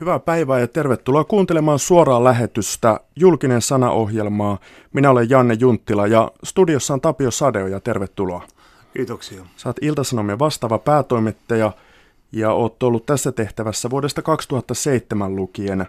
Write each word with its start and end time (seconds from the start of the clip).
Hyvää 0.00 0.18
päivää 0.18 0.60
ja 0.60 0.68
tervetuloa 0.68 1.24
kuuntelemaan 1.24 1.78
suoraa 1.78 2.24
lähetystä 2.24 3.00
Julkinen 3.16 3.62
sanaohjelmaa. 3.62 4.58
Minä 4.92 5.10
olen 5.10 5.30
Janne 5.30 5.56
Junttila 5.60 6.06
ja 6.06 6.32
studiossa 6.44 6.94
on 6.94 7.00
Tapio 7.00 7.30
Sadeo 7.30 7.66
ja 7.66 7.80
tervetuloa. 7.80 8.46
Kiitoksia. 8.92 9.44
Saat 9.56 9.76
Iltasanomien 9.82 10.38
vastaava 10.38 10.78
päätoimittaja 10.78 11.72
ja 12.32 12.52
oot 12.52 12.82
ollut 12.82 13.06
tässä 13.06 13.32
tehtävässä 13.32 13.90
vuodesta 13.90 14.22
2007 14.22 15.36
lukien 15.36 15.86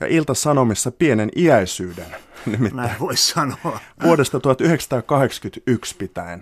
ja 0.00 0.06
Ilta-Sanomissa 0.06 0.90
pienen 0.90 1.30
iäisyyden. 1.36 2.16
Nimittäin 2.46 2.76
Näin 2.76 3.00
voisi 3.00 3.32
sanoa. 3.32 3.80
Vuodesta 4.02 4.40
1981 4.40 5.96
pitäen. 5.96 6.40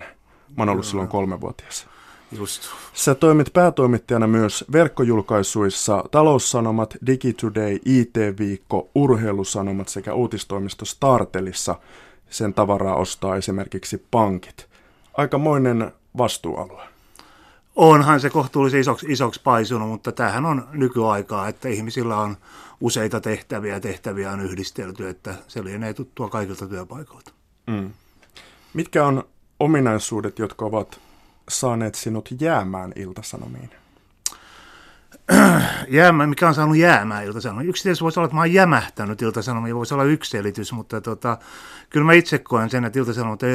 Mä 0.57 0.61
oon 0.61 0.69
ollut 0.69 0.85
silloin 0.85 1.07
kolmevuotias. 1.07 1.87
Just. 2.31 2.63
Sä 2.93 3.15
toimit 3.15 3.53
päätoimittajana 3.53 4.27
myös 4.27 4.65
verkkojulkaisuissa 4.71 6.03
Taloussanomat, 6.11 6.95
DigiToday, 7.07 7.79
IT-viikko, 7.85 8.89
Urheilusanomat 8.95 9.87
sekä 9.89 10.13
uutistoimisto 10.13 10.85
Startelissa. 10.85 11.75
Sen 12.29 12.53
tavaraa 12.53 12.95
ostaa 12.95 13.35
esimerkiksi 13.35 14.05
pankit. 14.11 14.67
Aikamoinen 15.13 15.91
vastuualue. 16.17 16.81
Onhan 17.75 18.19
se 18.19 18.29
kohtuullisen 18.29 18.79
isoksi, 18.79 19.05
isoksi 19.09 19.41
paisunut, 19.43 19.89
mutta 19.89 20.11
tämähän 20.11 20.45
on 20.45 20.67
nykyaikaa, 20.71 21.47
että 21.47 21.69
ihmisillä 21.69 22.17
on 22.17 22.37
useita 22.81 23.21
tehtäviä, 23.21 23.79
tehtäviä 23.79 24.31
on 24.31 24.41
yhdistelty, 24.41 25.09
että 25.09 25.35
se 25.47 25.63
lienee 25.63 25.93
tuttua 25.93 26.29
kaikilta 26.29 26.67
työpaikoilta. 26.67 27.31
Mm. 27.67 27.93
Mitkä 28.73 29.05
on 29.05 29.23
ominaisuudet, 29.59 30.39
jotka 30.39 30.65
ovat 30.65 30.99
saaneet 31.49 31.95
sinut 31.95 32.29
jäämään 32.39 32.91
iltasanomiin? 32.95 33.69
Jäämään, 35.87 36.29
mikä 36.29 36.47
on 36.47 36.55
saanut 36.55 36.77
jäämään 36.77 37.25
iltasanomiin? 37.25 37.69
Yksi 37.69 37.83
tietysti 37.83 38.03
voisi 38.03 38.19
olla, 38.19 38.25
että 38.25 38.35
mä 38.35 38.41
oon 38.41 38.53
jämähtänyt 38.53 39.21
iltasanomiin, 39.21 39.75
voisi 39.75 39.93
olla 39.93 40.03
yksi 40.03 40.31
selitys, 40.31 40.73
mutta 40.73 41.01
tota, 41.01 41.37
kyllä 41.89 42.05
mä 42.05 42.13
itse 42.13 42.39
koen 42.39 42.69
sen, 42.69 42.85
että 42.85 42.99
iltasanomat 42.99 43.43
on 43.43 43.49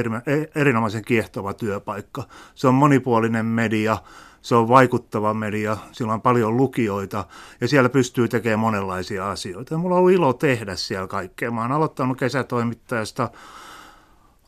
erinomaisen 0.55 1.05
kiehtova 1.05 1.55
työpaikka. 1.55 2.22
Se 2.55 2.69
on 2.69 2.74
monipuolinen 2.74 3.47
media, 3.47 3.98
se 4.42 4.54
on 4.54 4.69
vaikuttava 4.69 5.34
media, 5.34 5.77
sillä 5.92 6.12
on 6.12 6.22
paljon 6.22 6.56
lukijoita 6.56 7.25
ja 7.60 7.69
siellä 7.69 7.88
pystyy 7.88 8.28
tekemään 8.28 8.58
monenlaisia 8.58 9.30
asioita. 9.30 9.75
Ja 9.75 9.78
mulla 9.78 9.94
on 9.94 9.98
ollut 9.98 10.12
ilo 10.12 10.32
tehdä 10.32 10.77
siellä 10.77 11.06
kaikkea. 11.06 11.50
Mä 11.50 11.62
oon 11.62 11.72
aloittanut 11.72 12.19
kesätoimittajasta 12.19 13.30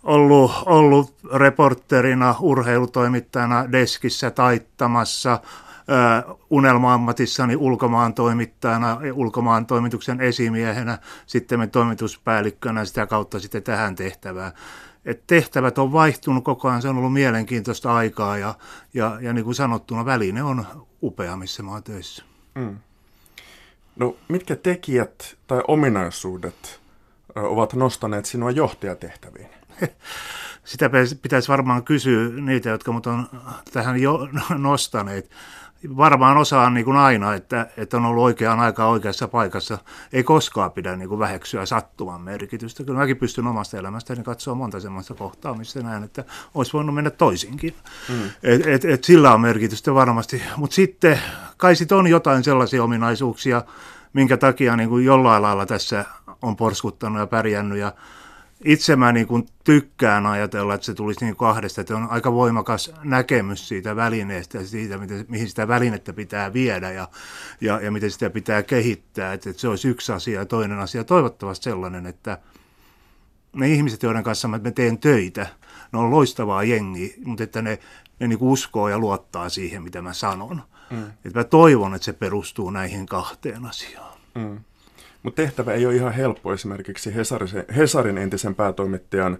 ollut, 0.02 0.50
ollut 0.66 1.14
reporterina, 1.34 2.34
urheilutoimittajana 2.40 3.72
deskissä 3.72 4.30
taittamassa, 4.30 5.40
unelma-ammatissani 6.50 7.56
ulkomaan 7.56 8.14
toimittajana, 8.14 8.98
ulkomaan 9.12 9.66
toimituksen 9.66 10.20
esimiehenä, 10.20 10.98
sitten 11.26 11.58
me 11.58 11.66
toimituspäällikkönä 11.66 12.84
sitä 12.84 13.06
kautta 13.06 13.40
sitten 13.40 13.62
tähän 13.62 13.96
tehtävään. 13.96 14.52
Et 15.04 15.26
tehtävät 15.26 15.78
on 15.78 15.92
vaihtunut 15.92 16.44
koko 16.44 16.68
ajan, 16.68 16.82
se 16.82 16.88
on 16.88 16.98
ollut 16.98 17.12
mielenkiintoista 17.12 17.94
aikaa 17.94 18.38
ja, 18.38 18.54
ja, 18.94 19.18
ja 19.20 19.32
niin 19.32 19.44
kuin 19.44 19.54
sanottuna 19.54 20.04
väline 20.04 20.42
on 20.42 20.66
upea, 21.02 21.36
missä 21.36 21.62
mä 21.62 21.70
oon 21.70 21.82
töissä. 21.82 22.24
Mm. 22.54 22.76
No 23.96 24.16
mitkä 24.28 24.56
tekijät 24.56 25.36
tai 25.46 25.62
ominaisuudet 25.68 26.80
ovat 27.34 27.72
nostaneet 27.72 28.24
sinua 28.24 28.50
johtajatehtäviin? 28.50 29.48
Sitä 30.64 30.90
pitäisi 31.22 31.48
varmaan 31.48 31.84
kysyä 31.84 32.28
niitä, 32.40 32.70
jotka 32.70 32.92
mut 32.92 33.06
on 33.06 33.26
tähän 33.72 34.02
jo 34.02 34.28
nostaneet. 34.58 35.30
Varmaan 35.96 36.36
osaan 36.36 36.74
niin 36.74 36.84
kuin 36.84 36.96
aina, 36.96 37.34
että, 37.34 37.66
että 37.76 37.96
on 37.96 38.04
ollut 38.04 38.24
oikeaan 38.24 38.60
aikaan 38.60 38.90
oikeassa 38.90 39.28
paikassa. 39.28 39.78
Ei 40.12 40.22
koskaan 40.22 40.72
pidä 40.72 40.96
niin 40.96 41.08
kuin 41.08 41.18
väheksyä 41.18 41.66
sattuman 41.66 42.20
merkitystä. 42.20 42.84
Kyllä 42.84 42.98
mäkin 42.98 43.16
pystyn 43.16 43.46
omasta 43.46 43.78
elämästäni 43.78 44.22
katsoa 44.22 44.54
monta 44.54 44.80
sellaista 44.80 45.14
kohtaa, 45.14 45.54
missä 45.54 45.82
näen, 45.82 46.04
että 46.04 46.24
olisi 46.54 46.72
voinut 46.72 46.94
mennä 46.94 47.10
toisinkin. 47.10 47.74
Mm. 48.08 48.30
Et, 48.42 48.66
et, 48.66 48.84
et 48.84 49.04
sillä 49.04 49.34
on 49.34 49.40
merkitystä 49.40 49.94
varmasti. 49.94 50.42
Mutta 50.56 50.74
sitten 50.74 51.18
kai 51.56 51.76
sit 51.76 51.92
on 51.92 52.06
jotain 52.06 52.44
sellaisia 52.44 52.84
ominaisuuksia, 52.84 53.62
minkä 54.12 54.36
takia 54.36 54.76
niin 54.76 54.88
kuin 54.88 55.04
jollain 55.04 55.42
lailla 55.42 55.66
tässä 55.66 56.04
on 56.42 56.56
porskuttanut 56.56 57.18
ja 57.18 57.26
pärjännyt 57.26 57.78
ja 57.78 57.92
itse 58.64 58.96
mä 58.96 59.12
niin 59.12 59.26
kuin 59.26 59.48
tykkään 59.64 60.26
ajatella, 60.26 60.74
että 60.74 60.84
se 60.84 60.94
tulisi 60.94 61.24
niin 61.24 61.36
kahdesta, 61.36 61.80
että 61.80 61.96
on 61.96 62.10
aika 62.10 62.32
voimakas 62.32 62.92
näkemys 63.04 63.68
siitä 63.68 63.96
välineestä 63.96 64.58
ja 64.58 64.66
siitä, 64.66 64.98
miten, 64.98 65.24
mihin 65.28 65.48
sitä 65.48 65.68
välinettä 65.68 66.12
pitää 66.12 66.52
viedä 66.52 66.90
ja, 66.90 67.08
ja, 67.60 67.80
ja 67.80 67.90
miten 67.90 68.10
sitä 68.10 68.30
pitää 68.30 68.62
kehittää. 68.62 69.32
Että, 69.32 69.50
että 69.50 69.60
se 69.60 69.68
olisi 69.68 69.88
yksi 69.88 70.12
asia 70.12 70.40
ja 70.40 70.46
toinen 70.46 70.78
asia 70.78 71.04
toivottavasti 71.04 71.64
sellainen, 71.64 72.06
että 72.06 72.38
ne 73.52 73.68
ihmiset, 73.68 74.02
joiden 74.02 74.22
kanssa 74.22 74.48
mä 74.48 74.60
teen 74.74 74.98
töitä, 74.98 75.46
ne 75.92 75.98
on 75.98 76.10
loistavaa 76.10 76.62
jengi, 76.62 77.14
mutta 77.24 77.44
että 77.44 77.62
ne, 77.62 77.78
ne 78.18 78.28
niin 78.28 78.38
uskoo 78.40 78.88
ja 78.88 78.98
luottaa 78.98 79.48
siihen, 79.48 79.82
mitä 79.82 80.02
mä 80.02 80.12
sanon. 80.12 80.62
Mm. 80.90 81.06
Että 81.24 81.38
mä 81.38 81.44
toivon, 81.44 81.94
että 81.94 82.04
se 82.04 82.12
perustuu 82.12 82.70
näihin 82.70 83.06
kahteen 83.06 83.66
asiaan. 83.66 84.18
Mm. 84.34 84.60
Mutta 85.22 85.42
tehtävä 85.42 85.72
ei 85.72 85.86
ole 85.86 85.94
ihan 85.94 86.12
helppo 86.12 86.52
esimerkiksi 86.52 87.14
Hesarin, 87.14 87.48
Hesarin 87.76 88.18
entisen 88.18 88.54
päätoimittajan 88.54 89.38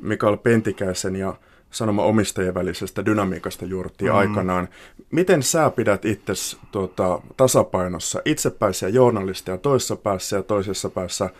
Mikael 0.00 0.36
Pentikäisen 0.36 1.16
ja 1.16 1.34
sanoma 1.70 2.02
omistajien 2.02 2.54
välisestä 2.54 3.04
dynamiikasta 3.04 3.64
juurttiin 3.64 4.10
mm. 4.10 4.16
aikanaan. 4.16 4.68
Miten 5.10 5.42
sä 5.42 5.70
pidät 5.70 6.04
itse 6.04 6.32
tuota, 6.72 7.20
tasapainossa 7.36 8.22
itsepäisiä 8.24 8.88
journalistia 8.88 9.58
toisessa 9.58 9.96
päässä 9.96 10.36
ja 10.36 10.42
toisessa 10.42 10.90
päässä 10.90 11.30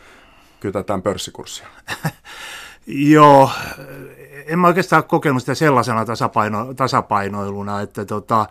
kytätään 0.60 1.02
pörssikurssia? 1.02 1.66
Joo, 2.86 3.50
en 4.46 4.58
mä 4.58 4.66
oikeastaan 4.66 5.04
kokenut 5.04 5.42
sitä 5.42 5.54
sellaisena 5.54 6.04
tasapaino, 6.04 6.74
tasapainoiluna, 6.74 7.80
että 7.80 8.04
tota, 8.04 8.46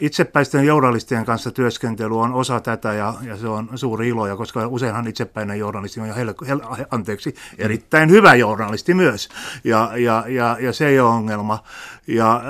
itsepäisten 0.00 0.64
journalistien 0.64 1.24
kanssa 1.24 1.50
työskentely 1.50 2.20
on 2.20 2.34
osa 2.34 2.60
tätä 2.60 2.92
ja, 2.92 3.14
ja 3.22 3.36
se 3.36 3.48
on 3.48 3.68
suuri 3.74 4.08
ilo, 4.08 4.26
ja 4.26 4.36
koska 4.36 4.66
useinhan 4.66 5.06
itsepäinen 5.06 5.58
journalisti 5.58 6.00
on 6.00 6.08
jo 6.08 6.14
hel, 6.14 6.34
hel, 6.48 6.60
anteeksi, 6.90 7.34
erittäin 7.58 8.10
hyvä 8.10 8.34
journalisti 8.34 8.94
myös, 8.94 9.28
ja, 9.64 9.90
ja, 9.96 10.24
ja, 10.28 10.56
ja 10.60 10.72
se 10.72 10.86
ei 10.86 11.00
ole 11.00 11.10
ongelma. 11.10 11.62
Ja, 12.06 12.42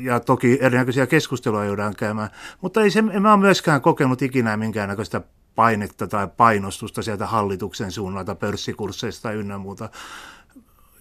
ja 0.00 0.20
toki 0.20 0.58
erinäköisiä 0.60 1.06
keskusteluja 1.06 1.64
joudaan 1.64 1.94
käymään, 1.96 2.30
mutta 2.60 2.82
ei 2.82 2.90
se, 2.90 2.98
en 2.98 3.22
mä 3.22 3.32
ole 3.32 3.40
myöskään 3.40 3.80
kokenut 3.80 4.22
ikinä 4.22 4.56
minkäännäköistä 4.56 5.20
painetta 5.54 6.06
tai 6.06 6.28
painostusta 6.36 7.02
sieltä 7.02 7.26
hallituksen 7.26 7.92
suunnalta, 7.92 8.34
pörssikursseista 8.34 9.32
ynnä 9.32 9.58
muuta 9.58 9.88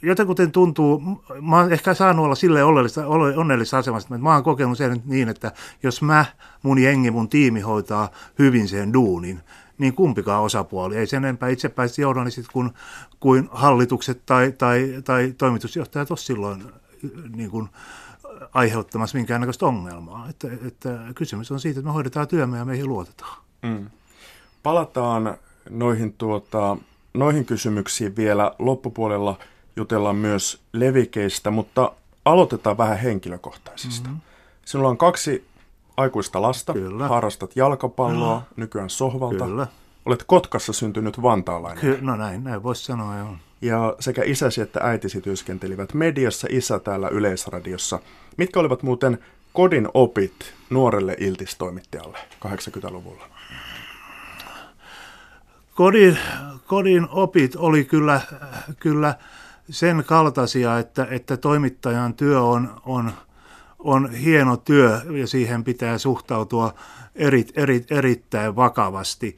jotenkin 0.04 0.52
tuntuu, 0.52 1.02
mä 1.42 1.58
oon 1.58 1.74
ehkä 1.74 1.94
saanut 1.94 2.26
olla 2.26 2.36
sille 2.36 2.64
onnellisessa 3.38 3.78
asemassa, 3.78 4.08
että 4.08 4.24
mä 4.24 4.34
oon 4.34 4.44
kokenut 4.44 4.78
sen 4.78 5.02
niin, 5.06 5.30
että 5.30 5.52
jos 5.84 6.02
mä, 6.02 6.26
mun 6.64 6.80
jengi, 6.80 7.12
mun 7.12 7.30
tiimi 7.30 7.62
hoitaa 7.62 8.10
hyvin 8.40 8.68
sen 8.68 8.94
duunin, 8.94 9.42
niin 9.78 9.94
kumpikaan 9.94 10.44
osapuoli, 10.44 10.98
ei 10.98 11.08
sen 11.08 11.26
enempää 11.26 11.50
itsepäiset 11.50 11.98
journalistit 11.98 12.48
kuin, 12.54 12.72
kuin 13.20 13.50
hallitukset 13.52 14.26
tai, 14.26 14.52
tai, 14.58 15.02
tai 15.06 15.34
toimitusjohtajat 15.38 16.12
ole 16.12 16.18
silloin 16.18 16.64
niin 17.36 17.52
kuin, 17.52 17.70
aiheuttamassa 18.54 19.18
minkäännäköistä 19.18 19.66
ongelmaa. 19.66 20.30
Että, 20.30 20.48
että 20.68 21.00
kysymys 21.16 21.52
on 21.52 21.60
siitä, 21.60 21.80
että 21.80 21.88
me 21.88 21.94
hoidetaan 21.94 22.28
työmme 22.28 22.58
ja 22.58 22.66
meihin 22.66 22.90
luotetaan. 22.90 23.38
Mm. 23.62 23.90
Palataan 24.64 25.38
noihin, 25.70 26.14
tuota, 26.14 26.78
noihin 27.14 27.46
kysymyksiin 27.46 28.16
vielä 28.16 28.52
loppupuolella– 28.60 29.38
jutellaan 29.76 30.16
myös 30.16 30.62
levikeistä, 30.74 31.52
mutta 31.52 31.92
aloitetaan 32.26 32.78
vähän 32.78 32.98
henkilökohtaisista. 32.98 34.10
Mm-hmm. 34.10 34.22
Sinulla 34.66 34.90
on 34.90 34.98
kaksi 34.98 35.46
aikuista 35.98 36.42
lasta, 36.42 36.74
Kyllä. 36.74 37.08
harrastat 37.08 37.56
jalkapalloa, 37.56 38.36
Kyllä. 38.36 38.54
nykyään 38.56 38.90
sohvalta. 38.90 39.46
Kyllä. 39.46 39.68
Olet 40.06 40.24
Kotkassa 40.28 40.74
syntynyt 40.74 41.22
vantaalainen. 41.22 41.82
Kyllä, 41.82 42.02
no 42.02 42.16
näin, 42.16 42.44
näin 42.44 42.64
voisi 42.64 42.86
sanoa, 42.86 43.18
joo. 43.18 43.36
Ja 43.62 43.96
sekä 44.00 44.22
isäsi 44.26 44.62
että 44.62 44.80
äitisi 44.84 45.22
työskentelivät 45.22 45.94
mediassa, 45.94 46.48
isä 46.52 46.80
täällä 46.80 47.08
Yleisradiossa. 47.08 48.00
Mitkä 48.38 48.60
olivat 48.60 48.84
muuten 48.84 49.20
kodin 49.54 49.88
opit 49.94 50.54
nuorelle 50.70 51.16
iltistoimittajalle 51.20 52.18
80-luvulla? 52.48 53.28
Kodin, 55.76 56.18
kodin 56.68 57.08
opit 57.12 57.56
oli 57.56 57.86
kyllä, 57.86 58.22
kyllä 58.80 59.16
sen 59.70 60.04
kaltaisia, 60.06 60.80
että, 60.80 61.08
että 61.10 61.38
toimittajan 61.38 62.14
työ 62.14 62.42
on, 62.42 62.82
on, 62.86 63.12
on 63.80 64.12
hieno 64.12 64.58
työ 64.58 65.02
ja 65.20 65.28
siihen 65.28 65.64
pitää 65.64 65.98
suhtautua 65.98 66.74
eri, 67.16 67.46
eri, 67.56 67.86
erittäin 67.90 68.56
vakavasti. 68.56 69.38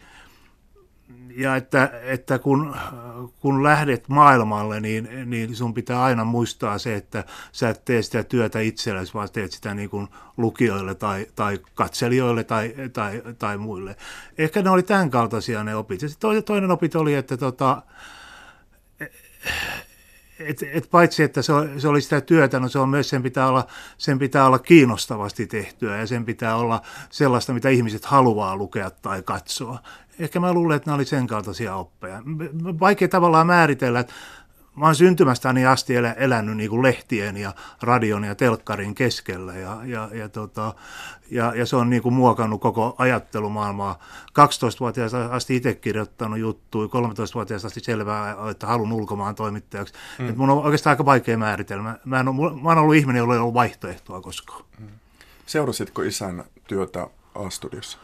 ja 1.36 1.56
että, 1.56 1.92
että 2.04 2.40
kun, 2.40 2.76
kun 3.40 3.64
lähdet 3.64 4.10
maailmalle, 4.10 4.80
niin, 4.80 5.10
niin 5.26 5.56
sun 5.56 5.74
pitää 5.74 6.04
aina 6.04 6.24
muistaa 6.24 6.78
se, 6.78 6.96
että 6.96 7.24
sä 7.52 7.70
et 7.70 7.86
tee 7.86 8.02
sitä 8.02 8.24
työtä 8.24 8.60
itsellesi, 8.60 9.14
vaan 9.14 9.30
teet 9.34 9.52
sitä 9.52 9.74
niin 9.74 9.90
kuin 9.90 10.08
lukijoille 10.38 10.96
tai, 10.96 11.28
tai 11.36 11.60
katselijoille 11.76 12.44
tai, 12.44 12.74
tai, 12.94 13.22
tai 13.40 13.58
muille. 13.58 13.96
Ehkä 14.38 14.62
ne 14.62 14.70
oli 14.70 14.84
tämän 14.84 15.12
kaltaisia 15.12 15.64
ne 15.64 15.76
opit. 15.76 16.02
Ja 16.02 16.10
toinen, 16.46 16.72
opit 16.72 16.96
oli, 16.96 17.14
että 17.14 17.38
tota, 17.38 17.82
et, 20.40 20.64
et 20.74 20.90
paitsi 20.92 21.24
että 21.24 21.42
se, 21.42 21.54
se 21.78 21.88
oli 21.88 22.02
sitä 22.02 22.22
työtä, 22.22 22.60
no 22.60 22.70
se 22.70 22.80
on 22.80 22.90
myös, 22.90 23.10
sen 23.10 23.24
pitää, 23.24 23.48
olla, 23.48 23.68
sen 23.98 24.20
pitää 24.20 24.48
olla 24.48 24.60
kiinnostavasti 24.60 25.48
tehtyä 25.48 25.98
ja 25.98 26.08
sen 26.08 26.26
pitää 26.26 26.56
olla 26.56 26.82
sellaista, 27.10 27.54
mitä 27.54 27.70
ihmiset 27.70 28.06
haluaa 28.06 28.56
lukea 28.56 28.90
tai 28.90 29.22
katsoa. 29.22 29.80
Ehkä 30.20 30.40
mä 30.40 30.54
luulen, 30.54 30.76
että 30.76 30.90
nämä 30.90 30.96
oli 30.96 31.06
sen 31.06 31.28
kaltaisia 31.28 31.76
oppeja. 31.76 32.22
Vaikea 32.80 33.08
tavallaan 33.08 33.48
määritellä, 33.48 34.00
että 34.00 34.14
mä 34.76 34.86
oon 34.86 34.96
syntymästäni 34.96 35.66
asti 35.66 35.96
elä, 35.96 36.12
elänyt 36.12 36.58
niin 36.58 36.70
kuin 36.70 36.82
lehtien 36.82 37.38
ja 37.38 37.54
radion 37.82 38.24
ja 38.24 38.36
telkkarin 38.36 38.96
keskellä 38.96 39.54
ja, 39.54 39.78
ja, 39.84 40.10
ja, 40.14 40.30
tota, 40.30 40.74
ja, 41.32 41.54
ja 41.56 41.66
se 41.66 41.76
on 41.76 41.90
niin 41.90 42.02
kuin 42.02 42.16
muokannut 42.16 42.62
koko 42.62 42.96
ajattelumaailmaa. 42.98 44.00
12-vuotiaasta 44.40 45.26
asti 45.26 45.56
itse 45.56 45.74
kirjoittanut 45.74 46.40
juttuja, 46.40 46.88
13-vuotiaasta 46.88 47.68
asti 47.68 47.80
selvää, 47.80 48.36
että 48.52 48.68
halun 48.68 48.94
ulkomaan 48.94 49.36
toimittajaksi. 49.36 49.94
Mm. 50.20 50.30
Et 50.30 50.38
mun 50.38 50.50
on 50.50 50.58
oikeastaan 50.58 50.92
aika 50.92 51.06
vaikea 51.06 51.38
määritelmä. 51.38 51.98
Mä, 52.06 52.20
en 52.20 52.28
ole, 52.28 52.62
mä 52.62 52.70
oon 52.70 52.78
ollut 52.78 52.96
ihminen, 52.96 53.20
jolla 53.20 53.34
ei 53.34 53.40
ollut 53.40 53.54
vaihtoehtoa 53.54 54.22
koskaan. 54.22 54.64
Mm. 54.80 54.88
Seurasitko 55.46 56.02
isän 56.02 56.44
työtä 56.68 57.08
A-studiossa? 57.36 57.98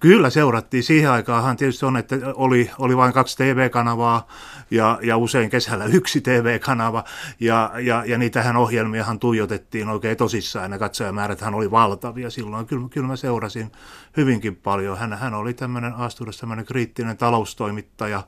Kyllä 0.00 0.30
seurattiin. 0.30 0.82
Siihen 0.82 1.10
aikaanhan 1.10 1.56
tietysti 1.56 1.86
on, 1.86 1.96
että 1.96 2.16
oli, 2.34 2.70
oli 2.78 2.96
vain 2.96 3.12
kaksi 3.12 3.36
TV-kanavaa 3.36 4.26
ja, 4.70 4.98
ja 5.02 5.16
usein 5.16 5.50
kesällä 5.50 5.84
yksi 5.84 6.20
TV-kanava. 6.20 7.04
Ja, 7.40 7.70
ja, 7.78 8.04
ja 8.06 8.18
niitähän 8.18 8.56
ohjelmiahan 8.56 9.18
tuijotettiin 9.18 9.88
oikein 9.88 10.16
tosissaan. 10.16 10.72
Ja 10.72 10.78
katsojamääräthän 10.78 11.54
oli 11.54 11.70
valtavia 11.70 12.30
silloin. 12.30 12.66
Kyllä, 12.66 12.88
kyllä 12.88 13.06
mä 13.06 13.16
seurasin 13.16 13.72
hyvinkin 14.16 14.56
paljon. 14.56 14.98
Hän, 14.98 15.12
hän 15.12 15.34
oli 15.34 15.54
tämmöinen 15.54 15.94
Asturissa 15.94 16.40
tämmöinen 16.40 16.64
kriittinen 16.64 17.16
taloustoimittaja. 17.16 18.22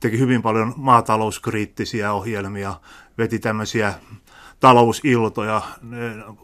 Teki 0.00 0.18
hyvin 0.18 0.42
paljon 0.42 0.74
maatalouskriittisiä 0.76 2.12
ohjelmia. 2.12 2.74
Veti 3.18 3.38
tämmöisiä 3.38 3.94
talousiltoja. 4.62 5.62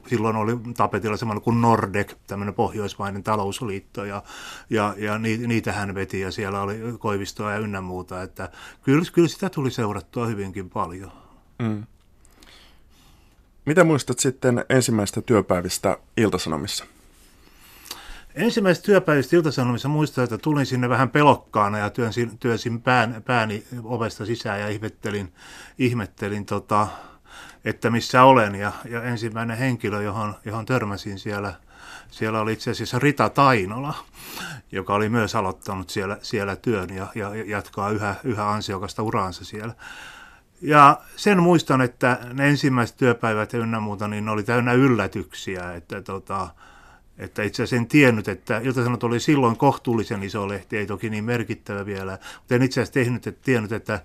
Silloin 0.07 0.37
oli 0.37 0.53
tapetilla 0.77 1.17
semmoinen 1.17 1.43
kuin 1.43 1.61
Nordek, 1.61 2.15
tämmöinen 2.27 2.55
pohjoismainen 2.55 3.23
talousliitto, 3.23 4.05
ja, 4.05 4.23
ja, 4.71 4.95
ja 4.99 5.19
niitä 5.19 5.73
hän 5.73 5.95
veti, 5.95 6.21
ja 6.21 6.31
siellä 6.31 6.63
oli 6.63 6.79
Koivistoa 6.99 7.53
ja 7.53 7.59
ynnä 7.59 7.81
muuta. 7.81 8.23
Että 8.23 8.49
kyllä, 8.83 9.05
kyllä 9.13 9.29
sitä 9.29 9.51
tuli 9.51 9.71
seurattua 9.71 10.27
hyvinkin 10.27 10.71
paljon. 10.71 11.13
Mm. 11.59 11.87
Mitä 13.65 13.85
muistat 13.85 14.19
sitten 14.19 14.65
ensimmäistä 14.69 15.23
työpäivistä 15.23 15.99
Iltasanomissa? 16.17 16.85
Ensimmäisestä 18.35 18.87
työpäivistä 18.87 19.37
Iltasanomissa 19.37 19.89
muistan, 19.89 20.25
että 20.25 20.39
tulin 20.39 20.67
sinne 20.67 20.89
vähän 20.89 21.11
pelokkaana 21.11 21.79
ja 21.79 21.91
työnsin, 21.91 22.39
työnsin 22.39 22.83
pään, 22.83 23.23
pääni 23.27 23.65
ovesta 23.85 24.27
sisään 24.27 24.61
ja 24.61 24.69
ihmettelin, 24.69 25.33
ihmettelin 25.79 26.47
tota, 26.47 26.89
että 27.65 27.91
missä 27.91 28.25
olen. 28.25 28.55
Ja, 28.55 28.73
ja 28.91 29.03
ensimmäinen 29.03 29.59
henkilö, 29.59 30.03
johon, 30.03 30.35
johon 30.45 30.67
törmäsin 30.67 31.19
siellä, 31.19 31.55
siellä 32.11 32.41
oli 32.41 32.53
itse 32.53 32.71
asiassa 32.71 32.99
Rita 32.99 33.29
Tainola, 33.29 33.95
joka 34.73 34.95
oli 34.95 35.09
myös 35.09 35.35
aloittanut 35.35 35.91
siellä, 35.91 36.19
siellä 36.23 36.57
työn 36.57 36.95
ja, 36.95 37.07
ja 37.15 37.35
jatkaa 37.35 37.91
yhä, 37.91 38.15
yhä 38.25 38.51
ansiokasta 38.51 39.03
uraansa 39.03 39.45
siellä. 39.45 39.75
Ja 40.61 41.01
sen 41.17 41.43
muistan, 41.43 41.81
että 41.81 42.19
ne 42.33 42.49
ensimmäiset 42.49 42.97
työpäivät 42.97 43.53
ja 43.53 43.59
ynnä 43.59 43.81
muuta, 43.81 44.09
niin 44.09 44.29
oli 44.29 44.43
täynnä 44.43 44.73
yllätyksiä, 44.73 45.73
että, 45.73 46.03
tota, 46.03 46.49
että 47.19 47.43
itse 47.43 47.63
asiassa 47.63 47.77
en 47.77 47.87
tiennyt, 47.87 48.29
että 48.29 48.59
Ilta-Sanot 48.59 49.05
oli 49.05 49.21
silloin 49.21 49.57
kohtuullisen 49.57 50.23
iso 50.23 50.49
lehti, 50.49 50.77
ei 50.77 50.87
toki 50.87 51.11
niin 51.11 51.25
merkittävä 51.25 51.87
vielä, 51.87 52.19
mutta 52.39 52.55
en 52.55 52.63
itse 52.63 52.81
asiassa 52.81 52.95
tehnyt, 52.95 53.27
että 53.27 53.45
tiennyt, 53.45 53.73
että 53.73 54.01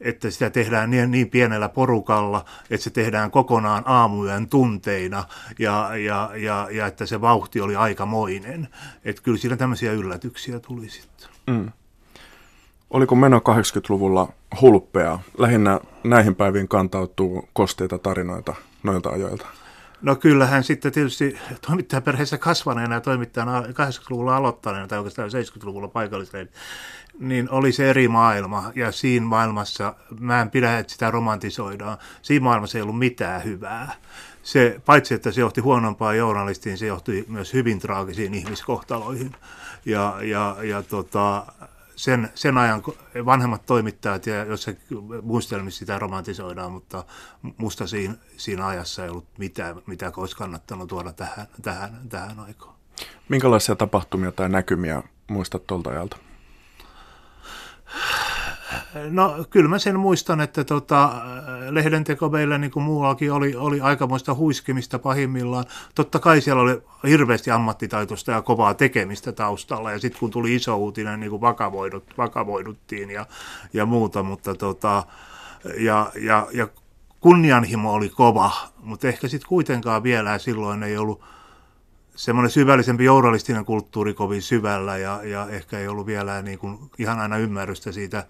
että 0.00 0.30
sitä 0.30 0.50
tehdään 0.50 0.90
niin, 0.90 1.10
niin 1.10 1.30
pienellä 1.30 1.68
porukalla, 1.68 2.44
että 2.70 2.84
se 2.84 2.90
tehdään 2.90 3.30
kokonaan 3.30 3.82
aamuyön 3.86 4.48
tunteina 4.48 5.24
ja, 5.58 5.96
ja, 5.96 6.30
ja, 6.36 6.68
ja 6.70 6.86
että 6.86 7.06
se 7.06 7.20
vauhti 7.20 7.60
oli 7.60 7.76
aikamoinen. 7.76 8.68
Että 9.04 9.22
kyllä 9.22 9.38
siinä 9.38 9.56
tämmöisiä 9.56 9.92
yllätyksiä 9.92 10.60
tuli 10.60 10.88
sitten. 10.88 11.28
Mm. 11.46 11.72
Oliko 12.90 13.14
meno 13.14 13.38
80-luvulla 13.38 14.28
hulppea? 14.60 15.18
Lähinnä 15.38 15.80
näihin 16.04 16.34
päiviin 16.34 16.68
kantautuu 16.68 17.48
kosteita 17.52 17.98
tarinoita 17.98 18.54
noilta 18.82 19.10
ajoilta. 19.10 19.46
No 20.02 20.16
kyllähän 20.16 20.64
sitten 20.64 20.92
tietysti 20.92 21.38
toimittajaperheessä 21.66 22.38
kasvaneena 22.38 22.94
ja 22.94 23.00
toimittajana 23.00 23.60
80-luvulla 23.60 24.36
aloittaneena 24.36 24.86
tai 24.86 24.98
oikeastaan 24.98 25.30
70-luvulla 25.30 25.88
paikalliseen, 25.88 26.48
niin 27.18 27.50
oli 27.50 27.72
se 27.72 27.90
eri 27.90 28.08
maailma. 28.08 28.72
Ja 28.74 28.92
siinä 28.92 29.26
maailmassa, 29.26 29.94
mä 30.20 30.40
en 30.40 30.50
pidä, 30.50 30.78
että 30.78 30.92
sitä 30.92 31.10
romantisoidaan, 31.10 31.98
siinä 32.22 32.44
maailmassa 32.44 32.78
ei 32.78 32.82
ollut 32.82 32.98
mitään 32.98 33.44
hyvää. 33.44 33.94
Se, 34.42 34.80
paitsi 34.86 35.14
että 35.14 35.32
se 35.32 35.40
johti 35.40 35.60
huonompaan 35.60 36.16
journalistiin, 36.16 36.78
se 36.78 36.86
johti 36.86 37.24
myös 37.28 37.52
hyvin 37.52 37.78
traagisiin 37.78 38.34
ihmiskohtaloihin. 38.34 39.32
Ja, 39.84 40.16
ja, 40.22 40.56
ja 40.62 40.82
tota, 40.82 41.46
sen, 41.96 42.30
sen 42.34 42.58
ajan 42.58 42.82
vanhemmat 43.24 43.66
toimittajat, 43.66 44.26
ja 44.26 44.44
jos 44.44 44.62
se 44.62 44.76
muistelmissa 45.22 45.78
sitä 45.78 45.98
romantisoidaan, 45.98 46.72
mutta 46.72 47.04
musta 47.56 47.86
siinä, 47.86 48.14
siinä 48.36 48.66
ajassa 48.66 49.04
ei 49.04 49.10
ollut 49.10 49.26
mitään, 49.38 49.76
mitä 49.86 50.12
olisi 50.16 50.36
kannattanut 50.36 50.88
tuoda 50.88 51.12
tähän, 51.12 51.46
tähän, 51.62 52.00
tähän 52.08 52.40
aikaan. 52.40 52.74
Minkälaisia 53.28 53.76
tapahtumia 53.76 54.32
tai 54.32 54.48
näkymiä 54.48 55.02
muistat 55.30 55.66
tuolta 55.66 55.90
ajalta? 55.90 56.16
No 59.10 59.44
kyllä 59.50 59.68
mä 59.68 59.78
sen 59.78 60.00
muistan, 60.00 60.40
että 60.40 60.64
tota, 60.64 61.12
lehdenteko 61.70 62.28
meillä 62.28 62.58
niin 62.58 62.70
kuin 62.70 62.82
muuallakin 62.82 63.32
oli, 63.32 63.56
oli 63.56 63.80
aikamoista 63.80 64.34
huiskimista 64.34 64.98
pahimmillaan. 64.98 65.64
Totta 65.94 66.18
kai 66.18 66.40
siellä 66.40 66.62
oli 66.62 66.82
hirveästi 67.08 67.50
ammattitaitoista 67.50 68.32
ja 68.32 68.42
kovaa 68.42 68.74
tekemistä 68.74 69.32
taustalla 69.32 69.92
ja 69.92 69.98
sitten 69.98 70.20
kun 70.20 70.30
tuli 70.30 70.54
iso 70.54 70.76
uutinen, 70.76 71.20
niin 71.20 71.30
kuin 71.30 71.40
vakavoidut, 71.40 72.04
vakavoiduttiin 72.18 73.10
ja, 73.10 73.26
ja 73.72 73.86
muuta, 73.86 74.22
mutta 74.22 74.54
tota, 74.54 75.02
ja, 75.78 76.12
ja, 76.20 76.46
ja 76.52 76.68
kunnianhimo 77.20 77.92
oli 77.92 78.08
kova, 78.08 78.50
mutta 78.78 79.08
ehkä 79.08 79.28
sitten 79.28 79.48
kuitenkaan 79.48 80.02
vielä 80.02 80.38
silloin 80.38 80.82
ei 80.82 80.96
ollut 80.96 81.22
semmoinen 82.14 82.50
syvällisempi 82.50 83.04
journalistinen 83.04 83.64
kulttuuri 83.64 84.14
kovin 84.14 84.42
syvällä 84.42 84.96
ja, 84.96 85.20
ja 85.24 85.48
ehkä 85.50 85.78
ei 85.78 85.88
ollut 85.88 86.06
vielä 86.06 86.42
niin 86.42 86.58
kuin 86.58 86.78
ihan 86.98 87.20
aina 87.20 87.36
ymmärrystä 87.36 87.92
siitä, 87.92 88.26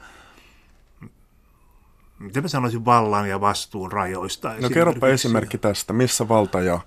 miten 2.19 2.43
mä 2.43 2.49
sanoisin, 2.49 2.85
vallan 2.85 3.29
ja 3.29 3.41
vastuun 3.41 3.93
rajoista. 3.93 4.55
No 4.61 4.70
kerropa 4.70 5.08
esimerkki 5.08 5.58
tästä, 5.58 5.93
missä 5.93 6.29
valta 6.29 6.61
ja 6.61 6.81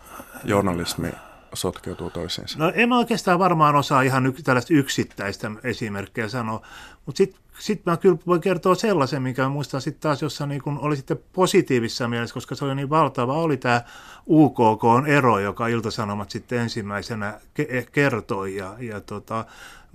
journalismi 0.44 1.12
sotkeutuu 1.54 2.10
toisiinsa? 2.10 2.60
No 2.60 2.72
en 2.76 2.90
mä 2.90 2.98
oikeastaan 2.98 3.40
varmaan 3.40 3.76
osaa 3.76 4.02
ihan 4.02 4.34
tällaista 4.44 4.74
yksittäistä 4.74 5.52
esimerkkiä 5.64 6.28
sanoa, 6.28 6.62
mutta 7.06 7.18
sitten 7.18 7.42
sit 7.60 7.86
mä 7.86 7.98
kyllä 7.98 8.18
voin 8.28 8.42
kertoa 8.42 8.76
sellaisen, 8.76 9.22
minkä 9.22 9.42
mä 9.42 9.50
muistan 9.50 9.82
sitten 9.82 10.02
taas, 10.02 10.22
jossa 10.22 10.46
niin 10.46 10.62
kun 10.62 10.80
oli 10.80 10.96
sitten 10.96 11.20
positiivisessa 11.34 12.08
mielessä, 12.08 12.34
koska 12.34 12.56
se 12.56 12.66
oli 12.66 12.76
niin 12.76 12.90
valtava, 12.90 13.34
oli 13.34 13.58
tämä 13.58 13.82
UKK-ero, 14.30 15.40
joka 15.40 15.68
Iltasanomat 15.68 16.32
sitten 16.32 16.60
ensimmäisenä 16.60 17.40
ke- 17.60 17.90
kertoi. 17.92 18.56
Ja, 18.56 18.76
ja 18.80 19.02
tota, 19.02 19.46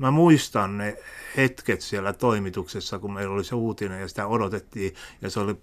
mä 0.03 0.11
muistan 0.11 0.79
ne 0.79 0.97
hetket 1.37 1.81
siellä 1.81 2.13
toimituksessa, 2.13 2.99
kun 2.99 3.13
meillä 3.13 3.35
oli 3.35 3.45
se 3.45 3.55
uutinen 3.55 4.01
ja 4.01 4.09
sitä 4.09 4.27
odotettiin 4.27 4.95
ja 5.23 5.31
se 5.31 5.41
oli 5.41 5.57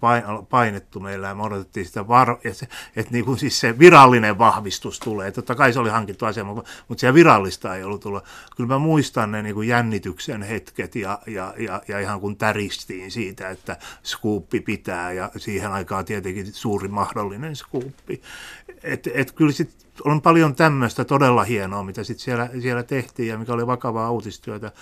painettu 0.50 1.00
meillä 1.00 1.28
ja 1.28 1.34
me 1.34 1.42
odotettiin 1.42 1.86
sitä, 1.86 2.08
var- 2.08 2.38
ja 2.44 2.54
se, 2.54 2.66
että 2.96 3.12
niin 3.12 3.24
kuin 3.24 3.38
siis 3.38 3.60
se 3.60 3.78
virallinen 3.78 4.38
vahvistus 4.38 4.98
tulee. 4.98 5.32
Totta 5.32 5.54
kai 5.54 5.72
se 5.72 5.80
oli 5.80 5.90
hankittu 5.90 6.26
asema, 6.26 6.54
mutta 6.88 7.00
siellä 7.00 7.14
virallista 7.14 7.76
ei 7.76 7.84
ollut 7.84 8.00
tullut. 8.00 8.24
Kyllä 8.56 8.68
mä 8.68 8.78
muistan 8.78 9.30
ne 9.30 9.42
niin 9.42 9.54
kuin 9.54 9.68
jännityksen 9.68 10.42
hetket 10.42 10.94
ja, 10.94 11.18
ja, 11.26 11.54
ja, 11.58 11.82
ja 11.88 12.00
ihan 12.00 12.20
kun 12.20 12.36
täristiin 12.36 13.10
siitä, 13.10 13.50
että 13.50 13.76
skuuppi 14.04 14.60
pitää 14.60 15.12
ja 15.12 15.30
siihen 15.36 15.72
aikaan 15.72 16.04
tietenkin 16.04 16.52
suuri 16.52 16.88
mahdollinen 16.88 17.56
skuuppi. 17.56 18.22
Et, 18.82 19.08
et 19.14 19.32
kyllä 19.32 19.52
sit 19.52 19.89
on 20.04 20.22
paljon 20.22 20.54
tämmöistä 20.54 21.04
todella 21.04 21.44
hienoa, 21.44 21.84
mitä 21.84 22.04
sit 22.04 22.18
siellä, 22.18 22.48
siellä 22.60 22.82
tehtiin 22.82 23.28
ja 23.28 23.38
mikä 23.38 23.52
oli 23.52 23.66
vakavaa 23.66 24.10
uutistyötä. 24.10 24.72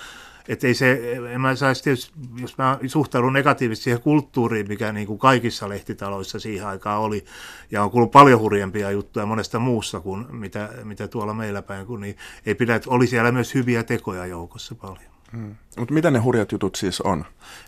Että 0.49 0.67
ei 0.67 0.75
se, 0.75 1.17
en 1.31 1.41
mä 1.41 1.57
saisi 1.57 1.83
tietysti, 1.83 2.13
jos 2.41 2.59
mä 2.59 2.79
suhtaudun 2.87 3.33
negatiivisesti 3.33 3.85
siihen 3.85 4.03
kulttuuriin, 4.03 4.69
mikä 4.69 4.93
niin 4.93 5.07
kuin 5.07 5.19
kaikissa 5.19 5.69
lehtitaloissa 5.69 6.39
siihen 6.39 6.67
aikaan 6.67 7.01
oli, 7.01 7.25
ja 7.71 7.83
on 7.83 7.91
kuullut 7.91 8.11
paljon 8.11 8.41
hurjempia 8.41 8.91
juttuja 8.91 9.27
monesta 9.27 9.59
muussa 9.59 10.01
kuin 10.01 10.27
mitä, 10.37 10.69
mitä 10.85 11.09
tuolla 11.09 11.35
meillä 11.35 11.63
päin, 11.63 11.87
kun 11.87 12.01
niin 12.01 12.17
ei 12.47 12.55
pidä, 12.55 12.75
että 12.75 12.91
oli 12.91 13.07
siellä 13.07 13.33
myös 13.33 13.55
hyviä 13.55 13.83
tekoja 13.83 14.27
joukossa 14.27 14.75
paljon. 14.75 15.09
Mm. 15.33 15.55
Mutta 15.79 15.95
mitä 15.95 16.11
ne 16.11 16.19
hurjat 16.19 16.53
jutut 16.53 16.75
siis 16.75 17.01
on? 17.01 17.25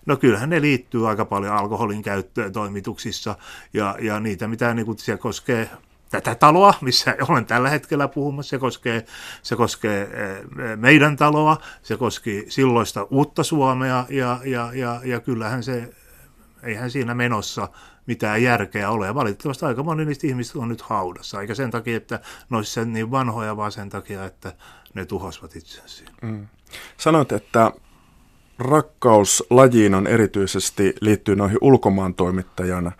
No 0.07 0.17
kyllähän 0.17 0.51
ne 0.51 0.61
liittyy 0.61 1.09
aika 1.09 1.25
paljon 1.25 1.57
alkoholin 1.57 2.03
käyttöön 2.03 2.53
toimituksissa 2.53 3.37
ja, 3.73 3.97
ja 4.01 4.21
niitä, 4.21 4.49
mitä 4.49 4.75
niin 4.75 4.87
kuin, 4.87 4.99
se 4.99 5.17
koskee 5.17 5.71
tätä 6.11 6.35
taloa, 6.35 6.75
missä 6.81 7.17
olen 7.29 7.47
tällä 7.47 7.71
hetkellä 7.71 8.09
puhumassa. 8.09 8.51
Se 8.51 8.59
koskee, 8.59 9.05
se 9.43 9.57
koskee 9.57 10.03
eh, 10.03 10.47
meidän 10.77 11.17
taloa, 11.17 11.57
se 11.83 11.97
koski 11.97 12.45
silloista 12.49 13.07
uutta 13.11 13.43
Suomea 13.43 14.07
ja, 14.09 14.39
ja, 14.45 14.71
ja, 14.75 15.01
ja 15.05 15.21
kyllähän 15.21 15.63
se, 15.63 15.95
eihän 16.63 16.91
siinä 16.91 17.15
menossa 17.15 17.69
mitään 18.07 18.43
järkeä 18.43 18.91
ole. 18.91 19.07
Ja 19.07 19.15
valitettavasti 19.15 19.65
aika 19.65 19.83
moni 19.83 20.05
niistä 20.05 20.27
ihmistä 20.27 20.59
on 20.59 20.69
nyt 20.69 20.83
haudassa, 20.83 21.41
eikä 21.41 21.55
sen 21.55 21.71
takia, 21.71 21.97
että 21.97 22.21
ne 22.51 22.57
olisivat 22.57 22.89
niin 22.89 23.11
vanhoja, 23.11 23.57
vaan 23.57 23.73
sen 23.73 23.89
takia, 23.91 24.25
että 24.25 24.53
ne 24.95 25.05
tuhosivat 25.05 25.57
itsensä. 25.57 26.05
Mm. 26.23 26.47
Sanoit, 26.97 27.33
että 27.33 27.73
rakkaus 28.59 29.45
lajiin 29.51 29.95
on 29.95 30.07
erityisesti 30.07 30.95
liittyy 31.01 31.37
noihin 31.37 31.59
ulkomaan 31.61 32.15
toimittajan 32.15 32.93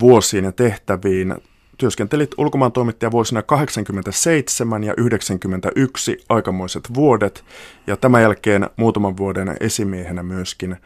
vuosiin 0.00 0.44
ja 0.44 0.52
tehtäviin. 0.52 1.36
Työskentelit 1.80 2.30
ulkomaan 2.38 2.72
toimittaja 2.72 3.10
vuosina 3.10 3.42
87 3.42 4.84
ja 4.84 4.94
91 4.96 6.24
aikamoiset 6.28 6.94
vuodet 6.94 7.44
ja 7.86 7.96
tämän 7.96 8.22
jälkeen 8.22 8.70
muutaman 8.76 9.16
vuoden 9.16 9.56
esimiehenä 9.60 10.22
myöskin 10.22 10.76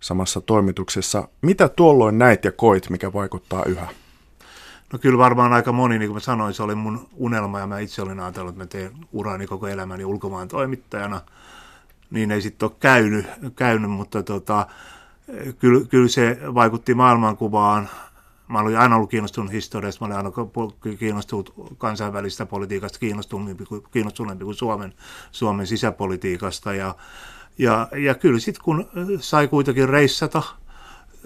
samassa 0.00 0.40
toimituksessa. 0.40 1.28
Mitä 1.42 1.68
tuolloin 1.68 2.18
näit 2.18 2.44
ja 2.44 2.52
koit, 2.52 2.90
mikä 2.90 3.12
vaikuttaa 3.12 3.64
yhä? 3.64 3.86
No 4.92 4.98
kyllä 4.98 5.18
varmaan 5.18 5.52
aika 5.52 5.72
moni, 5.72 5.98
niin 5.98 6.08
kuin 6.08 6.16
mä 6.16 6.20
sanoin, 6.20 6.54
se 6.54 6.62
oli 6.62 6.74
mun 6.74 7.08
unelma 7.16 7.60
ja 7.60 7.66
mä 7.66 7.78
itse 7.78 8.02
olin 8.02 8.20
ajatellut, 8.20 8.50
että 8.50 8.62
mä 8.62 8.66
teen 8.66 8.92
urani 9.12 9.46
koko 9.46 9.66
elämäni 9.66 10.04
ulkomaan 10.04 10.48
toimittajana. 10.48 11.20
Niin 12.10 12.30
ei 12.30 12.42
sitten 12.42 12.66
ole 12.66 12.76
käynyt, 12.80 13.26
käynyt 13.56 13.90
mutta 13.90 14.22
tota, 14.22 14.66
kyllä, 15.58 15.86
kyllä 15.88 16.08
se 16.08 16.38
vaikutti 16.54 16.94
maailmankuvaan. 16.94 17.88
Mä 18.52 18.58
olin 18.58 18.78
aina 18.78 18.96
ollut 18.96 19.10
kiinnostunut 19.10 19.52
historiasta, 19.52 20.04
mä 20.04 20.06
olin 20.06 20.16
aina 20.16 20.32
kiinnostunut 20.98 21.54
kansainvälistä 21.78 22.46
politiikasta, 22.46 22.98
kiinnostuneempi 22.98 23.64
kuin, 23.64 23.82
kiinnostuneempi 23.90 24.44
kuin 24.44 24.54
Suomen, 24.54 24.94
Suomen 25.30 25.66
sisäpolitiikasta. 25.66 26.74
Ja, 26.74 26.94
ja, 27.58 27.88
ja 27.96 28.14
kyllä 28.14 28.38
sitten 28.38 28.64
kun 28.64 28.88
sai 29.20 29.48
kuitenkin 29.48 29.88
reissata 29.88 30.42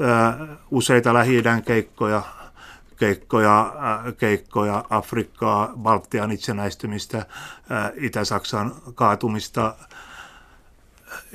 ää, 0.01 0.47
useita 0.71 1.15
lähi 1.15 1.43
keikkoja, 1.65 2.23
keikkoja, 2.97 3.75
keikkoja 4.19 4.85
Afrikkaa, 4.91 5.73
Baltian 5.77 6.33
itsenäistymistä, 6.33 7.27
Itä-Saksan 7.95 8.75
kaatumista 8.95 9.75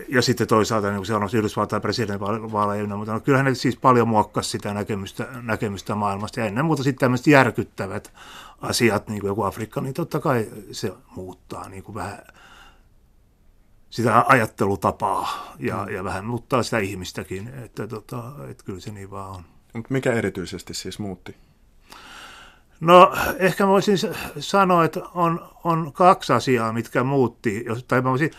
ja 0.07 0.21
sitten 0.21 0.47
toisaalta 0.47 0.91
niin 0.91 1.05
seuraavaksi 1.05 1.37
Yhdysvaltain 1.37 1.81
presidentinvaaleja, 1.81 2.95
mutta 2.95 3.13
no, 3.13 3.19
kyllähän 3.19 3.45
ne 3.45 3.55
siis 3.55 3.77
paljon 3.77 4.07
muokkasi 4.07 4.49
sitä 4.49 4.73
näkemystä, 4.73 5.27
näkemystä 5.41 5.95
maailmasta 5.95 6.39
ja 6.39 6.45
ennen 6.45 6.65
muuta 6.65 6.83
sitten 6.83 6.99
tämmöiset 6.99 7.27
järkyttävät 7.27 8.13
asiat, 8.61 9.07
niin 9.07 9.21
kuin 9.21 9.29
joku 9.29 9.43
Afrikka, 9.43 9.81
niin 9.81 9.93
totta 9.93 10.19
kai 10.19 10.49
se 10.71 10.93
muuttaa 11.15 11.69
niin 11.69 11.83
kuin 11.83 11.95
vähän 11.95 12.19
sitä 13.89 14.25
ajattelutapaa 14.27 15.55
ja, 15.59 15.87
ja 15.91 16.03
vähän 16.03 16.25
muuttaa 16.25 16.63
sitä 16.63 16.79
ihmistäkin, 16.79 17.47
että, 17.47 17.87
tota, 17.87 18.33
että 18.49 18.63
kyllä 18.63 18.79
se 18.79 18.91
niin 18.91 19.11
vaan 19.11 19.29
on. 19.29 19.43
Mikä 19.89 20.13
erityisesti 20.13 20.73
siis 20.73 20.99
muutti? 20.99 21.35
No 22.81 23.13
ehkä 23.39 23.67
voisin 23.67 23.97
sanoa, 24.39 24.85
että 24.85 24.99
on, 25.13 25.47
on 25.63 25.93
kaksi 25.93 26.33
asiaa, 26.33 26.73
mitkä 26.73 27.03
muutti. 27.03 27.65
Tai 27.87 28.03
voisin, 28.03 28.31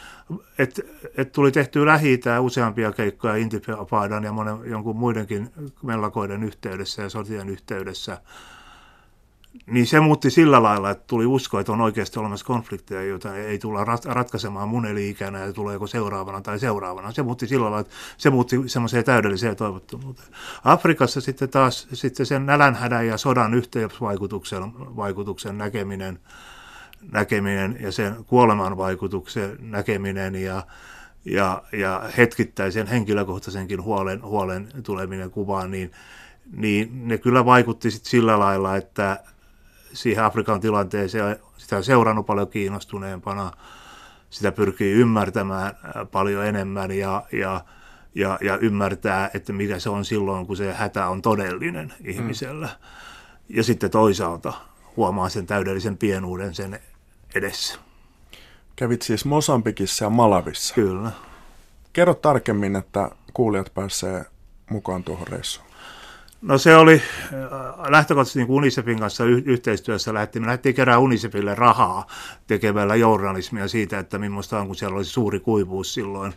että, 0.59 0.83
että 1.17 1.33
tuli 1.33 1.53
tehty 1.53 1.87
lähi 1.87 2.21
useampia 2.41 2.93
keikkoja 2.93 3.37
Intifadan 3.37 4.25
ja 4.25 4.33
monen, 4.33 4.57
jonkun 4.65 4.97
muidenkin 4.97 5.51
mellakoiden 5.83 6.43
yhteydessä 6.43 7.03
ja 7.03 7.09
sotien 7.09 7.49
yhteydessä– 7.49 8.19
niin 9.67 9.87
se 9.87 10.01
muutti 10.01 10.31
sillä 10.31 10.63
lailla, 10.63 10.91
että 10.91 11.05
tuli 11.07 11.27
usko, 11.27 11.61
että 11.61 11.73
on 11.73 11.81
oikeasti 11.81 12.19
olemassa 12.19 12.47
konflikteja, 12.47 13.03
joita 13.03 13.37
ei 13.37 13.59
tulla 13.59 13.85
ratkaisemaan 14.05 14.69
mun 14.69 14.87
eli-ikänä 14.87 15.39
ja 15.39 15.53
tuleeko 15.53 15.87
seuraavana 15.87 16.41
tai 16.41 16.59
seuraavana. 16.59 17.13
Se 17.13 17.23
muutti 17.23 17.47
sillä 17.47 17.65
lailla, 17.65 17.81
että 17.81 17.95
se 18.17 18.31
muutti 18.31 18.57
semmoiseen 18.67 19.05
täydelliseen 19.05 19.57
toivottomuuteen. 19.57 20.29
Afrikassa 20.65 21.21
sitten 21.21 21.49
taas 21.49 21.89
sitten 21.93 22.27
sen 22.27 22.47
nälänhädän 22.47 23.07
ja 23.07 23.17
sodan 23.17 23.55
yhteisvaikutuksen 23.55 24.63
vaikutuksen 24.97 25.59
näkeminen, 25.59 26.19
näkeminen 27.13 27.77
ja 27.81 27.93
sen 27.93 28.25
kuoleman 28.25 28.77
vaikutuksen 28.77 29.57
näkeminen 29.61 30.35
ja, 30.35 30.63
ja, 31.25 31.63
ja 31.73 32.11
hetkittäisen 32.17 32.87
henkilökohtaisenkin 32.87 33.83
huolen, 33.83 34.23
huolen 34.23 34.69
tuleminen 34.83 35.31
kuvaan, 35.31 35.71
niin, 35.71 35.93
niin 36.53 37.09
ne 37.09 37.19
kyllä 37.19 37.45
vaikutti 37.45 37.91
sit 37.91 38.05
sillä 38.05 38.39
lailla, 38.39 38.77
että 38.77 39.25
siihen 39.93 40.25
Afrikan 40.25 40.61
tilanteeseen. 40.61 41.37
Sitä 41.57 41.77
on 41.77 41.85
seurannut 41.85 42.27
paljon 42.27 42.49
kiinnostuneempana. 42.49 43.53
Sitä 44.31 44.53
pyrkii 44.53 44.93
ymmärtämään 44.93 45.67
äh, 45.67 45.93
paljon 46.13 46.47
enemmän 46.47 46.91
ja, 46.91 47.23
ja, 47.33 47.65
ja, 48.15 48.39
ja 48.41 48.57
ymmärtää, 48.57 49.31
että 49.35 49.53
mikä 49.53 49.79
se 49.79 49.91
on 49.91 50.05
silloin, 50.05 50.47
kun 50.47 50.57
se 50.57 50.73
hätä 50.73 51.09
on 51.09 51.23
todellinen 51.23 51.95
ihmisellä. 52.05 52.67
Mm. 52.67 53.57
Ja 53.57 53.63
sitten 53.63 53.91
toisaalta 53.91 54.53
huomaa 54.97 55.29
sen 55.29 55.47
täydellisen 55.47 55.97
pienuuden 55.97 56.55
sen 56.55 56.81
edessä. 57.35 57.79
Kävit 58.77 59.03
siis 59.03 59.25
Mosambikissa 59.25 60.05
ja 60.05 60.11
Malavissa. 60.11 60.75
Kyllä. 60.75 61.11
Kerro 61.93 62.15
tarkemmin, 62.15 62.77
että 62.77 63.11
kuulijat 63.35 63.75
pääsee 63.75 64.25
mukaan 64.71 65.05
tuohon 65.05 65.29
reissuun. 65.29 65.72
No 66.43 66.59
se 66.59 66.77
oli 66.77 67.03
äh, 67.33 67.91
lähtökohtaisesti 67.91 68.39
niin 68.39 68.51
Unicefin 68.51 68.99
kanssa 68.99 69.25
yhteistyössä 69.25 70.15
lähti. 70.15 70.41
Me 70.41 70.47
lähdettiin 70.47 70.75
kerää 70.75 70.99
Unicefille 70.99 71.55
rahaa 71.55 72.07
tekemällä 72.47 72.97
journalismia 72.97 73.69
siitä, 73.69 73.99
että 73.99 74.19
millaista 74.19 74.61
on, 74.61 74.67
kun 74.67 74.77
siellä 74.77 74.97
oli 74.97 75.05
suuri 75.05 75.41
kuivuus 75.41 75.95
silloin 75.95 76.35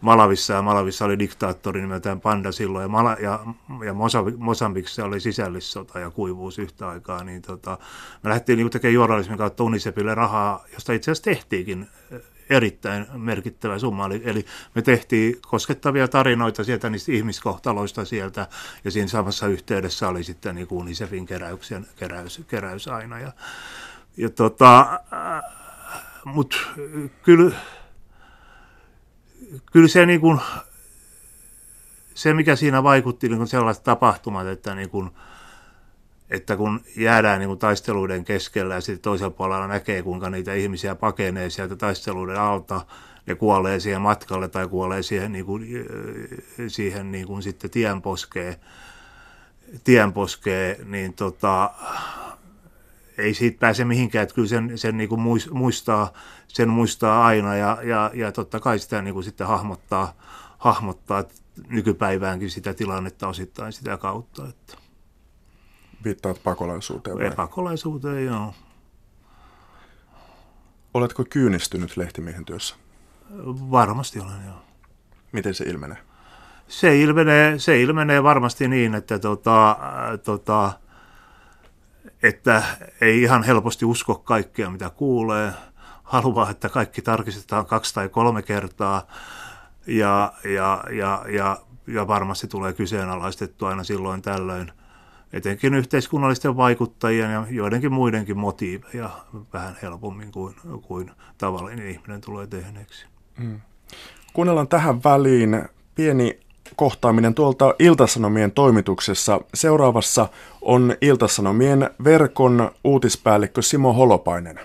Malavissa, 0.00 0.52
ja 0.52 0.62
Malavissa 0.62 1.04
oli 1.04 1.18
diktaattori 1.18 1.80
nimeltään 1.80 2.20
Panda 2.20 2.52
silloin, 2.52 2.82
ja, 2.82 2.88
Mala, 2.88 3.16
ja, 3.20 3.40
ja 3.84 3.94
Mosambikissa 4.36 5.04
oli 5.04 5.20
sisällissota 5.20 5.98
ja 5.98 6.10
kuivuus 6.10 6.58
yhtä 6.58 6.88
aikaa, 6.88 7.24
niin 7.24 7.42
tota, 7.42 7.78
me 8.22 8.28
lähdettiin 8.28 8.56
niin 8.56 8.70
tekemään 8.70 8.94
journalismin 8.94 9.38
kautta 9.38 9.64
Unicefille 9.64 10.14
rahaa, 10.14 10.64
josta 10.72 10.92
itse 10.92 11.10
asiassa 11.10 11.24
tehtiinkin 11.24 11.86
erittäin 12.50 13.06
merkittävä 13.12 13.78
summa. 13.78 14.06
Eli, 14.06 14.22
eli 14.24 14.46
me 14.74 14.82
tehtiin 14.82 15.36
koskettavia 15.46 16.08
tarinoita 16.08 16.64
sieltä 16.64 16.90
niistä 16.90 17.12
ihmiskohtaloista 17.12 18.04
sieltä, 18.04 18.48
ja 18.84 18.90
siinä 18.90 19.08
samassa 19.08 19.46
yhteydessä 19.46 20.08
oli 20.08 20.24
sitten 20.24 20.54
niin 20.54 20.66
kuin 20.66 20.78
UNICEFin 20.78 21.26
keräys, 21.26 22.40
keräys 22.48 22.88
aina. 22.88 23.18
Ja, 23.18 23.32
ja 24.16 24.30
tota, 24.30 25.00
äh, 25.12 25.42
mutta 26.24 26.56
kyllä, 27.22 27.56
kyllä 29.72 29.88
se, 29.88 30.06
niin 30.06 30.20
kuin, 30.20 30.40
se, 32.14 32.34
mikä 32.34 32.56
siinä 32.56 32.82
vaikutti, 32.82 33.28
niin 33.28 33.36
kuin 33.36 33.48
sellaiset 33.48 33.84
tapahtumat, 33.84 34.46
että 34.46 34.74
niin 34.74 34.90
kuin, 34.90 35.10
että 36.30 36.56
kun 36.56 36.80
jäädään 36.96 37.38
niin 37.38 37.48
kuin 37.48 37.58
taisteluiden 37.58 38.24
keskellä 38.24 38.74
ja 38.74 38.80
sitten 38.80 39.02
toisella 39.02 39.30
puolella 39.30 39.66
näkee, 39.66 40.02
kuinka 40.02 40.30
niitä 40.30 40.54
ihmisiä 40.54 40.94
pakenee 40.94 41.50
sieltä 41.50 41.76
taisteluiden 41.76 42.40
alta, 42.40 42.86
ne 43.26 43.34
kuolee 43.34 43.80
siihen 43.80 44.00
matkalle 44.00 44.48
tai 44.48 44.68
kuolee 44.68 45.02
siihen, 45.02 45.32
niin 45.32 45.44
kuin, 45.44 45.66
siihen 46.68 47.12
niin 47.12 47.26
kuin 47.26 47.42
sitten 47.42 47.70
tienposkeen, 47.70 48.56
tienposkeen 49.84 50.90
niin 50.90 51.14
tota, 51.14 51.70
ei 53.18 53.34
siitä 53.34 53.58
pääse 53.60 53.84
mihinkään, 53.84 54.22
että 54.22 54.34
kyllä 54.34 54.48
sen, 54.48 54.78
sen 54.78 54.96
niin 54.96 55.08
kuin 55.08 55.20
muistaa, 55.52 56.12
sen 56.48 56.68
muistaa 56.68 57.26
aina 57.26 57.56
ja, 57.56 57.78
ja, 57.82 58.10
ja 58.14 58.32
totta 58.32 58.60
kai 58.60 58.78
sitä 58.78 59.02
niin 59.02 59.14
kuin 59.14 59.24
sitten 59.24 59.46
hahmottaa, 59.46 60.12
hahmottaa 60.58 61.24
nykypäiväänkin 61.68 62.50
sitä 62.50 62.74
tilannetta 62.74 63.28
osittain 63.28 63.72
sitä 63.72 63.96
kautta. 63.96 64.48
Että. 64.48 64.85
Viittaat 66.06 66.40
pakolaisuuteen 66.44 67.18
vai? 67.18 67.30
Pakolaisuuteen, 67.30 68.26
joo. 68.26 68.54
Oletko 70.94 71.24
kyynistynyt 71.30 71.96
lehtimiehen 71.96 72.44
työssä? 72.44 72.74
Varmasti 73.70 74.20
olen, 74.20 74.44
joo. 74.46 74.62
Miten 75.32 75.54
se 75.54 75.64
ilmenee? 75.64 75.98
Se 76.68 77.00
ilmenee, 77.00 77.58
se 77.58 77.80
ilmenee 77.80 78.22
varmasti 78.22 78.68
niin, 78.68 78.94
että, 78.94 79.18
tota, 79.18 79.76
tota, 80.24 80.72
että 82.22 82.62
ei 83.00 83.22
ihan 83.22 83.42
helposti 83.42 83.84
usko 83.84 84.14
kaikkea, 84.14 84.70
mitä 84.70 84.90
kuulee. 84.90 85.52
Haluaa, 86.02 86.50
että 86.50 86.68
kaikki 86.68 87.02
tarkistetaan 87.02 87.66
kaksi 87.66 87.94
tai 87.94 88.08
kolme 88.08 88.42
kertaa. 88.42 89.06
Ja, 89.86 90.32
ja, 90.44 90.84
ja, 90.90 91.24
ja, 91.28 91.58
ja 91.86 92.06
varmasti 92.06 92.46
tulee 92.48 92.72
kyseenalaistettu 92.72 93.66
aina 93.66 93.84
silloin 93.84 94.22
tällöin– 94.22 94.72
etenkin 95.32 95.74
yhteiskunnallisten 95.74 96.56
vaikuttajien 96.56 97.32
ja 97.32 97.46
joidenkin 97.50 97.92
muidenkin 97.92 98.38
motiiveja 98.38 99.10
vähän 99.52 99.76
helpommin 99.82 100.32
kuin, 100.32 100.54
kuin 100.82 101.10
tavallinen 101.38 101.88
ihminen 101.88 102.20
tulee 102.20 102.46
tehneeksi. 102.46 103.06
Mm. 103.38 103.60
Kuunnellaan 104.32 104.68
tähän 104.68 105.04
väliin 105.04 105.64
pieni 105.94 106.40
kohtaaminen 106.76 107.34
tuolta 107.34 107.74
Iltasanomien 107.78 108.52
toimituksessa. 108.52 109.40
Seuraavassa 109.54 110.28
on 110.62 110.96
Iltasanomien 111.00 111.90
verkon 112.04 112.70
uutispäällikkö 112.84 113.62
Simo 113.62 113.92
Holopainen. 113.92 114.60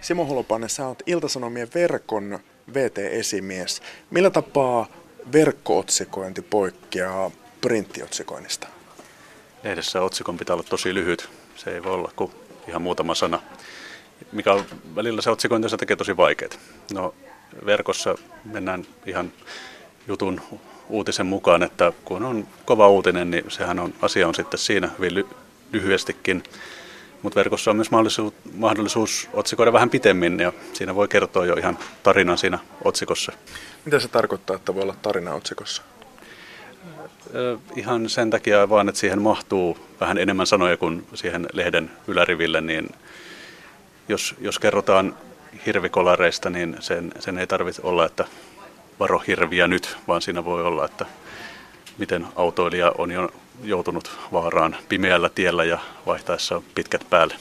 Simo 0.00 0.24
Holopainen, 0.24 0.70
sä 0.70 0.86
oot 0.86 1.02
Iltasanomien 1.06 1.68
verkon 1.74 2.38
VT-esimies. 2.74 3.82
Millä 4.10 4.30
tapaa 4.30 4.86
verkkootsikointi 5.32 6.42
poikkeaa 6.42 7.30
printtiotsikoinnista? 7.60 8.68
Lehdessä 9.64 10.02
otsikon 10.02 10.38
pitää 10.38 10.54
olla 10.54 10.64
tosi 10.68 10.94
lyhyt. 10.94 11.28
Se 11.56 11.70
ei 11.70 11.82
voi 11.82 11.92
olla 11.92 12.12
kuin 12.16 12.32
ihan 12.68 12.82
muutama 12.82 13.14
sana. 13.14 13.42
Mikä 14.32 14.52
on 14.52 14.64
välillä 14.96 15.22
se 15.22 15.30
otsikointi 15.30 15.68
se 15.68 15.76
tekee 15.76 15.96
tosi 15.96 16.16
vaikeaa. 16.16 16.50
No, 16.92 17.14
verkossa 17.66 18.14
mennään 18.44 18.86
ihan 19.06 19.32
jutun 20.08 20.40
uutisen 20.88 21.26
mukaan, 21.26 21.62
että 21.62 21.92
kun 22.04 22.22
on 22.22 22.46
kova 22.64 22.88
uutinen, 22.88 23.30
niin 23.30 23.44
sehän 23.48 23.78
on, 23.78 23.94
asia 24.02 24.28
on 24.28 24.34
sitten 24.34 24.58
siinä 24.58 24.90
hyvin 24.98 25.14
ly- 25.14 25.34
lyhyestikin. 25.72 26.44
Mutta 27.22 27.36
verkossa 27.36 27.70
on 27.70 27.76
myös 27.76 27.90
mahdollisuus, 27.90 28.34
mahdollisuus 28.54 29.28
otsikoida 29.32 29.72
vähän 29.72 29.90
pitemmin 29.90 30.40
ja 30.40 30.52
siinä 30.72 30.94
voi 30.94 31.08
kertoa 31.08 31.46
jo 31.46 31.54
ihan 31.54 31.78
tarinan 32.02 32.38
siinä 32.38 32.58
otsikossa. 32.84 33.32
Mitä 33.84 34.00
se 34.00 34.08
tarkoittaa, 34.08 34.56
että 34.56 34.74
voi 34.74 34.82
olla 34.82 34.96
tarina 35.02 35.34
otsikossa? 35.34 35.82
Ihan 37.76 38.08
sen 38.08 38.30
takia 38.30 38.68
vaan, 38.68 38.88
että 38.88 39.00
siihen 39.00 39.22
mahtuu 39.22 39.78
vähän 40.00 40.18
enemmän 40.18 40.46
sanoja 40.46 40.76
kuin 40.76 41.06
siihen 41.14 41.46
lehden 41.52 41.90
yläriville, 42.08 42.60
niin 42.60 42.88
jos, 44.08 44.34
jos 44.40 44.58
kerrotaan 44.58 45.16
hirvikolareista, 45.66 46.50
niin 46.50 46.76
sen, 46.80 47.12
sen 47.18 47.38
ei 47.38 47.46
tarvitse 47.46 47.82
olla, 47.84 48.04
että 48.06 48.24
varo 49.00 49.18
hirviä 49.18 49.66
nyt, 49.66 49.96
vaan 50.08 50.22
siinä 50.22 50.44
voi 50.44 50.62
olla, 50.62 50.84
että 50.84 51.06
miten 51.98 52.26
autoilija 52.36 52.92
on 52.98 53.10
jo 53.10 53.28
joutunut 53.62 54.10
vaaraan 54.32 54.76
pimeällä 54.88 55.28
tiellä 55.28 55.64
ja 55.64 55.78
vaihtaessa 56.06 56.62
pitkät 56.74 57.06
päälle. 57.10 57.34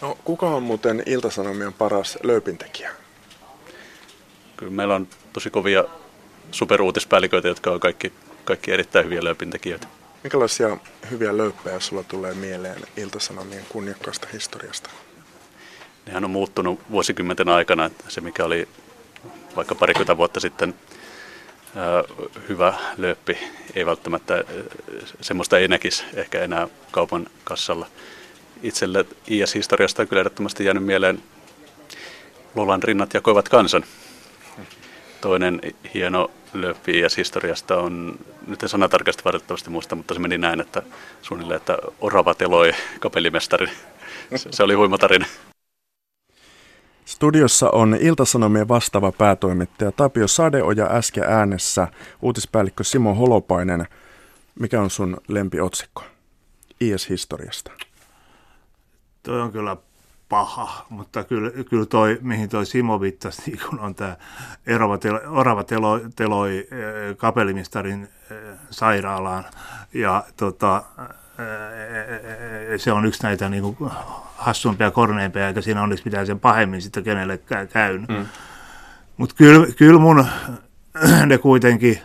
No, 0.00 0.18
kuka 0.24 0.46
on 0.46 0.62
muuten 0.62 1.02
Iltasanomien 1.06 1.72
paras 1.72 2.18
lööpintekijä? 2.22 2.90
Kyllä 4.56 4.72
meillä 4.72 4.94
on 4.94 5.08
tosi 5.32 5.50
kovia 5.50 5.84
superuutispäälliköitä, 6.52 7.48
jotka 7.48 7.70
on 7.70 7.80
kaikki, 7.80 8.12
kaikki 8.44 8.72
erittäin 8.72 9.04
hyviä 9.04 9.24
lööpintekijöitä. 9.24 9.86
Minkälaisia 10.22 10.76
hyviä 11.10 11.36
lööppejä 11.36 11.80
sulla 11.80 12.02
tulee 12.02 12.34
mieleen 12.34 12.80
Iltasanomien 12.96 13.64
kunniakkaasta 13.68 14.28
historiasta? 14.32 14.90
Nehän 16.06 16.24
on 16.24 16.30
muuttunut 16.30 16.80
vuosikymmenten 16.90 17.48
aikana. 17.48 17.90
Se, 18.08 18.20
mikä 18.20 18.44
oli 18.44 18.68
vaikka 19.56 19.74
parikymmentä 19.74 20.16
vuotta 20.16 20.40
sitten 20.40 20.74
hyvä 22.48 22.74
lööppi, 22.96 23.38
ei 23.74 23.86
välttämättä 23.86 24.44
semmoista 25.20 25.58
ei 25.58 25.68
näkisi 25.68 26.04
ehkä 26.14 26.40
enää 26.40 26.68
kaupan 26.90 27.26
kassalla. 27.44 27.86
Itselle 28.62 29.04
IS-historiasta 29.26 30.02
on 30.02 30.08
kyllä 30.08 30.20
ehdottomasti 30.20 30.64
jäänyt 30.64 30.84
mieleen 30.84 31.22
Lolan 32.54 32.82
rinnat 32.82 33.14
jakoivat 33.14 33.48
kansan. 33.48 33.84
Toinen 35.20 35.60
hieno 35.94 36.30
lööppi 36.52 36.98
IS-historiasta 36.98 37.76
on, 37.76 38.18
nyt 38.46 38.62
en 38.62 38.68
sanatarkasti 38.68 39.24
valitettavasti 39.24 39.70
muista, 39.70 39.96
mutta 39.96 40.14
se 40.14 40.20
meni 40.20 40.38
näin, 40.38 40.60
että 40.60 40.82
suunnilleen, 41.22 41.56
että 41.56 41.78
orava 42.00 42.34
teloi 42.34 42.72
kapellimestari. 43.00 43.66
Se 44.50 44.62
oli 44.62 44.74
huimatarina. 44.74 45.26
Studiossa 47.04 47.70
on 47.70 47.96
Iltasanomien 48.00 48.68
vastaava 48.68 49.12
päätoimittaja 49.12 49.92
Tapio 49.92 50.28
Sadeoja 50.28 50.86
äsken 50.90 51.24
äänessä, 51.24 51.88
uutispäällikkö 52.22 52.84
Simo 52.84 53.14
Holopainen. 53.14 53.86
Mikä 54.60 54.80
on 54.80 54.90
sun 54.90 55.16
lempiotsikko 55.28 56.02
IS-historiasta? 56.80 57.70
Toi 59.22 59.40
on 59.40 59.52
kyllä 59.52 59.76
paha, 60.30 60.86
mutta 60.88 61.24
kyllä, 61.24 61.50
kyllä 61.70 61.86
toi, 61.86 62.18
mihin 62.22 62.48
toi 62.48 62.66
Simo 62.66 63.00
viittasi, 63.00 63.42
niin 63.46 63.60
kun 63.70 63.80
on 63.80 63.94
tämä 63.94 64.16
Orava 65.28 65.64
teloi, 65.64 66.00
teloi 66.16 66.58
eh, 66.58 67.16
kapelimistarin 67.16 68.08
eh, 68.30 68.36
sairaalaan 68.70 69.44
ja 69.94 70.24
tota, 70.36 70.82
se 72.76 72.92
on 72.92 73.06
yksi 73.06 73.22
näitä 73.22 73.48
niin 73.48 73.74
kuin 73.74 73.90
hassumpia 74.36 74.90
korneimpia, 74.90 75.48
eikä 75.48 75.60
siinä 75.60 75.82
onneksi 75.82 76.04
mitään 76.04 76.26
sen 76.26 76.40
pahemmin 76.40 76.82
sitten 76.82 77.04
kenellekään 77.04 77.68
käynyt. 77.68 78.08
Mm. 78.08 78.26
Mutta 79.16 79.34
kyllä, 79.34 79.66
kyllä 79.76 80.00
mun 80.00 80.26
ne 81.26 81.38
kuitenkin, 81.38 81.98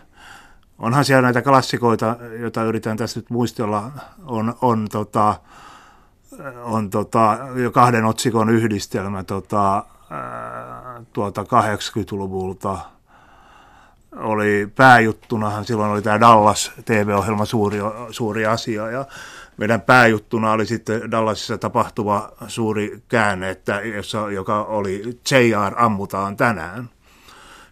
onhan 0.79 1.05
siellä 1.05 1.21
näitä 1.21 1.41
klassikoita, 1.41 2.15
joita 2.39 2.63
yritän 2.63 2.97
tässä 2.97 3.19
nyt 3.19 3.29
muistella, 3.29 3.91
on, 4.25 4.55
on, 4.61 4.87
tota, 4.91 5.39
on 6.63 6.89
tota, 6.89 7.37
jo 7.55 7.71
kahden 7.71 8.05
otsikon 8.05 8.49
yhdistelmä 8.49 9.23
tota, 9.23 9.83
tuota 11.13 11.43
80-luvulta– 11.43 12.77
oli 14.15 14.71
pääjuttunahan, 14.75 15.65
silloin 15.65 15.91
oli 15.91 16.01
tämä 16.01 16.19
Dallas 16.19 16.71
TV-ohjelma 16.85 17.45
suuri, 17.45 17.79
suuri 18.09 18.45
asia 18.45 18.89
ja 18.89 19.05
meidän 19.57 19.81
pääjuttuna 19.81 20.51
oli 20.51 20.65
sitten 20.65 21.11
Dallasissa 21.11 21.57
tapahtuva 21.57 22.31
suuri 22.47 23.01
käänne, 23.07 23.49
että, 23.49 23.81
jossa, 23.81 24.31
joka 24.31 24.63
oli 24.63 25.19
JR 25.31 25.73
ammutaan 25.77 26.37
tänään. 26.37 26.89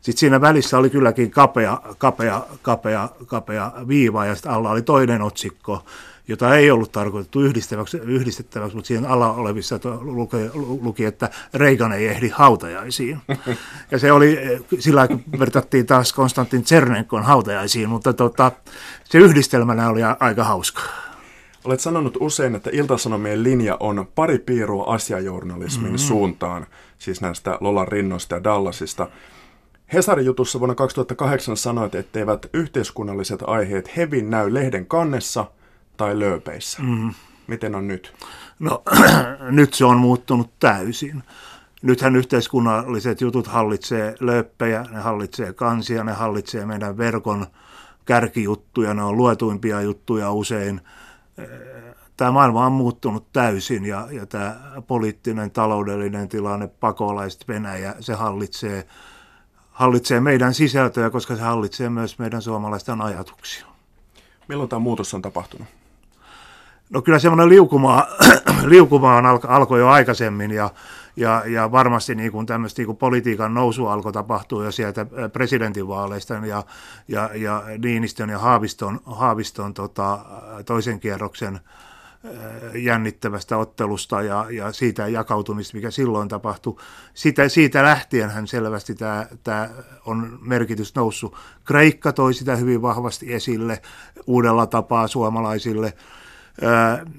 Sitten 0.02 0.19
siinä 0.19 0.41
välissä 0.41 0.78
oli 0.78 0.89
kylläkin 0.89 1.32
kapea, 1.32 1.82
kapea, 1.97 2.41
kapea, 2.62 3.10
kapea 3.26 3.71
viiva 3.88 4.26
ja 4.26 4.36
sitten 4.36 4.52
alla 4.52 4.69
oli 4.69 4.82
toinen 4.82 5.21
otsikko, 5.21 5.86
jota 6.27 6.55
ei 6.57 6.71
ollut 6.71 6.91
tarkoitettu 6.91 7.41
yhdistettäväksi, 7.41 7.97
yhdistettäväksi 7.97 8.75
mutta 8.75 8.88
siinä 8.88 9.07
alla 9.07 9.33
olevissa 9.33 9.79
luki, 10.01 10.38
luki, 10.53 11.05
että 11.05 11.29
Reagan 11.53 11.93
ei 11.93 12.07
ehdi 12.07 12.29
hautajaisiin. 12.29 13.17
Ja 13.91 13.99
se 13.99 14.12
oli, 14.12 14.39
sillä 14.79 15.07
vertattiin 15.39 15.86
taas 15.86 16.13
Konstantin 16.13 16.63
Tsernenkon 16.63 17.23
hautajaisiin, 17.23 17.89
mutta 17.89 18.13
tota, 18.13 18.51
se 19.03 19.17
yhdistelmänä 19.17 19.89
oli 19.89 20.01
aika 20.19 20.43
hauska. 20.43 20.81
Olet 21.63 21.79
sanonut 21.79 22.17
usein, 22.19 22.55
että 22.55 22.69
Iltasanomien 22.73 23.43
linja 23.43 23.77
on 23.79 24.07
pari 24.15 24.39
piirua 24.39 24.83
asiajournalismin 24.83 25.83
mm-hmm. 25.83 25.97
suuntaan, 25.97 26.67
siis 26.97 27.21
näistä 27.21 27.57
Lolan 27.62 27.88
rinnoista 27.88 28.36
ja 28.36 28.43
Dallasista. 28.43 29.07
Hesarin 29.93 30.25
jutussa 30.25 30.59
vuonna 30.59 30.75
2008 30.75 31.57
sanoit, 31.57 31.95
etteivät 31.95 32.45
yhteiskunnalliset 32.53 33.39
aiheet 33.47 33.97
hevin 33.97 34.29
näy 34.29 34.53
lehden 34.53 34.86
kannessa– 34.86 35.45
tai 36.03 36.19
lööpeissä. 36.19 36.81
Mm. 36.81 37.13
Miten 37.47 37.75
on 37.75 37.87
nyt? 37.87 38.13
No 38.59 38.83
nyt 39.49 39.73
se 39.73 39.85
on 39.85 39.97
muuttunut 39.97 40.59
täysin. 40.59 41.23
Nythän 41.81 42.15
yhteiskunnalliset 42.15 43.21
jutut 43.21 43.47
hallitsee 43.47 44.15
lööppejä, 44.19 44.85
ne 44.91 44.99
hallitsee 44.99 45.53
kansia, 45.53 46.03
ne 46.03 46.11
hallitsee 46.11 46.65
meidän 46.65 46.97
verkon 46.97 47.47
kärkijuttuja, 48.05 48.93
ne 48.93 49.03
on 49.03 49.17
luetuimpia 49.17 49.81
juttuja 49.81 50.31
usein. 50.31 50.81
Tämä 52.17 52.31
maailma 52.31 52.65
on 52.65 52.71
muuttunut 52.71 53.31
täysin 53.33 53.85
ja, 53.85 54.07
ja 54.11 54.25
tämä 54.25 54.55
poliittinen, 54.87 55.51
taloudellinen 55.51 56.29
tilanne, 56.29 56.67
pakolaiset 56.67 57.47
Venäjä, 57.47 57.95
se 57.99 58.13
hallitsee, 58.13 58.87
hallitsee 59.71 60.19
meidän 60.19 60.53
sisältöjä, 60.53 61.09
koska 61.09 61.35
se 61.35 61.41
hallitsee 61.41 61.89
myös 61.89 62.19
meidän 62.19 62.41
suomalaisten 62.41 63.01
ajatuksia. 63.01 63.65
Milloin 64.47 64.69
tämä 64.69 64.79
muutos 64.79 65.13
on 65.13 65.21
tapahtunut? 65.21 65.83
No 66.93 67.01
kyllä 67.01 67.19
semmoinen 67.19 67.49
liukumaa, 67.49 68.08
liukumaa 68.65 69.29
alko, 69.29 69.47
alkoi 69.47 69.79
jo 69.79 69.89
aikaisemmin 69.89 70.51
ja, 70.51 70.69
ja, 71.15 71.43
ja 71.45 71.71
varmasti 71.71 72.15
niin 72.15 72.32
kuin 72.32 72.45
tämmöistä 72.45 72.79
niin 72.79 72.86
kuin 72.86 72.97
politiikan 72.97 73.53
nousu 73.53 73.88
alkoi 73.88 74.13
tapahtua 74.13 74.65
jo 74.65 74.71
sieltä 74.71 75.06
presidentinvaaleista 75.34 76.34
ja, 76.34 76.63
ja, 77.08 77.29
ja 77.36 77.63
Niinistön 77.84 78.29
ja 78.29 78.39
Haaviston, 78.39 78.99
Haaviston 79.06 79.73
tota, 79.73 80.19
toisen 80.65 80.99
kierroksen 80.99 81.60
jännittävästä 82.75 83.58
ottelusta 83.58 84.21
ja, 84.21 84.45
ja 84.49 84.71
siitä 84.71 85.08
jakautumista, 85.08 85.77
mikä 85.77 85.91
silloin 85.91 86.27
tapahtui. 86.27 86.75
Siitä, 87.13 87.49
siitä 87.49 87.84
lähtien 87.84 88.29
hän 88.29 88.47
selvästi 88.47 88.95
tämä, 88.95 89.27
tämä 89.43 89.69
on 90.06 90.39
merkitys 90.41 90.95
noussut. 90.95 91.36
Kreikka 91.65 92.13
toi 92.13 92.34
sitä 92.34 92.56
hyvin 92.56 92.82
vahvasti 92.82 93.34
esille 93.34 93.82
uudella 94.27 94.67
tapaa 94.67 95.08
suomalaisille– 95.08 95.93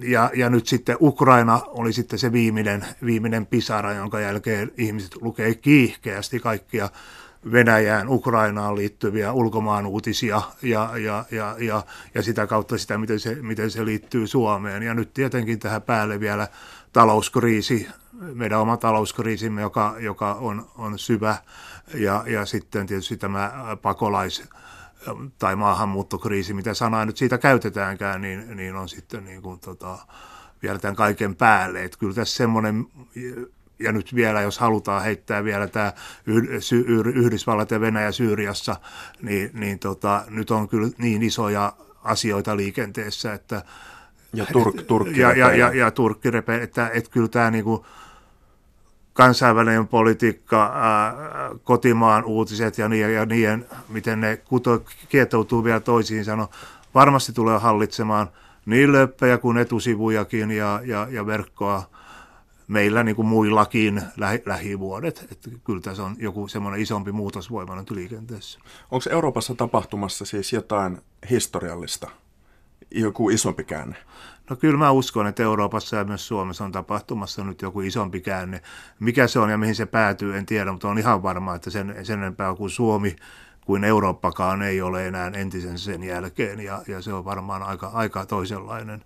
ja, 0.03 0.31
ja 0.35 0.51
nyt 0.51 0.67
sitten 0.67 0.97
Ukraina 1.01 1.61
oli 1.67 1.93
sitten 1.93 2.19
se 2.19 2.33
viimeinen, 2.33 2.85
viimeinen 3.05 3.47
pisara, 3.47 3.93
jonka 3.93 4.21
jälkeen 4.21 4.73
ihmiset 4.77 5.17
lukee 5.23 5.55
kiihkeästi 5.55 6.41
kaikkia 6.41 6.89
Venäjään, 7.53 8.09
Ukrainaan 8.09 8.77
liittyviä 8.77 9.33
ulkomaan 9.33 9.87
uutisia 9.87 10.43
ja, 10.63 10.91
ja, 10.99 11.25
ja, 11.31 11.57
ja, 11.59 11.83
ja 12.15 12.23
sitä 12.23 12.47
kautta 12.47 12.79
sitä, 12.79 12.99
miten 12.99 13.21
se, 13.21 13.35
miten 13.35 13.71
se 13.71 13.85
liittyy 13.85 14.27
Suomeen. 14.27 14.83
Ja 14.83 14.95
nyt 14.95 15.15
tietenkin 15.15 15.59
tähän 15.59 15.83
päälle 15.83 16.21
vielä 16.21 16.49
talouskriisi, 16.93 17.89
meidän 18.13 18.61
oma 18.61 18.77
talouskriisimme, 18.77 19.61
joka, 19.61 19.95
joka 19.99 20.35
on, 20.35 20.67
on 20.79 20.99
syvä, 20.99 21.37
ja, 21.95 22.25
ja 22.27 22.47
sitten 22.47 22.87
tietysti 22.87 23.17
tämä 23.17 23.53
pakolais- 23.83 24.49
tai 25.39 25.57
maahanmuuttokriisi, 25.57 26.55
mitä 26.55 26.75
sanaa 26.75 27.07
nyt 27.07 27.17
siitä 27.17 27.39
käytetäänkään, 27.39 28.21
niin, 28.21 28.57
niin 28.57 28.77
on 28.77 28.89
sitten 28.89 29.25
niin 29.25 29.43
kuin, 29.43 29.61
tota, 29.61 29.99
vielä 30.63 30.79
tämän 30.79 30.97
kaiken 30.97 31.37
päälle. 31.37 31.85
Että 31.85 31.99
kyllä 31.99 32.15
tässä 32.15 32.37
semmoinen, 32.37 32.87
ja 33.79 33.93
nyt 33.93 34.15
vielä, 34.15 34.41
jos 34.41 34.59
halutaan 34.59 35.03
heittää 35.03 35.45
vielä 35.45 35.69
tämä 35.69 35.93
Yhdysvallat 37.15 37.71
ja 37.71 37.81
Venäjä 37.81 38.13
Syyriassa, 38.13 38.77
niin, 39.23 39.51
niin 39.55 39.79
tota, 39.79 40.25
nyt 40.29 40.51
on 40.51 40.69
kyllä 40.69 40.89
niin 40.99 41.23
isoja 41.23 41.73
asioita 42.05 42.57
liikenteessä, 42.57 43.35
että 43.35 43.63
ja, 44.35 44.47
turk, 44.53 44.83
turkki 44.83 45.21
ja, 45.21 45.33
ja, 45.33 45.57
ja, 45.57 45.75
ja 45.75 45.91
Turkki 45.91 46.31
repe, 46.31 46.63
että, 46.63 46.91
että 46.95 47.11
kyllä 47.11 47.29
tämä 47.29 47.51
niin 47.51 47.65
kuin, 47.65 47.83
kansainvälinen 49.15 49.89
politiikka, 49.89 50.73
ää, 50.75 51.15
kotimaan 51.65 52.25
uutiset 52.25 52.79
ja 52.79 52.89
niiden, 52.89 53.15
ja 53.15 53.27
niiden 53.27 53.67
miten 53.89 54.21
ne 54.21 54.37
kuto, 54.37 54.85
kietoutuu 55.09 55.65
vielä 55.65 55.81
toisiinsa, 55.81 56.37
no, 56.37 56.51
varmasti 56.95 57.33
tulee 57.33 57.59
hallitsemaan 57.59 58.29
niin 58.67 58.93
löppejä 58.93 59.39
kuin 59.39 59.59
etusivujakin 59.59 60.51
ja, 60.51 60.81
ja, 60.85 61.07
ja 61.11 61.27
verkkoa 61.27 61.83
meillä 62.69 63.03
niin 63.05 63.17
kuin 63.17 63.29
muillakin 63.29 64.03
lähi, 64.17 64.43
lähivuodet. 64.47 65.27
Että 65.33 65.51
kyllä 65.65 65.81
tässä 65.81 66.05
on 66.05 66.17
joku 66.19 66.49
semmoinen 66.49 66.81
isompi 66.81 67.13
muutos 67.13 67.51
voimannut 67.51 67.91
liikenteessä. 67.91 68.59
Onko 68.91 69.05
Euroopassa 69.11 69.55
tapahtumassa 69.55 70.25
siis 70.25 70.53
jotain 70.53 70.99
historiallista, 71.31 72.11
joku 72.91 73.31
isompi 73.31 73.65
käänne? 73.65 73.97
No 74.51 74.57
kyllä 74.57 74.79
mä 74.79 74.91
uskon, 74.91 75.27
että 75.27 75.43
Euroopassa 75.43 75.97
ja 75.97 76.05
myös 76.05 76.29
Suomessa 76.29 76.65
on 76.65 76.73
tapahtumassa 76.73 77.45
nyt 77.45 77.63
joku 77.63 77.81
isompi 77.81 78.21
käänne. 78.21 78.63
Mikä 79.01 79.27
se 79.27 79.39
on 79.39 79.51
ja 79.51 79.59
mihin 79.59 79.75
se 79.75 79.87
päätyy, 79.87 80.37
en 80.37 80.47
tiedä, 80.47 80.73
mutta 80.73 80.89
on 80.89 80.99
ihan 80.99 81.23
varma, 81.23 81.55
että 81.55 81.71
sen, 81.71 81.97
sen 82.03 82.19
enempää 82.19 82.55
kuin 82.55 82.71
Suomi 82.71 83.17
kuin 83.67 83.85
Eurooppakaan 83.85 84.63
ei 84.63 84.83
ole 84.83 85.07
enää 85.07 85.31
entisen 85.35 85.79
sen 85.79 86.03
jälkeen 86.03 86.61
ja, 86.61 86.83
ja 86.89 87.03
se 87.03 87.13
on 87.13 87.25
varmaan 87.25 87.63
aika, 87.63 87.91
aika 87.95 88.27
toisenlainen, 88.27 89.05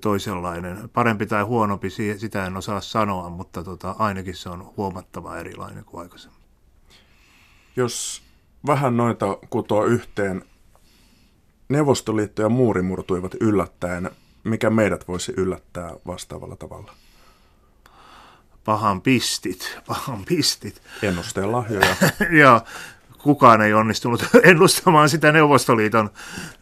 toisenlainen. 0.00 0.90
Parempi 0.92 1.26
tai 1.26 1.42
huonompi, 1.42 1.90
sitä 1.90 2.46
en 2.46 2.56
osaa 2.56 2.80
sanoa, 2.80 3.28
mutta 3.28 3.64
tota, 3.64 3.94
ainakin 3.98 4.36
se 4.36 4.48
on 4.48 4.72
huomattava 4.76 5.36
erilainen 5.36 5.84
kuin 5.84 6.02
aikaisemmin. 6.02 6.40
Jos 7.76 8.22
vähän 8.66 8.96
noita 8.96 9.38
kutoa 9.50 9.84
yhteen, 9.84 10.44
Neuvostoliitto 11.68 12.42
ja 12.42 12.48
muuri 12.48 12.82
murtuivat 12.82 13.34
yllättäen 13.40 14.10
mikä 14.44 14.70
meidät 14.70 15.08
voisi 15.08 15.32
yllättää 15.36 15.92
vastaavalla 16.06 16.56
tavalla? 16.56 16.92
Pahan 18.64 19.02
pistit, 19.02 19.78
pahan 19.86 20.24
pistit. 20.24 20.82
Ennusteen 21.02 21.52
lahjoja. 21.52 21.96
Joo, 22.40 22.60
kukaan 23.24 23.62
ei 23.62 23.74
onnistunut 23.74 24.26
ennustamaan 24.42 25.08
sitä 25.08 25.32
Neuvostoliiton, 25.32 26.10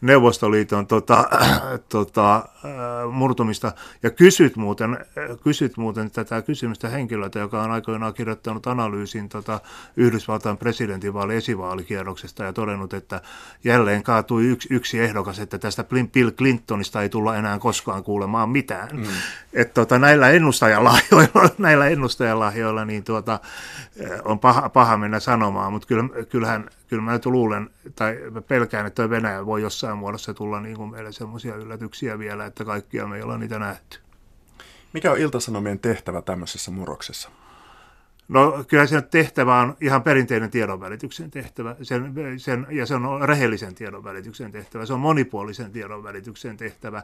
Neuvostoliiton 0.01 0.87
tota, 0.87 1.29
tota, 1.89 2.35
äh, 2.35 3.11
murtumista. 3.11 3.71
Ja 4.03 4.09
kysyt 4.09 4.55
muuten, 4.55 5.05
kysyt 5.43 5.77
muuten 5.77 6.11
tätä 6.11 6.41
kysymystä 6.41 6.89
henkilöltä, 6.89 7.39
joka 7.39 7.63
on 7.63 7.71
aikoinaan 7.71 8.13
kirjoittanut 8.13 8.67
analyysin 8.67 9.29
tota, 9.29 9.59
Yhdysvaltain 9.97 10.57
presidentinvaali 10.57 11.35
esivaalikierroksesta 11.35 12.43
ja 12.43 12.53
todennut, 12.53 12.93
että 12.93 13.21
jälleen 13.63 14.03
kaatui 14.03 14.45
yksi, 14.45 14.67
yksi 14.71 14.99
ehdokas, 14.99 15.39
että 15.39 15.57
tästä 15.57 15.85
Bill 16.11 16.31
Clintonista 16.31 17.01
ei 17.01 17.09
tulla 17.09 17.35
enää 17.37 17.59
koskaan 17.59 18.03
kuulemaan 18.03 18.49
mitään. 18.49 18.89
Mm. 18.93 19.03
Et, 19.53 19.73
tota, 19.73 19.99
näillä 19.99 20.29
ennustajalahjoilla, 20.29 21.49
näillä 21.57 21.87
ennustajalahjoilla 21.87 22.85
niin 22.85 23.03
tuota, 23.03 23.39
on 24.25 24.39
paha, 24.39 24.69
paha 24.69 24.97
mennä 24.97 25.19
sanomaan, 25.19 25.73
mutta 25.73 25.87
kyllä, 25.87 26.03
kyllähän 26.29 26.69
kyllä 26.87 27.03
mä 27.03 27.11
nyt 27.11 27.25
luulen, 27.25 27.69
tai 27.95 28.17
pelkään, 28.47 28.85
että 28.85 29.09
Venäjä 29.09 29.45
voi 29.45 29.61
jossain 29.61 29.97
muodossa 29.97 30.33
tulla 30.33 30.61
niin 30.61 30.77
kuin 30.77 30.91
meille 30.91 31.11
semmoisia 31.11 31.55
yllätyksiä 31.55 32.19
vielä, 32.19 32.45
että 32.45 32.65
kaikkia 32.65 33.07
me 33.07 33.15
ei 33.15 33.23
olla 33.23 33.37
niitä 33.37 33.59
nähty. 33.59 33.99
Mikä 34.93 35.11
on 35.11 35.17
Iltasanomien 35.17 35.79
tehtävä 35.79 36.21
tämmöisessä 36.21 36.71
murroksessa? 36.71 37.29
No 38.27 38.63
kyllä 38.67 38.85
sen 38.85 39.03
tehtävä 39.03 39.59
on 39.59 39.77
ihan 39.81 40.03
perinteinen 40.03 40.51
tiedonvälityksen 40.51 41.31
tehtävä, 41.31 41.75
sen, 41.81 42.13
sen, 42.37 42.67
ja 42.69 42.85
se 42.85 42.95
on 42.95 43.21
rehellisen 43.21 43.75
tiedonvälityksen 43.75 44.51
tehtävä, 44.51 44.85
se 44.85 44.93
on 44.93 44.99
monipuolisen 44.99 45.71
tiedonvälityksen 45.71 46.57
tehtävä. 46.57 47.03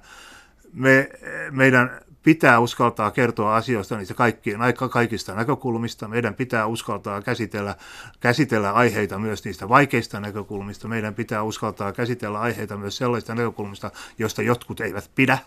Me, 0.74 1.10
meidän 1.52 2.02
pitää 2.24 2.60
uskaltaa 2.60 3.12
kertoa 3.12 3.56
asioista 3.56 3.98
niistä 3.98 4.14
kaikkien, 4.14 4.60
kaikista 4.92 5.36
näkökulmista. 5.36 6.08
Meidän 6.08 6.36
pitää 6.36 6.66
uskaltaa 6.68 7.22
käsitellä, 7.22 7.76
käsitellä 8.20 8.72
aiheita 8.72 9.20
myös 9.20 9.46
niistä 9.46 9.70
vaikeista 9.70 10.20
näkökulmista. 10.20 10.88
Meidän 10.88 11.16
pitää 11.16 11.44
uskaltaa 11.44 11.94
käsitellä 11.94 12.40
aiheita 12.40 12.78
myös 12.78 12.98
sellaista 12.98 13.36
näkökulmista, 13.36 13.92
joista 14.18 14.42
jotkut 14.42 14.82
eivät 14.82 15.12
pidä. 15.16 15.38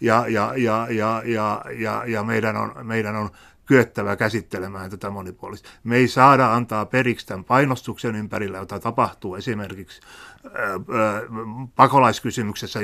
Ja, 0.00 0.24
ja, 0.28 0.52
ja, 0.56 0.86
ja, 0.90 1.22
ja, 1.24 1.64
ja, 1.78 2.02
ja 2.06 2.22
meidän 2.22 2.56
on, 2.56 2.72
meidän 2.82 3.16
on 3.16 3.30
kyettävä 3.70 4.16
käsittelemään 4.16 4.90
tätä 4.90 5.10
monipuolista. 5.10 5.68
Me 5.84 5.96
ei 5.96 6.08
saada 6.08 6.54
antaa 6.54 6.86
periksi 6.86 7.26
tämän 7.26 7.44
painostuksen 7.44 8.16
ympärillä, 8.16 8.58
jota 8.58 8.80
tapahtuu 8.80 9.34
esimerkiksi 9.34 10.00
pakolaiskysymyksessä 11.76 12.80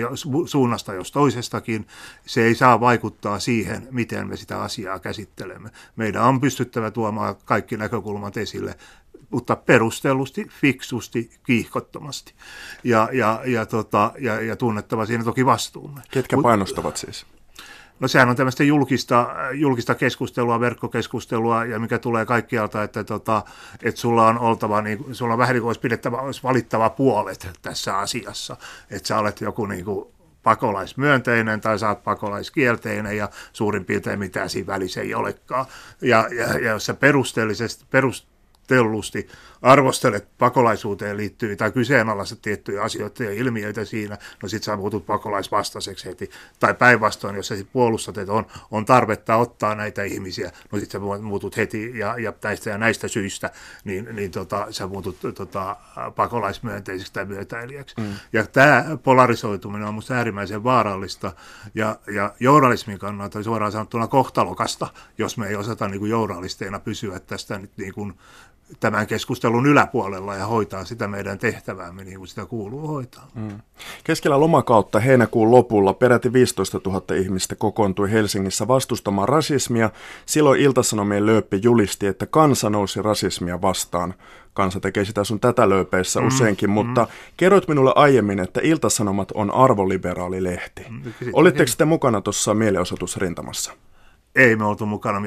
suunnasta 0.47 0.95
jos 0.95 1.13
toisestakin. 1.13 1.87
Se 2.27 2.43
ei 2.43 2.55
saa 2.55 2.81
vaikuttaa 2.81 3.39
siihen, 3.39 3.89
miten 3.91 4.29
me 4.29 4.37
sitä 4.37 4.63
asiaa 4.63 4.99
käsittelemme. 4.99 5.71
Meidän 5.97 6.23
on 6.23 6.41
pystyttävä 6.41 6.91
tuomaan 6.91 7.37
kaikki 7.45 7.77
näkökulmat 7.77 8.37
esille 8.37 8.75
mutta 9.31 9.57
perustellusti, 9.57 10.47
fiksusti, 10.61 11.31
kiihkottomasti. 11.47 12.35
Ja, 12.85 13.09
ja, 13.13 13.41
ja, 13.45 13.67
tota, 13.67 14.13
ja, 14.19 14.41
ja 14.41 14.57
tunnettava 14.57 15.07
siinä 15.07 15.25
toki 15.25 15.47
vastuumme. 15.47 16.01
Ketkä 16.11 16.37
painostavat 16.43 16.97
siis? 16.97 17.27
No 18.01 18.09
sehän 18.09 18.29
on 18.29 18.37
tämmöistä 18.37 18.65
julkista, 18.65 19.35
julkista 19.53 19.95
keskustelua, 19.95 20.61
verkkokeskustelua 20.61 21.65
ja 21.65 21.79
mikä 21.79 21.99
tulee 21.99 22.27
kaikkialta, 22.27 22.83
että, 22.83 23.05
tota, 23.05 23.43
että 23.83 24.01
sulla 24.01 24.27
on 24.27 24.39
oltava, 24.39 24.83
niin, 24.83 25.05
sulla 25.13 25.33
on 25.33 25.39
vähän 25.39 25.55
niin 25.55 25.63
kuin 25.63 25.69
olisi 25.69 25.81
pidettävä, 25.81 26.17
olisi 26.17 26.43
valittava 26.43 26.91
puolet 26.91 27.49
tässä 27.63 27.99
asiassa. 27.99 28.57
Että 28.91 29.09
sä 29.09 29.19
olet 29.19 29.41
joku 29.41 29.67
niin 29.67 29.85
kuin 29.85 30.07
pakolaismyönteinen 30.43 31.61
tai 31.61 31.79
saat 31.79 32.05
pakolaiskielteinen 32.05 33.17
ja 33.17 33.29
suurin 33.53 33.85
piirtein 33.85 34.19
mitään 34.19 34.51
siinä 34.51 34.67
välissä 34.67 35.01
ei 35.01 35.15
olekaan. 35.15 35.67
Ja, 36.03 36.29
ja, 36.31 36.59
ja 36.59 36.71
jos 36.71 36.87
sä 36.87 36.95
perustellusti 38.69 39.29
arvostelet 39.63 40.29
pakolaisuuteen 40.39 41.17
liittyviä 41.17 41.57
tai 41.57 41.73
kyseenalaiset 41.73 42.43
tiettyjä 42.43 42.83
asioita 42.83 43.25
ja 43.25 43.33
ilmiöitä 43.33 43.85
siinä, 43.85 44.19
no 44.43 44.49
sit 44.49 44.63
sä 44.63 44.77
muutut 44.77 45.07
pakolaisvastaiseksi 45.07 46.05
heti. 46.05 46.31
Tai 46.61 46.75
päinvastoin, 46.75 47.37
jos 47.37 47.49
sä 47.49 47.57
sit 47.57 47.73
puolustat, 47.73 48.19
että 48.19 48.33
on, 48.33 48.47
on 48.71 48.85
tarvetta 48.85 49.37
ottaa 49.37 49.75
näitä 49.75 50.03
ihmisiä, 50.03 50.53
no 50.73 50.79
sit 50.79 50.91
sä 50.91 50.99
muutut 50.99 51.57
heti 51.57 51.99
ja, 51.99 52.19
ja 52.19 52.33
näistä 52.45 52.71
ja 52.71 52.79
näistä 52.79 53.09
syistä, 53.09 53.51
niin, 53.85 54.09
niin 54.13 54.31
tota, 54.31 54.67
sä 54.71 54.87
muutut 54.87 55.17
tota, 55.35 55.77
pakolaismyönteiseksi 56.17 57.13
tai 57.13 57.25
myötäilijäksi. 57.25 57.95
Mm. 58.01 58.13
Ja 58.33 58.47
tämä 58.47 58.85
polarisoituminen 59.03 59.89
on 59.89 59.95
musta 59.95 60.15
äärimmäisen 60.15 60.65
vaarallista 60.65 61.33
ja, 61.75 61.97
ja 62.15 62.35
journalismin 62.41 62.99
kannalta 62.99 63.43
suoraan 63.43 63.73
sanottuna 63.73 64.07
kohtalokasta, 64.07 64.89
jos 65.19 65.39
me 65.39 65.47
ei 65.47 65.57
osata 65.57 65.89
niin 65.89 65.99
kuin 65.99 66.11
journalisteina 66.11 66.81
pysyä 66.81 67.21
tästä 67.21 67.59
nyt 67.59 67.71
niin 67.77 67.95
kuin 67.95 68.15
tämän 68.81 69.07
keskustelun 69.07 69.67
yläpuolella 69.67 70.35
ja 70.35 70.47
hoitaa 70.47 70.85
sitä 70.85 71.09
meidän 71.09 71.39
tehtäväämme 71.39 72.05
niin 72.05 72.19
kuin 72.19 72.29
sitä 72.29 72.47
kuuluu 72.47 72.89
hoitaa. 72.89 73.29
Mm. 73.35 73.61
Keskellä 74.05 74.41
lomakautta 74.41 75.01
heinäkuun 75.01 75.51
lopulla 75.51 75.93
peräti 75.93 76.33
15 76.33 76.81
000 76.87 77.03
ihmistä 77.21 77.55
kokoontui 77.55 78.11
Helsingissä 78.11 78.69
vastustamaan 78.69 79.29
rasismia. 79.29 79.91
Silloin 80.27 80.61
Iltasanomien 80.61 81.27
lööppi 81.27 81.61
julisti, 81.63 82.07
että 82.07 82.27
kansa 82.27 82.71
nousi 82.71 83.03
rasismia 83.03 83.63
vastaan. 83.63 84.15
Kansa 84.55 84.81
tekee 84.81 85.05
sitä 85.05 85.25
sun 85.25 85.41
tätä 85.41 85.69
lööpeissä 85.69 86.21
mm, 86.21 86.27
useinkin, 86.27 86.71
mm. 86.71 86.75
mutta 86.75 87.07
kerroit 87.37 87.69
minulle 87.69 87.93
aiemmin, 87.95 88.39
että 88.39 88.61
Iltasanomat 88.63 89.33
on 89.33 89.51
arvoliberaali 89.51 90.45
lehti. 90.45 90.87
Mm, 90.91 91.13
Olitteko 91.33 91.71
te 91.79 91.85
mukana 91.85 92.21
tuossa 92.21 92.55
mielenosoitusrintamassa? 92.55 93.73
Ei 94.37 94.57
me 94.57 94.65
oltu 94.65 94.87
mukana 94.87 95.21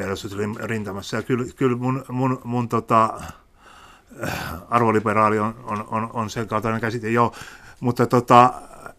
rintamassa. 0.63 1.15
Ja 1.15 1.23
kyllä, 1.23 1.45
kyllä 1.55 1.77
mun, 1.77 2.05
mun, 2.09 2.41
mun 2.43 2.69
tota, 2.69 3.19
äh, 4.23 4.53
arvoliberaali 4.69 5.39
on, 5.39 5.55
on, 5.63 5.85
on, 5.87 6.09
on 6.13 6.29
sen 6.29 6.47
kaltainen 6.47 6.81
käsite, 6.81 7.09
joo, 7.09 7.33
mutta 7.79 8.05
tota, 8.05 8.53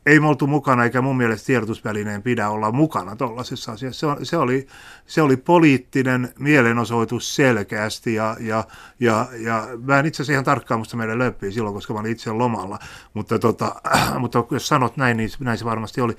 ei 0.06 0.20
me 0.20 0.26
oltu 0.26 0.46
mukana, 0.46 0.84
eikä 0.84 1.02
mun 1.02 1.16
mielestä 1.16 1.46
tiedotusvälineen 1.46 2.22
pidä 2.22 2.48
olla 2.48 2.72
mukana 2.72 3.16
tuollaisessa 3.16 3.72
asiassa. 3.72 4.16
Se, 4.18 4.24
se, 4.24 4.36
oli, 4.36 4.66
se 5.06 5.22
oli 5.22 5.36
poliittinen 5.36 6.28
mielenosoitus 6.38 7.36
selkeästi, 7.36 8.14
ja, 8.14 8.36
ja, 8.40 8.64
ja, 9.00 9.28
ja 9.38 9.68
mä 9.82 9.98
en 9.98 10.06
itse 10.06 10.16
asiassa 10.22 10.32
ihan 10.32 10.44
tarkkaan 10.44 10.80
musta 10.80 10.96
meidän 10.96 11.18
löppii 11.18 11.52
silloin, 11.52 11.74
koska 11.74 11.94
mä 11.94 12.00
olin 12.00 12.12
itse 12.12 12.32
lomalla, 12.32 12.78
mutta, 13.14 13.38
tota, 13.38 13.74
mutta 14.20 14.44
jos 14.50 14.68
sanot 14.68 14.96
näin, 14.96 15.16
niin 15.16 15.30
näin 15.40 15.58
se 15.58 15.64
varmasti 15.64 16.00
oli. 16.00 16.16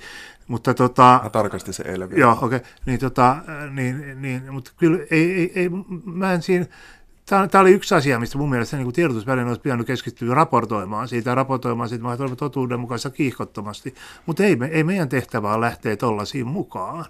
Mutta 0.48 0.74
tota, 0.74 1.20
mä 1.22 1.30
tarkastin 1.30 1.74
se 1.74 1.82
eilen 1.86 2.10
vielä. 2.10 2.20
Joo, 2.20 2.32
okei. 2.32 2.56
Okay. 2.56 2.60
Niin, 2.86 3.00
tota, 3.00 3.36
niin, 3.70 4.22
niin, 4.22 4.52
mutta 4.52 4.72
kyllä 4.76 4.98
ei, 5.10 5.34
ei, 5.34 5.52
ei, 5.54 5.70
mä 6.04 6.32
en 6.32 6.42
siinä, 6.42 6.66
Tämä, 7.26 7.48
tämä 7.48 7.62
oli 7.62 7.72
yksi 7.72 7.94
asia, 7.94 8.20
mistä 8.20 8.38
mun 8.38 8.50
mielestä 8.50 8.76
niin 8.76 8.92
tiedotusväline 8.92 9.48
olisi 9.48 9.60
pitänyt 9.60 9.86
keskittyä 9.86 10.34
raportoimaan 10.34 11.08
siitä, 11.08 11.34
raportoimaan 11.34 11.88
siitä, 11.88 12.14
että 12.14 12.36
totuuden 12.36 12.80
mukaisesti 12.80 13.16
kiihkottomasti. 13.16 13.94
Mutta 14.26 14.44
ei, 14.44 14.58
ei 14.70 14.84
meidän 14.84 15.08
tehtävä 15.08 15.54
ole 15.54 15.66
lähteä 15.66 15.96
tuollaisiin 15.96 16.46
mukaan. 16.46 17.04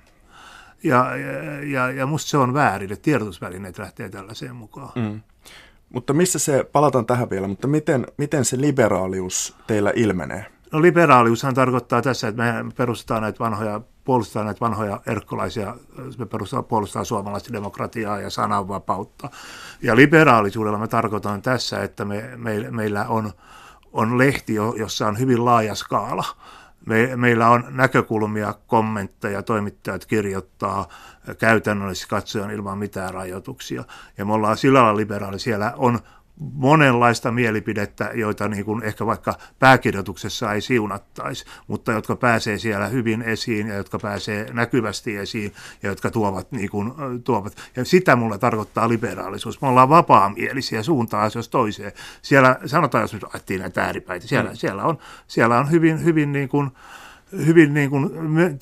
Ja, 0.85 1.17
ja, 1.17 1.63
ja, 1.65 1.91
ja 1.91 2.07
musta 2.07 2.31
se 2.31 2.37
on 2.37 2.55
väärin, 2.55 2.93
että 2.93 3.03
tiedotusvälineet 3.03 3.79
lähtee 3.79 4.09
tällaiseen 4.09 4.57
mukaan. 4.57 4.93
Mm. 4.95 5.21
Mutta 5.91 6.13
missä 6.13 6.39
se, 6.39 6.65
palataan 6.73 7.07
tähän 7.07 7.31
vielä, 7.31 7.49
mutta 7.49 7.69
miten, 7.69 8.07
miten 8.19 8.45
se 8.45 8.61
liberaalius 8.61 9.57
teillä 9.67 9.93
ilmenee? 9.97 10.47
No 10.73 10.83
liberaaliushan 10.83 11.55
tarkoittaa 11.55 12.03
tässä, 12.03 12.29
että 12.29 12.43
me 12.43 12.73
perustetaan 12.77 13.23
näitä 13.23 13.39
vanhoja, 13.39 13.81
puolustetaan 14.05 14.47
näitä 14.47 14.61
vanhoja 14.61 15.01
erkkolaisia, 15.07 15.77
me 16.19 16.27
perustetaan, 16.27 16.65
puolustetaan 16.65 17.07
suomalaista 17.07 17.53
demokratiaa 17.53 18.21
ja 18.21 18.31
sananvapautta. 18.31 19.31
Ja 19.83 19.97
liberaalisuudella 19.97 20.79
me 20.79 20.89
tarkoitan 20.89 21.43
tässä, 21.43 21.83
että 21.83 22.05
me, 22.05 22.31
me, 22.37 22.71
meillä 22.71 23.07
on, 23.09 23.33
on 23.93 24.19
lehti, 24.19 24.55
jossa 24.55 25.07
on 25.07 25.19
hyvin 25.19 25.45
laaja 25.45 25.75
skaala 25.75 26.25
me, 26.87 27.17
meillä 27.17 27.49
on 27.49 27.65
näkökulmia, 27.71 28.55
kommentteja, 28.67 29.43
toimittajat 29.43 30.07
kirjoittaa 30.07 30.89
käytännöllisesti 31.39 32.09
katsoen 32.09 32.51
ilman 32.51 32.79
mitään 32.79 33.15
rajoituksia. 33.15 33.85
Ja 34.19 34.25
me 34.25 34.33
ollaan 34.33 34.57
sillä 34.57 34.83
lailla 34.83 34.97
liberaali. 34.97 35.39
Siellä 35.39 35.73
on 35.77 35.99
monenlaista 36.41 37.33
mielipidettä, 37.33 38.11
joita 38.15 38.49
niin 38.49 38.65
kuin 38.65 38.83
ehkä 38.83 39.07
vaikka 39.07 39.35
pääkirjoituksessa 39.59 40.53
ei 40.53 40.61
siunattaisi, 40.61 41.45
mutta 41.67 41.93
jotka 41.93 42.17
pääsee 42.17 42.59
siellä 42.59 42.87
hyvin 42.87 43.23
esiin 43.23 43.67
ja 43.67 43.75
jotka 43.75 43.99
pääsee 43.99 44.53
näkyvästi 44.53 45.17
esiin 45.17 45.53
ja 45.83 45.89
jotka 45.89 46.11
tuovat, 46.11 46.53
niin 46.53 46.71
kuin, 46.71 46.93
tuovat. 47.25 47.57
Ja 47.77 47.85
sitä 47.85 48.17
mulla 48.17 48.39
tarkoittaa 48.39 48.89
liberaalisuus. 48.89 49.61
Me 49.61 49.69
ollaan 49.69 49.89
vapaamielisiä 49.89 50.83
suuntaan 50.83 51.31
jos 51.35 51.49
toiseen. 51.49 51.93
Siellä 52.23 52.59
sanotaan, 52.67 53.03
jos 53.03 53.15
nyt 53.15 53.25
ajattiin 53.25 53.61
näitä 53.61 53.85
ääripäitä, 53.85 54.27
siellä, 54.27 54.51
mm. 54.51 54.57
siellä, 54.57 54.85
on, 54.85 54.99
siellä 55.27 55.59
on 55.59 55.71
hyvin, 55.71 56.05
hyvin 56.05 56.33
niin 56.33 56.49
kuin, 56.49 56.71
hyvin, 57.47 57.75
niin 57.75 57.91
kuin, 57.91 58.11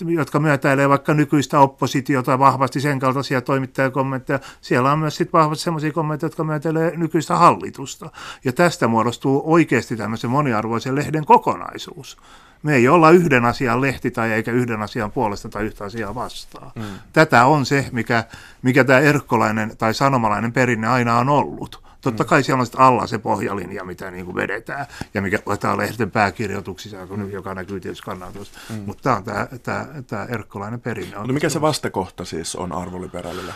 jotka 0.08 0.40
myötäilee 0.40 0.88
vaikka 0.88 1.14
nykyistä 1.14 1.58
oppositiota 1.58 2.38
vahvasti 2.38 2.80
sen 2.80 2.98
kaltaisia 2.98 3.40
toimittajakommentteja. 3.40 4.38
Siellä 4.60 4.92
on 4.92 4.98
myös 4.98 5.16
sitten 5.16 5.40
vahvasti 5.40 5.64
sellaisia 5.64 5.92
kommentteja, 5.92 6.26
jotka 6.26 6.44
myötäilee 6.44 6.96
nykyistä 6.96 7.36
hallitusta. 7.36 8.10
Ja 8.44 8.52
tästä 8.52 8.88
muodostuu 8.88 9.42
oikeasti 9.44 9.96
tämmöisen 9.96 10.30
moniarvoisen 10.30 10.94
lehden 10.94 11.24
kokonaisuus. 11.24 12.16
Me 12.62 12.74
ei 12.74 12.88
olla 12.88 13.10
yhden 13.10 13.44
asian 13.44 13.80
lehti 13.80 14.10
tai 14.10 14.32
eikä 14.32 14.52
yhden 14.52 14.82
asian 14.82 15.12
puolesta 15.12 15.48
tai 15.48 15.64
yhtä 15.64 15.84
asiaa 15.84 16.14
vastaan. 16.14 16.72
Mm. 16.74 16.82
Tätä 17.12 17.46
on 17.46 17.66
se, 17.66 17.86
mikä, 17.92 18.24
mikä 18.62 18.84
tämä 18.84 18.98
erkkolainen 18.98 19.76
tai 19.76 19.94
sanomalainen 19.94 20.52
perinne 20.52 20.88
aina 20.88 21.18
on 21.18 21.28
ollut 21.28 21.89
Totta 22.00 22.24
kai 22.24 22.42
siellä 22.42 22.60
on 22.60 22.66
sitten 22.66 22.80
alla 22.80 23.06
se 23.06 23.18
pohjalinja, 23.18 23.84
mitä 23.84 24.10
niin 24.10 24.24
kuin 24.24 24.34
vedetään, 24.34 24.86
ja 25.14 25.22
mikä 25.22 25.38
otetaan 25.46 25.78
lehden 25.78 26.10
pääkirjoituksissa, 26.10 26.96
joka 27.32 27.54
näkyy 27.54 27.80
tietysti 27.80 28.04
kannanotossa. 28.04 28.60
Mm. 28.70 28.82
Mutta 28.86 29.02
tämä 29.02 29.16
on 29.16 29.24
tämä, 29.24 29.46
tämä, 29.62 29.86
tämä 30.06 30.24
erkkolainen 30.24 30.80
perinne. 30.80 31.16
No 31.16 31.24
mikä 31.24 31.48
se 31.48 31.60
vastakohta 31.60 32.24
siis 32.24 32.56
on 32.56 32.72
arvoliberaalilla? 32.72 33.52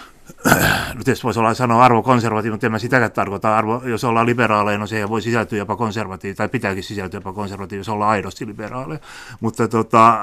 No 0.95 1.05
tietysti 1.05 1.25
voisi 1.25 1.41
olla 1.41 1.55
sanoa 1.55 1.85
arvokonservatiivi, 1.85 2.53
mutta 2.53 2.67
en 2.67 2.73
mä 2.73 2.79
sitäkään 2.79 3.13
tarkoita. 3.13 3.57
Arvo, 3.57 3.83
jos 3.85 4.05
ollaan 4.05 4.27
liberaaleja, 4.27 4.79
no 4.79 4.87
se 4.87 5.09
voi 5.09 5.23
sisältyä 5.23 5.59
jopa 5.59 5.77
konservatiivi, 5.77 6.35
tai 6.35 6.49
pitääkin 6.49 6.83
sisältyä 6.83 7.19
jopa 7.19 7.33
konservatiivi, 7.33 7.81
jos 7.81 7.89
ollaan 7.89 8.11
aidosti 8.11 8.47
liberaaleja. 8.47 9.01
Mutta, 9.41 9.69
tota, 9.69 10.19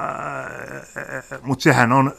mutta 1.41 1.63
sehän 1.63 1.91
on, 1.91 2.11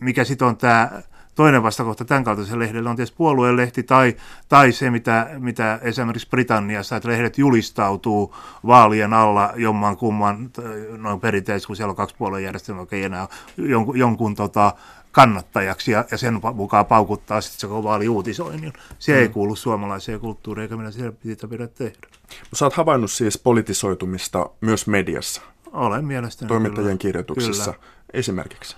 mikä 0.00 0.24
sitten 0.24 0.48
on 0.48 0.56
tämä 0.56 0.90
Toinen 1.36 1.62
vastakohta 1.62 2.04
tämän 2.04 2.24
kaltaiselle 2.24 2.64
lehdelle 2.64 2.90
on 2.90 2.96
tietysti 2.96 3.16
puoluelehti 3.16 3.82
tai, 3.82 4.16
tai 4.48 4.72
se, 4.72 4.90
mitä, 4.90 5.30
mitä 5.38 5.78
esimerkiksi 5.82 6.28
Britanniassa, 6.28 6.96
että 6.96 7.08
lehdet 7.08 7.38
julistautuu 7.38 8.34
vaalien 8.66 9.12
alla 9.12 9.52
jomman 9.56 9.96
kumman, 9.96 10.50
noin 10.96 11.20
perinteisesti, 11.20 11.66
kun 11.66 11.76
siellä 11.76 11.90
on 11.90 11.96
kaksi 11.96 12.16
puoluejärjestelmää, 12.18 12.82
joka 12.82 12.96
ei 12.96 13.04
enää 13.04 13.28
jonkun, 13.56 13.98
jonkun 13.98 14.34
tota, 14.34 14.72
kannattajaksi 15.12 15.92
ja, 15.92 16.04
ja 16.10 16.18
sen 16.18 16.40
mukaan 16.54 16.86
paukuttaa 16.86 17.40
sitten 17.40 17.60
se 17.60 17.70
vaaliuutisoinnin. 17.70 18.72
Se 18.98 19.12
mm. 19.12 19.18
ei 19.18 19.28
kuulu 19.28 19.56
suomalaiseen 19.56 20.20
kulttuuriin, 20.20 20.62
eikä 20.62 20.76
minä 20.76 20.90
sitä 20.90 21.48
pidä 21.48 21.66
tehdä. 21.66 22.08
Sä 22.52 22.64
oot 22.64 22.74
havainnut 22.74 23.10
siis 23.10 23.38
politisoitumista 23.38 24.50
myös 24.60 24.86
mediassa. 24.86 25.42
Olen 25.72 26.04
mielestäni. 26.04 26.48
Toimittajien 26.48 26.98
kyllä. 26.98 26.98
kirjoituksissa 26.98 27.72
kyllä. 27.72 27.86
esimerkiksi. 28.12 28.76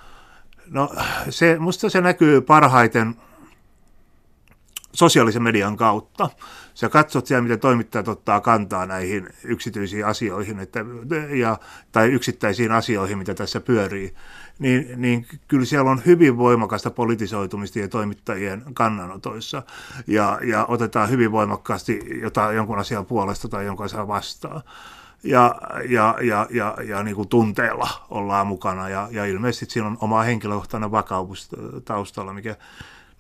No 0.70 0.94
se, 1.31 1.59
musta 1.59 1.90
se 1.90 2.00
näkyy 2.00 2.40
parhaiten 2.40 3.14
sosiaalisen 4.92 5.42
median 5.42 5.76
kautta. 5.76 6.28
Sä 6.74 6.88
katsot 6.88 7.26
siellä, 7.26 7.42
miten 7.42 7.61
toimittajat 7.61 8.09
ottaa 8.09 8.40
kantaa 8.40 8.87
näihin 8.87 9.28
yksityisiin 9.44 10.07
asioihin 10.07 10.59
että, 10.59 10.85
ja, 11.38 11.59
tai 11.92 12.09
yksittäisiin 12.09 12.72
asioihin, 12.72 13.18
mitä 13.18 13.35
tässä 13.35 13.61
pyörii, 13.61 14.14
niin, 14.59 14.88
niin 14.96 15.26
kyllä 15.48 15.64
siellä 15.64 15.90
on 15.90 16.02
hyvin 16.07 16.37
voimakasta 16.37 16.90
politisoitumista 16.90 17.78
ja 17.78 17.88
toimittajien 17.88 18.62
kannanotoissa. 18.74 19.62
Ja, 20.07 20.38
ja 20.44 20.64
otetaan 20.64 21.11
hyvin 21.11 21.33
voimakkaasti 21.33 22.00
jotain, 22.22 22.57
jonkun 22.57 22.78
asian 22.78 23.07
puolesta 23.07 23.48
tai 23.48 23.66
jonkun 23.66 23.85
asian 23.85 24.09
vastaan 24.09 24.62
ja, 25.22 25.54
ja, 25.88 26.14
ja, 26.20 26.46
ja, 26.50 26.76
ja 26.85 27.02
niin 27.02 27.16
kuin 27.16 27.28
tunteella 27.28 27.88
ollaan 28.11 28.46
mukana 28.46 28.88
ja, 28.88 29.09
ja 29.11 29.24
ilmeisesti 29.24 29.72
siinä 29.72 29.87
on 29.87 29.98
oma 30.00 30.22
henkilökohtainen 30.22 30.90
vakaumus 30.90 31.48
taustalla, 31.85 32.33
mikä 32.33 32.57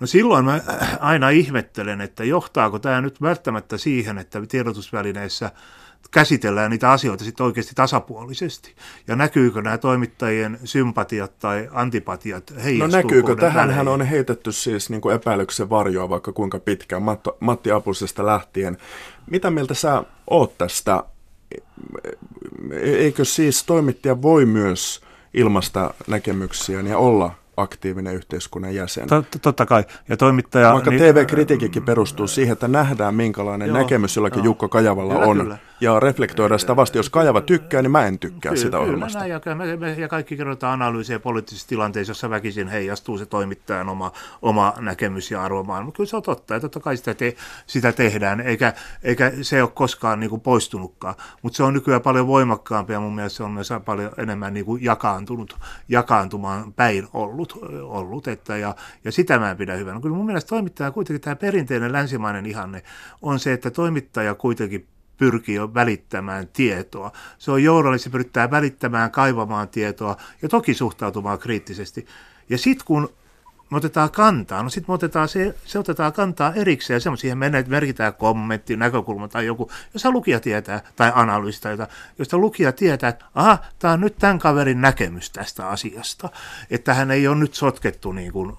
No 0.00 0.06
silloin 0.06 0.44
mä 0.44 0.60
aina 1.00 1.30
ihmettelen, 1.30 2.00
että 2.00 2.24
johtaako 2.24 2.78
tämä 2.78 3.00
nyt 3.00 3.22
välttämättä 3.22 3.78
siihen, 3.78 4.18
että 4.18 4.42
tiedotusvälineissä 4.48 5.50
käsitellään 6.10 6.70
niitä 6.70 6.90
asioita 6.90 7.24
sitten 7.24 7.46
oikeasti 7.46 7.74
tasapuolisesti. 7.74 8.74
Ja 9.06 9.16
näkyykö 9.16 9.62
nämä 9.62 9.78
toimittajien 9.78 10.58
sympatiat 10.64 11.38
tai 11.38 11.68
antipatiat? 11.72 12.52
No 12.78 12.86
näkyykö? 12.86 13.36
Tähänhän 13.36 13.88
on 13.88 14.02
heitetty 14.02 14.52
siis 14.52 14.90
niin 14.90 15.00
kuin 15.00 15.14
epäilyksen 15.14 15.70
varjoa 15.70 16.08
vaikka 16.08 16.32
kuinka 16.32 16.58
pitkään 16.58 17.02
Matti 17.40 17.70
Apusesta 17.70 18.26
lähtien. 18.26 18.78
Mitä 19.30 19.50
mieltä 19.50 19.74
sä 19.74 20.04
oot 20.30 20.58
tästä 20.58 21.04
eikö 22.80 23.24
siis 23.24 23.64
toimittaja 23.64 24.22
voi 24.22 24.46
myös 24.46 25.00
ilmaista 25.34 25.94
näkemyksiään 26.06 26.86
ja 26.86 26.98
olla 26.98 27.34
aktiivinen 27.56 28.14
yhteiskunnan 28.14 28.74
jäsen. 28.74 29.08
Totta 29.42 29.66
kai. 29.66 29.84
Ja 30.08 30.16
toimittaja, 30.16 30.72
Vaikka 30.72 30.90
niin, 30.90 31.02
TV-kritiikkikin 31.02 31.82
perustuu 31.82 32.26
siihen, 32.26 32.52
että 32.52 32.68
nähdään 32.68 33.14
minkälainen 33.14 33.68
joo, 33.68 33.78
näkemys 33.78 34.16
jollakin 34.16 34.38
joo. 34.38 34.44
Jukka 34.44 34.68
Kajavalla 34.68 35.14
kyllä, 35.14 35.26
on. 35.26 35.36
Kyllä. 35.38 35.58
Ja 35.80 36.00
reflektoida 36.00 36.58
sitä 36.58 36.76
vasta. 36.76 36.98
Jos 36.98 37.10
Kajava 37.10 37.40
tykkää, 37.40 37.82
niin 37.82 37.90
mä 37.90 38.06
en 38.06 38.18
tykkää 38.18 38.52
kyllä, 38.52 38.62
sitä 38.62 38.78
ohjelmasta. 38.78 39.18
Kyllä, 39.18 39.40
ja, 39.46 39.54
me, 39.54 39.76
me, 39.76 39.92
ja 39.92 40.08
kaikki 40.08 40.36
kerrotaan 40.36 40.82
analyysiä 40.82 41.18
poliittisissa 41.18 41.68
tilanteissa, 41.68 42.10
jossa 42.10 42.30
väkisin 42.30 42.68
heijastuu 42.68 43.18
se 43.18 43.26
toimittajan 43.26 43.88
oma, 43.88 44.12
oma 44.42 44.74
näkemys 44.80 45.30
ja 45.30 45.42
arvomaailma. 45.42 45.92
Kyllä 45.92 46.08
se 46.08 46.16
on 46.16 46.22
totta, 46.22 46.54
ja 46.54 46.60
totta 46.60 46.80
kai 46.80 46.96
sitä, 46.96 47.14
te, 47.14 47.36
sitä 47.66 47.92
tehdään, 47.92 48.40
eikä, 48.40 48.72
eikä 49.02 49.32
se 49.42 49.62
ole 49.62 49.70
koskaan 49.74 50.20
niin 50.20 50.30
kuin 50.30 50.40
poistunutkaan. 50.40 51.14
Mutta 51.42 51.56
se 51.56 51.62
on 51.62 51.74
nykyään 51.74 52.02
paljon 52.02 52.26
voimakkaampi, 52.26 52.92
ja 52.92 53.00
mun 53.00 53.14
mielestä 53.14 53.36
se 53.36 53.42
on 53.42 53.50
myös 53.50 53.68
paljon 53.84 54.10
enemmän 54.16 54.54
niin 54.54 54.66
kuin 54.66 54.84
jakaantunut, 54.84 55.56
jakaantumaan 55.88 56.72
päin 56.72 57.08
ollut 57.12 57.38
ollut, 57.38 57.58
ollut 57.82 58.28
että, 58.28 58.56
ja, 58.56 58.74
ja 59.04 59.12
sitä 59.12 59.38
mä 59.38 59.50
en 59.50 59.56
pidä 59.56 59.74
hyvänä. 59.74 60.00
Kyllä 60.00 60.16
mun 60.16 60.26
mielestä 60.26 60.48
toimittaja 60.48 60.90
kuitenkin 60.90 61.20
tämä 61.20 61.36
perinteinen 61.36 61.92
länsimainen 61.92 62.46
ihanne 62.46 62.82
on 63.22 63.38
se, 63.38 63.52
että 63.52 63.70
toimittaja 63.70 64.34
kuitenkin 64.34 64.86
pyrkii 65.18 65.54
jo 65.54 65.74
välittämään 65.74 66.48
tietoa. 66.52 67.12
Se 67.38 67.50
on 67.50 67.62
journalisti, 67.62 68.10
pyrittää 68.10 68.50
välittämään, 68.50 69.10
kaivamaan 69.10 69.68
tietoa 69.68 70.16
ja 70.42 70.48
toki 70.48 70.74
suhtautumaan 70.74 71.38
kriittisesti. 71.38 72.06
Ja 72.48 72.58
sitten 72.58 72.86
kun 72.86 73.08
me 73.70 73.76
otetaan 73.76 74.10
kantaa. 74.10 74.62
No 74.62 74.68
sitten 74.68 74.90
me 74.90 74.94
otetaan 74.94 75.28
se, 75.28 75.54
se 75.64 75.78
otetaan 75.78 76.12
kantaa 76.12 76.52
erikseen, 76.54 77.00
ja 77.04 77.16
siihen 77.16 77.38
merkitään 77.68 78.14
kommentti, 78.14 78.76
näkökulma 78.76 79.28
tai 79.28 79.46
joku, 79.46 79.70
jossa 79.94 80.10
lukija 80.10 80.40
tietää, 80.40 80.80
tai 80.96 81.12
analyysi, 81.14 81.60
josta 82.18 82.38
lukija 82.38 82.72
tietää, 82.72 83.08
että 83.08 83.24
aha, 83.34 83.58
tämä 83.78 83.92
on 83.92 84.00
nyt 84.00 84.16
tämän 84.18 84.38
kaverin 84.38 84.80
näkemys 84.80 85.30
tästä 85.30 85.68
asiasta. 85.68 86.28
Että 86.70 86.94
hän 86.94 87.10
ei 87.10 87.28
ole 87.28 87.36
nyt 87.36 87.54
sotkettu 87.54 88.12
niin 88.12 88.32
kuin, 88.32 88.52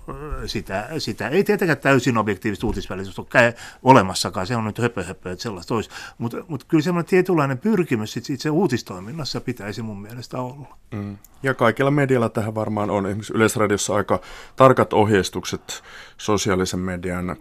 sitä, 0.45 0.89
sitä. 0.98 1.28
Ei 1.28 1.43
tietenkään 1.43 1.78
täysin 1.78 2.17
objektiivista 2.17 2.67
uutisvälitystä 2.67 3.22
ole 3.22 3.56
olemassakaan, 3.84 4.48
se 4.48 4.56
on 4.56 4.65
nyt 4.65 4.80
höpö, 4.80 5.04
höpö 5.04 5.32
että 5.32 5.43
sellaista 5.43 5.76
olisi. 5.76 5.89
Mutta 6.17 6.38
mut 6.48 6.63
kyllä 6.63 6.84
semmoinen 6.84 7.10
tietynlainen 7.10 7.58
pyrkimys 7.58 8.13
sit 8.13 8.30
itse 8.30 8.50
uutistoiminnassa 8.50 9.41
pitäisi 9.41 9.82
mun 9.82 10.02
mielestä 10.02 10.38
olla. 10.38 10.78
Mm. 10.91 11.17
Ja 11.43 11.54
kaikilla 11.54 11.91
medialla 11.91 12.30
tähän 12.30 12.56
varmaan 12.56 12.89
on. 12.89 13.06
Esimerkiksi 13.06 13.34
Yleisradiossa 13.34 13.95
aika 13.95 14.22
tarkat 14.56 14.93
ohjeistukset 14.99 15.83
sosiaalisen 16.17 16.79
median 16.79 17.35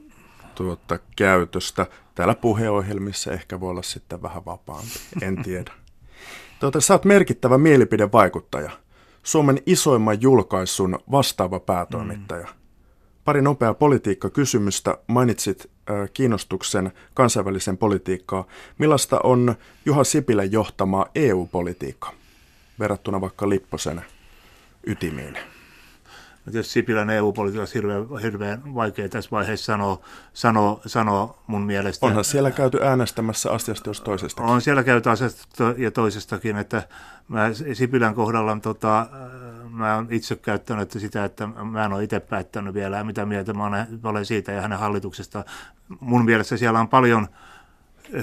tuota, 0.54 0.98
käytöstä. 1.16 1.86
Täällä 2.14 2.34
puheohjelmissa 2.34 3.32
ehkä 3.32 3.60
voi 3.60 3.70
olla 3.70 3.82
sitten 3.82 4.22
vähän 4.22 4.44
vapaampi, 4.44 4.98
en 5.22 5.36
tiedä. 5.44 5.72
Tuota, 6.60 6.80
sä 6.80 6.94
oot 6.94 7.04
merkittävä 7.04 7.58
mielipidevaikuttaja. 7.58 8.70
Suomen 9.22 9.58
isoimman 9.66 10.22
julkaisun 10.22 10.98
vastaava 11.10 11.60
päätoimittaja. 11.60 12.46
Mm. 12.46 12.52
Pari 13.24 13.42
nopeaa 13.42 13.74
politiikkakysymystä. 13.74 14.98
Mainitsit 15.06 15.70
kiinnostuksen 16.12 16.92
kansainväliseen 17.14 17.78
politiikkaan. 17.78 18.44
Millaista 18.78 19.20
on 19.24 19.54
Juha 19.84 20.04
Sipilän 20.04 20.52
johtama 20.52 21.06
EU-politiikka 21.14 22.12
verrattuna 22.78 23.20
vaikka 23.20 23.48
Lipposen 23.48 24.04
ytimiin? 24.86 25.38
Tietysti 26.50 26.72
Sipilän 26.72 27.10
EU-politiikassa 27.10 27.74
hirveän, 27.74 28.06
hirveän 28.22 28.74
vaikea 28.74 29.08
tässä 29.08 29.30
vaiheessa 29.30 29.66
sanoa, 29.66 30.00
sanoa, 30.32 30.80
sanoa 30.86 31.38
mun 31.46 31.62
mielestä. 31.62 32.06
Onhan 32.06 32.24
siellä 32.24 32.50
käyty 32.50 32.78
äänestämässä 32.82 33.52
asiasta 33.52 33.90
jos 33.90 34.00
toisesta. 34.00 34.42
On 34.42 34.60
siellä 34.60 34.84
käyty 34.84 35.10
asiasta 35.10 35.74
ja 35.76 35.90
toisestakin, 35.90 36.56
että 36.56 36.82
mä 37.28 37.50
Sipilän 37.72 38.14
kohdalla 38.14 38.58
tota, 38.62 39.06
mä 39.70 39.94
oon 39.94 40.06
itse 40.10 40.36
käyttänyt 40.36 40.90
sitä, 40.90 41.24
että 41.24 41.46
mä 41.46 41.84
en 41.84 41.92
ole 41.92 42.04
itse 42.04 42.20
päättänyt 42.20 42.74
vielä, 42.74 43.04
mitä 43.04 43.26
mieltä 43.26 43.54
mä 43.54 43.64
olen 44.04 44.24
siitä 44.24 44.52
ja 44.52 44.60
hänen 44.60 44.78
hallituksesta. 44.78 45.44
Mun 46.00 46.24
mielestä 46.24 46.56
siellä 46.56 46.80
on 46.80 46.88
paljon 46.88 47.28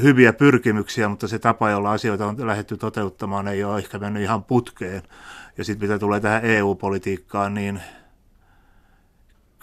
hyviä 0.01 0.33
pyrkimyksiä, 0.33 1.09
mutta 1.09 1.27
se 1.27 1.39
tapa, 1.39 1.69
jolla 1.69 1.91
asioita 1.91 2.27
on 2.27 2.47
lähdetty 2.47 2.77
toteuttamaan, 2.77 3.47
ei 3.47 3.63
ole 3.63 3.77
ehkä 3.77 3.99
mennyt 3.99 4.23
ihan 4.23 4.43
putkeen. 4.43 5.03
Ja 5.57 5.63
sitten 5.63 5.89
mitä 5.89 5.99
tulee 5.99 6.19
tähän 6.19 6.45
EU-politiikkaan, 6.45 7.53
niin– 7.53 7.81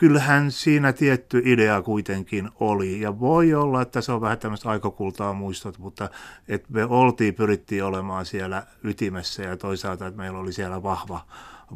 kyllähän 0.02 0.50
siinä 0.50 0.92
tietty 0.92 1.42
idea 1.44 1.82
kuitenkin 1.82 2.50
oli. 2.60 3.00
Ja 3.00 3.20
voi 3.20 3.54
olla, 3.54 3.82
että 3.82 4.00
se 4.00 4.12
on 4.12 4.20
vähän 4.20 4.38
tämmöistä 4.38 4.68
aikokultaa 4.68 5.32
muistot, 5.32 5.78
mutta 5.78 6.10
että 6.48 6.68
me 6.72 6.84
oltiin, 6.84 7.34
pyrittiin 7.34 7.84
olemaan 7.84 8.26
siellä 8.26 8.66
ytimessä 8.84 9.42
ja 9.42 9.56
toisaalta, 9.56 10.06
että 10.06 10.18
meillä 10.18 10.38
oli 10.38 10.52
siellä 10.52 10.82
vahva, 10.82 11.26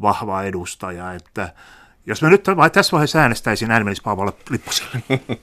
vahva 0.01 0.43
edustaja. 0.43 1.13
Että 1.13 1.53
jos 2.05 2.21
mä 2.21 2.29
nyt 2.29 2.43
tässä 2.73 2.91
vaiheessa 2.91 3.19
äänestäisin, 3.19 3.71
ääni 3.71 3.83
menisi. 3.83 4.01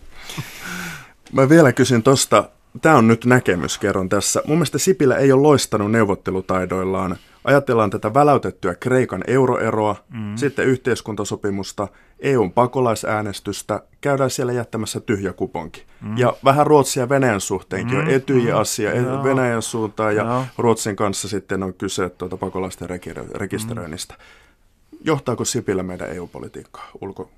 Mä 1.33 1.49
vielä 1.49 1.73
kysyn 1.73 2.03
tuosta, 2.03 2.51
tämä 2.83 2.97
on 2.97 3.09
nyt 3.09 3.25
näkemys, 3.25 3.79
kerron 3.79 4.09
tässä. 4.09 4.43
Mun 4.47 4.57
mielestä 4.57 4.79
Sipilä 4.79 5.17
ei 5.17 5.33
ole 5.33 5.43
loistanut 5.43 5.91
neuvottelutaidoillaan– 5.91 7.17
Ajatellaan 7.45 7.91
tätä 7.91 8.15
väläytettyä 8.15 8.75
Kreikan 8.75 9.25
euroeroa, 9.27 9.97
mm. 10.13 10.37
sitten 10.37 10.67
yhteiskuntasopimusta, 10.67 11.89
EUn 12.21 12.53
pakolaisäänestystä, 12.53 13.83
käydään 14.01 14.31
siellä 14.31 14.53
jättämässä 14.53 15.01
tyhjä 15.01 15.33
kuponki. 15.33 15.85
Mm. 16.01 16.19
Ja 16.19 16.37
vähän 16.45 16.67
Ruotsia 16.67 17.03
ja 17.03 17.09
Venäjän 17.09 17.41
suhteenkin 17.41 17.97
mm. 17.97 18.03
on 18.03 18.11
etyj-asia 18.11 18.91
mm. 18.95 19.25
Venäjän 19.25 19.63
suuntaan 19.63 20.17
ja 20.17 20.25
Joo. 20.25 20.45
Ruotsin 20.59 20.97
kanssa 20.97 21.29
sitten 21.29 21.63
on 21.63 21.75
kyse 21.75 22.11
tuota 22.11 22.37
pakolaisten 22.37 22.89
rekisteröinnistä. 23.35 24.15
Mm. 24.15 24.99
Johtaako 25.05 25.45
Sipilä 25.45 25.83
meidän 25.83 26.11
EU-politiikkaa, 26.11 26.91
ulko, 27.01 27.31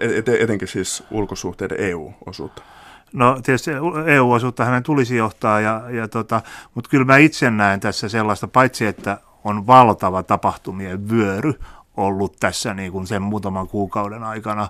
et, 0.00 0.28
etenkin 0.28 0.68
siis 0.68 1.02
ulkosuhteiden 1.10 1.80
EU-osuutta? 1.80 2.62
No 3.12 3.40
tietysti 3.42 3.70
EU-osuutta 4.06 4.64
hänen 4.64 4.82
tulisi 4.82 5.16
johtaa, 5.16 5.60
ja, 5.60 5.82
ja 5.90 6.08
tota, 6.08 6.42
mutta 6.74 6.90
kyllä 6.90 7.04
mä 7.04 7.16
itse 7.16 7.50
näen 7.50 7.80
tässä 7.80 8.08
sellaista, 8.08 8.48
paitsi 8.48 8.86
että 8.86 9.18
on 9.44 9.66
valtava 9.66 10.22
tapahtumien 10.22 11.10
vyöry 11.10 11.54
ollut 11.96 12.36
tässä 12.40 12.74
niin 12.74 12.92
kuin 12.92 13.06
sen 13.06 13.22
muutaman 13.22 13.68
kuukauden 13.68 14.22
aikana. 14.22 14.68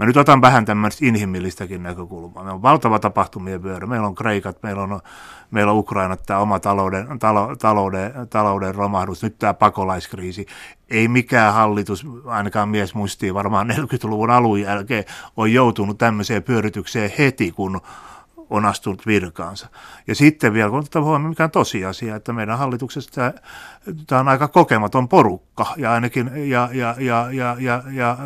Mä 0.00 0.06
nyt 0.06 0.16
otan 0.16 0.40
vähän 0.40 0.64
tämmöistä 0.64 1.06
inhimillistäkin 1.06 1.82
näkökulmaa. 1.82 2.42
Meillä 2.42 2.54
on 2.54 2.62
valtava 2.62 2.98
tapahtumien 2.98 3.62
vyöry. 3.62 3.86
Meillä 3.86 4.06
on 4.06 4.14
Kreikat, 4.14 4.62
meillä 4.62 4.82
on, 4.82 5.00
meillä 5.50 5.72
on 5.72 5.78
Ukrainat, 5.78 6.22
tämä 6.26 6.40
oma 6.40 6.60
talouden, 6.60 7.18
talo, 7.18 7.56
talouden, 7.56 8.12
talouden 8.30 8.74
romahdus, 8.74 9.22
nyt 9.22 9.38
tämä 9.38 9.54
pakolaiskriisi. 9.54 10.46
Ei 10.90 11.08
mikään 11.08 11.54
hallitus, 11.54 12.06
ainakaan 12.24 12.68
mies 12.68 12.94
muistii 12.94 13.34
varmaan 13.34 13.70
40-luvun 13.70 14.30
alun 14.30 14.60
jälkeen, 14.60 15.04
on 15.36 15.52
joutunut 15.52 15.98
tämmöiseen 15.98 16.42
pyöritykseen 16.42 17.12
heti, 17.18 17.52
kun 17.52 17.80
on 18.50 18.64
astunut 18.64 19.06
virkaansa. 19.06 19.68
Ja 20.06 20.14
sitten 20.14 20.52
vielä, 20.52 20.70
kun 20.70 20.78
otetaan 20.78 21.04
huomioon, 21.04 21.30
mikä 21.30 21.44
on 21.44 21.50
tosiasia, 21.50 22.16
että 22.16 22.32
meidän 22.32 22.58
hallituksessa 22.58 23.32
tämä 24.06 24.20
on 24.20 24.28
aika 24.28 24.48
kokematon 24.48 25.08
porukka, 25.08 25.66
ja 25.76 25.92
ainakin 25.92 26.50
ja, 26.50 26.68
ja, 26.72 26.94
ja, 26.98 27.28
ja, 27.32 27.56
ja, 27.58 27.82
ja 27.92 28.18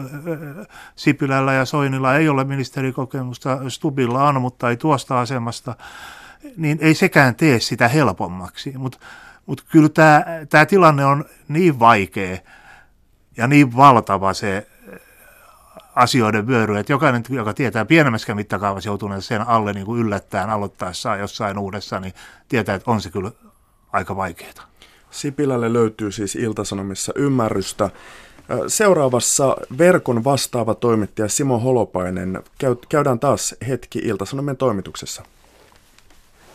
Sipilällä 0.97 1.53
ja 1.53 1.65
Soinilla 1.65 2.17
ei 2.17 2.29
ole 2.29 2.45
ministerikokemusta, 2.45 3.71
Stubilla 3.71 4.29
on, 4.29 4.41
mutta 4.41 4.71
ei 4.71 4.77
tuosta 4.77 5.21
asemasta, 5.21 5.75
niin 6.57 6.79
ei 6.81 6.95
sekään 6.95 7.35
tee 7.35 7.61
sitä 7.61 7.89
helpommaksi. 7.89 8.73
Mutta 8.79 8.99
mut 9.47 9.65
kyllä 9.71 9.89
tämä, 9.89 10.25
tämä 10.51 10.67
tilanne 10.67 11.05
on 11.05 11.25
niin 11.49 11.79
vaikea 11.79 12.39
ja 13.37 13.47
niin 13.47 13.77
valtava 13.77 14.35
se 14.35 14.67
asioiden 15.95 16.47
vyöry, 16.47 16.79
että 16.79 16.93
jokainen, 16.93 17.23
joka 17.29 17.55
tietää 17.55 17.85
pienemmässä 17.85 18.35
mittakaavassa 18.35 18.89
joutuneen 18.89 19.23
sen 19.23 19.49
alle 19.49 19.73
niin 19.73 19.87
kuin 19.87 20.01
yllättäen 20.01 20.51
aloittaessaan 20.51 21.21
jossain 21.21 21.59
uudessa, 21.59 22.01
niin 22.01 22.15
tietää, 22.49 22.75
että 22.75 22.91
on 22.91 23.01
se 23.01 23.11
kyllä 23.11 23.31
aika 23.93 24.17
vaikeaa. 24.17 24.69
Sipilälle 25.11 25.73
löytyy 25.73 26.13
siis 26.13 26.37
Iltasanomissa 26.37 27.13
ymmärrystä. 27.17 27.91
Seuraavassa 28.69 29.57
verkon 29.79 30.25
vastaava 30.25 30.75
toimittaja 30.75 31.29
Simo 31.29 31.59
Holopainen. 31.59 32.43
Käydään 32.89 33.19
taas 33.19 33.55
hetki 33.69 33.99
Iltasanomien 33.99 34.57
toimituksessa. 34.57 35.23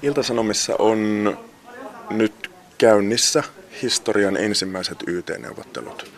Iltasanomissa 0.02 0.76
on 0.80 1.00
nyt 2.10 2.52
käynnissä 2.78 3.44
historian 3.82 4.38
ensimmäiset 4.38 4.98
YT-neuvottelut. 5.08 6.12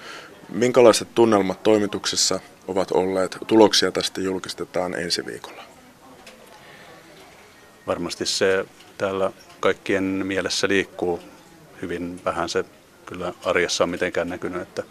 Minkälaiset 0.49 1.07
tunnelmat 1.15 1.63
toimituksessa 1.63 2.39
ovat 2.71 2.91
olleet? 2.91 3.37
Tuloksia 3.47 3.91
tästä 3.91 4.21
julkistetaan 4.21 4.93
ensi 4.93 5.25
viikolla. 5.25 5.63
Varmasti 7.87 8.25
se 8.25 8.65
täällä 8.97 9.31
kaikkien 9.59 10.03
mielessä 10.03 10.67
liikkuu 10.67 11.19
hyvin 11.81 12.21
vähän 12.25 12.49
se 12.49 12.65
kyllä 13.05 13.33
arjessa 13.45 13.83
on 13.83 13.89
mitenkään 13.89 14.29
näkynyt, 14.29 14.61
että 14.61 14.83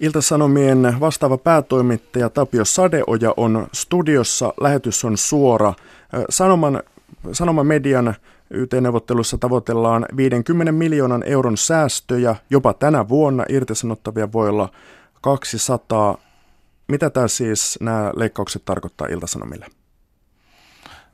Ilta-Sanomien 0.00 0.96
vastaava 1.00 1.38
päätoimittaja 1.38 2.28
Tapio 2.30 2.64
Sadeoja 2.64 3.34
on 3.36 3.66
studiossa. 3.72 4.54
Lähetys 4.60 5.04
on 5.04 5.18
suora. 5.18 5.74
Sanoman, 6.30 6.82
Sanoman 7.32 7.66
median 7.66 8.14
YT-neuvottelussa 8.50 9.38
tavoitellaan 9.38 10.06
50 10.16 10.72
miljoonan 10.72 11.22
euron 11.22 11.56
säästöjä. 11.56 12.36
Jopa 12.50 12.74
tänä 12.74 13.08
vuonna 13.08 13.44
irtisanottavia 13.48 14.32
voi 14.32 14.48
olla 14.48 14.68
200. 15.20 16.31
Mitä 16.88 17.10
tämä 17.10 17.28
siis 17.28 17.78
nämä 17.80 18.12
leikkaukset 18.16 18.64
tarkoittaa 18.64 19.06
Ilta-Sanomille? 19.06 19.66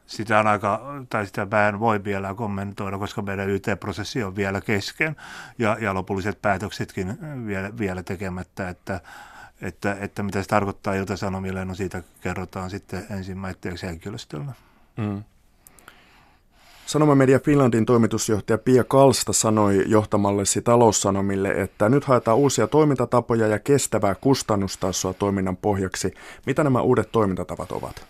sitä 0.09 0.41
on 0.41 0.47
aika, 0.47 0.81
tai 1.11 1.27
sitä 1.27 1.51
vähän 1.51 1.81
voi 1.81 2.05
vielä 2.05 2.35
kommentoida, 2.35 2.99
koska 2.99 3.23
meidän 3.23 3.51
YT-prosessi 3.51 4.23
on 4.23 4.37
vielä 4.37 4.61
kesken 4.61 5.17
ja, 5.59 5.77
ja 5.81 5.95
lopulliset 5.95 6.43
päätöksetkin 6.43 7.19
vielä, 7.47 7.79
vielä 7.79 8.03
tekemättä, 8.03 8.69
että, 8.69 9.01
että, 9.61 9.97
että 10.01 10.23
mitä 10.23 10.43
se 10.43 10.49
tarkoittaa 10.49 10.95
iltasanomille, 10.95 11.65
no 11.65 11.75
siitä 11.75 12.03
kerrotaan 12.21 12.71
sitten 12.71 13.07
ensimmäiseksi 13.11 13.87
henkilöstöllä. 13.87 14.53
Mm. 14.97 15.25
Sanomamedia 16.88 17.38
Finlandin 17.38 17.87
toimitusjohtaja 17.87 18.59
Pia 18.59 18.85
Kalsta 18.85 19.33
sanoi 19.33 19.85
johtamallesi 19.87 20.62
taloussanomille, 20.62 21.51
että 21.51 21.88
nyt 21.88 22.05
haetaan 22.05 22.37
uusia 22.37 22.66
toimintatapoja 22.66 23.46
ja 23.46 23.59
kestävää 23.59 24.14
kustannustasoa 24.14 25.12
toiminnan 25.12 25.57
pohjaksi. 25.57 26.14
Mitä 26.46 26.64
nämä 26.64 26.81
uudet 26.81 27.12
toimintatavat 27.12 27.72
ovat? 27.72 28.07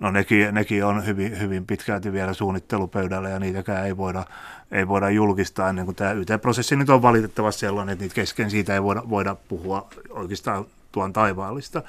no 0.00 0.10
nekin, 0.10 0.54
nekin 0.54 0.84
on 0.84 1.06
hyvin, 1.06 1.40
hyvin 1.40 1.66
pitkälti 1.66 2.12
vielä 2.12 2.32
suunnittelupöydällä 2.32 3.28
ja 3.28 3.38
niitäkään 3.38 3.86
ei 3.86 3.96
voida, 3.96 4.24
ei 4.72 4.88
voida 4.88 5.10
julkistaa 5.10 5.68
ennen 5.68 5.84
kuin 5.84 5.96
tämä 5.96 6.12
YT-prosessi 6.12 6.76
nyt 6.76 6.90
on 6.90 7.02
valitettavasti 7.02 7.60
sellainen, 7.60 7.92
että 7.92 8.02
niitä 8.02 8.14
kesken 8.14 8.50
siitä 8.50 8.74
ei 8.74 8.82
voida, 8.82 9.02
voida 9.10 9.36
puhua 9.48 9.88
oikeastaan 10.10 10.64
tuon 10.92 11.12
taivaallista. 11.12 11.82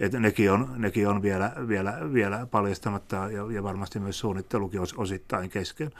Että 0.00 0.20
nekin 0.20 0.52
on, 0.52 0.70
nekin 0.76 1.08
on 1.08 1.22
vielä, 1.22 1.52
vielä, 1.68 1.98
vielä 2.12 2.46
paljastamatta 2.46 3.16
ja, 3.16 3.52
ja 3.52 3.62
varmasti 3.62 3.98
myös 3.98 4.18
suunnittelukin 4.18 4.80
os, 4.80 4.94
osittain 4.94 5.50
kesken. 5.50 5.90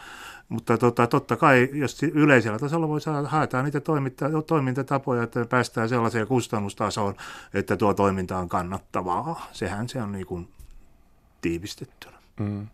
Mutta 0.49 0.79
tota, 0.79 1.07
totta 1.07 1.37
kai, 1.37 1.69
jos 1.73 2.03
yleisellä 2.03 2.59
tasolla 2.59 2.89
voi 2.89 3.01
saada, 3.01 3.29
haetaan 3.29 3.65
niitä 3.65 3.81
toimintatapoja, 4.47 5.23
että 5.23 5.45
päästään 5.45 5.89
sellaiseen 5.89 6.27
kustannustasoon, 6.27 7.15
että 7.55 7.77
tuo 7.77 7.95
toiminta 7.95 8.39
on 8.39 8.49
kannattavaa. 8.49 9.49
Sehän 9.53 9.89
se 9.89 10.03
on 10.03 10.13
niin 10.13 10.27
kuin 10.27 10.49
tiivistettynä. 11.41 12.17
Mm. 12.41 12.67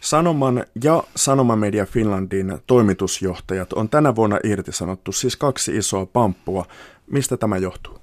Sanoman 0.00 0.64
ja 0.84 1.02
Sanomamedia 1.16 1.86
Finlandin 1.86 2.58
toimitusjohtajat 2.66 3.72
on 3.72 3.88
tänä 3.88 4.14
vuonna 4.14 4.38
irtisanottu, 4.44 5.12
siis 5.12 5.36
kaksi 5.36 5.76
isoa 5.76 6.06
pamppua. 6.06 6.66
Mistä 7.10 7.36
tämä 7.36 7.56
johtuu? 7.56 8.01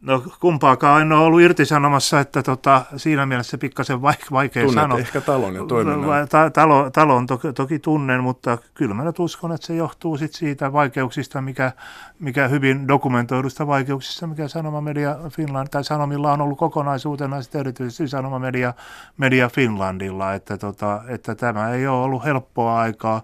No 0.00 0.22
kumpaakaan 0.40 1.02
en 1.02 1.12
ole 1.12 1.24
ollut 1.24 1.40
irtisanomassa, 1.40 2.20
että 2.20 2.42
tota, 2.42 2.82
siinä 2.96 3.26
mielessä 3.26 3.58
pikkasen 3.58 4.02
vaikea 4.02 4.64
Tunnet 4.64 4.82
sanoa. 4.82 4.98
ehkä 4.98 5.20
talon 5.20 5.54
ja 5.54 5.64
toiminnan. 5.64 6.28
Ta- 6.28 6.50
talo, 6.50 6.90
talon 6.90 7.26
toki, 7.26 7.52
toki 7.52 7.78
tunnen, 7.78 8.22
mutta 8.22 8.58
kyllä 8.74 8.94
mä 8.94 9.04
nyt 9.04 9.18
uskon, 9.18 9.52
että 9.52 9.66
se 9.66 9.74
johtuu 9.74 10.16
sit 10.16 10.32
siitä 10.32 10.72
vaikeuksista, 10.72 11.42
mikä, 11.42 11.72
mikä 12.20 12.48
hyvin 12.48 12.88
dokumentoidusta 12.88 13.66
vaikeuksista, 13.66 14.26
mikä 14.26 14.48
Sanomamedia 14.48 15.16
Finland, 15.30 15.68
tai 15.70 15.84
Sanomilla 15.84 16.32
on 16.32 16.40
ollut 16.40 16.58
kokonaisuutena, 16.58 17.42
sitten 17.42 17.60
erityisesti 17.60 18.08
Sanomamedia 18.08 18.74
Media 19.16 19.48
Finlandilla, 19.48 20.34
että, 20.34 20.58
tota, 20.58 21.02
että 21.08 21.34
tämä 21.34 21.70
ei 21.70 21.86
ole 21.86 22.04
ollut 22.04 22.24
helppoa 22.24 22.80
aikaa, 22.80 23.22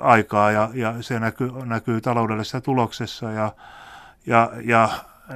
aikaa 0.00 0.50
ja, 0.50 0.70
ja 0.74 0.94
se 1.00 1.20
näkyy, 1.20 1.52
näkyy 1.64 2.00
taloudellisessa 2.00 2.60
tuloksessa 2.60 3.30
ja, 3.30 3.52
ja, 4.26 4.50
ja 4.64 4.88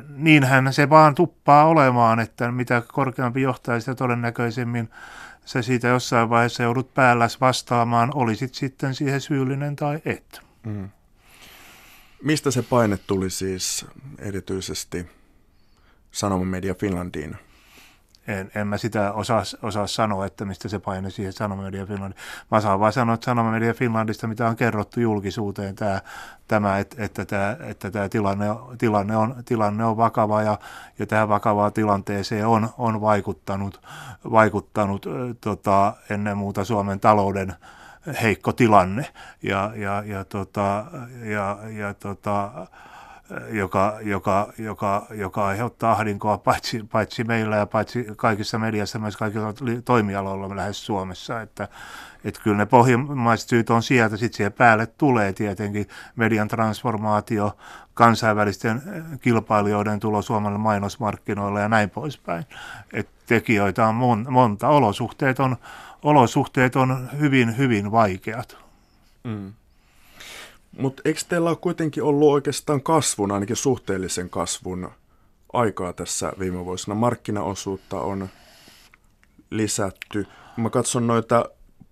niinhän 0.09 0.72
se 0.72 0.90
vaan 0.90 1.14
tuppaa 1.14 1.64
olemaan, 1.64 2.20
että 2.20 2.53
mitä 2.53 2.82
korkeampi 2.93 3.43
johtaja, 3.43 3.80
sitä 3.80 3.95
todennäköisemmin 3.95 4.90
se 5.45 5.62
siitä 5.62 5.88
jossain 5.88 6.30
vaiheessa 6.30 6.62
joudut 6.62 6.95
päälläs 6.95 7.40
vastaamaan, 7.40 8.11
olisit 8.14 8.55
sitten 8.55 8.95
siihen 8.95 9.20
syyllinen 9.20 9.76
tai 9.76 10.03
et. 10.05 10.40
Mm. 10.66 10.88
Mistä 12.22 12.51
se 12.51 12.62
paine 12.62 12.99
tuli 13.07 13.30
siis 13.30 13.86
erityisesti 14.18 15.07
Sanomamedia 16.11 16.74
Finlandiin? 16.74 17.36
En, 18.27 18.51
en 18.55 18.66
mä 18.66 18.79
sitä 18.79 19.12
osaa, 19.12 19.43
osaa 19.62 19.87
sanoa, 19.87 20.27
että 20.27 20.45
mistä 20.45 20.68
se 20.68 20.79
paine 20.79 21.11
siihen 21.11 21.33
Sanomamedia 21.33 21.87
Finlandin. 21.87 22.18
Mä 22.51 22.61
saan 22.61 22.81
vain 22.81 22.93
sanoa, 22.93 23.14
että 23.14 23.25
Sanomamedia 23.25 23.75
Finlandista, 23.75 24.27
mitä 24.27 24.49
on 24.49 24.57
kerrottu 24.57 25.01
julkisuuteen, 25.01 25.75
tämä, 25.75 26.01
tämä 26.49 26.79
että, 26.79 27.05
että, 27.05 27.25
tämä, 27.25 27.57
että 27.61 27.91
tämä 27.91 28.09
tilanne, 28.09 28.47
tilanne, 28.79 29.16
on, 29.16 29.35
tilanne 29.45 29.85
on 29.85 29.97
vakava 29.97 30.43
ja, 30.43 30.59
ja 30.99 31.07
tähän 31.07 31.29
vakavaan 31.29 31.73
tilanteeseen 31.73 32.47
on, 32.47 32.68
on 32.79 33.01
vaikuttanut, 33.01 33.81
vaikuttanut 34.31 35.07
tota, 35.41 35.95
ennen 36.11 36.39
muuta 36.39 36.64
Suomen 36.64 37.01
talouden 37.01 37.55
heikko 38.23 38.53
tilanne 38.53 39.07
ja, 39.43 39.73
ja, 39.77 40.03
ja, 40.07 40.25
tota, 40.25 40.85
ja, 41.23 41.59
ja 41.79 41.95
tota, 41.95 42.66
joka, 43.51 43.99
joka, 44.03 44.53
joka, 44.59 45.07
joka 45.11 45.47
aiheuttaa 45.47 45.93
ahdinkoa 45.93 46.39
paitsi, 46.39 46.85
paitsi 46.93 47.24
meillä 47.24 47.57
ja 47.57 47.66
paitsi 47.66 48.07
kaikissa 48.16 48.59
mediassa, 48.59 48.99
myös 48.99 49.16
kaikilla 49.16 49.55
toimialoilla 49.85 50.57
lähes 50.57 50.87
Suomessa. 50.87 51.41
Että, 51.41 51.68
että 52.24 52.41
kyllä 52.45 52.57
ne 52.57 52.66
pohjimmaiset 52.66 53.49
syyt 53.49 53.70
on 53.70 53.83
sieltä, 53.83 54.16
sitten 54.16 54.37
siihen 54.37 54.53
päälle 54.53 54.87
tulee 54.87 55.33
tietenkin 55.33 55.89
median 56.16 56.49
transformaatio, 56.49 57.57
kansainvälisten 57.95 58.83
eh, 58.93 59.20
kilpailijoiden 59.20 60.01
tulo 60.01 60.22
Suomelle 60.22 60.59
mainosmarkkinoille 60.59 61.61
ja 61.61 61.68
näin 61.68 61.91
poispäin. 61.91 62.45
Et 62.93 63.09
tekijöitä 63.26 63.87
on 63.87 63.95
mon, 63.95 64.26
monta, 64.30 64.68
olosuhteet 64.68 65.41
on, 65.41 65.57
olosuhteet 66.03 66.76
on 66.76 67.09
hyvin, 67.18 67.59
hyvin 67.59 67.93
vaikeat. 67.93 68.57
Mm. 69.24 69.53
Mutta 70.79 71.03
eikö 71.05 71.20
teillä 71.29 71.51
ole 71.51 71.59
kuitenkin 71.61 72.03
ollut 72.03 72.33
oikeastaan 72.33 72.83
kasvun, 72.83 73.33
ainakin 73.33 73.57
suhteellisen 73.57 74.31
kasvun 74.31 74.91
aikaa 75.53 75.93
tässä 75.93 76.33
viime 76.39 76.64
vuosina? 76.64 76.95
Markkinaosuutta 76.95 78.01
on 78.01 78.29
lisätty. 79.51 80.27
Mä 80.57 80.70
katson 80.70 81.07
noita 81.07 81.45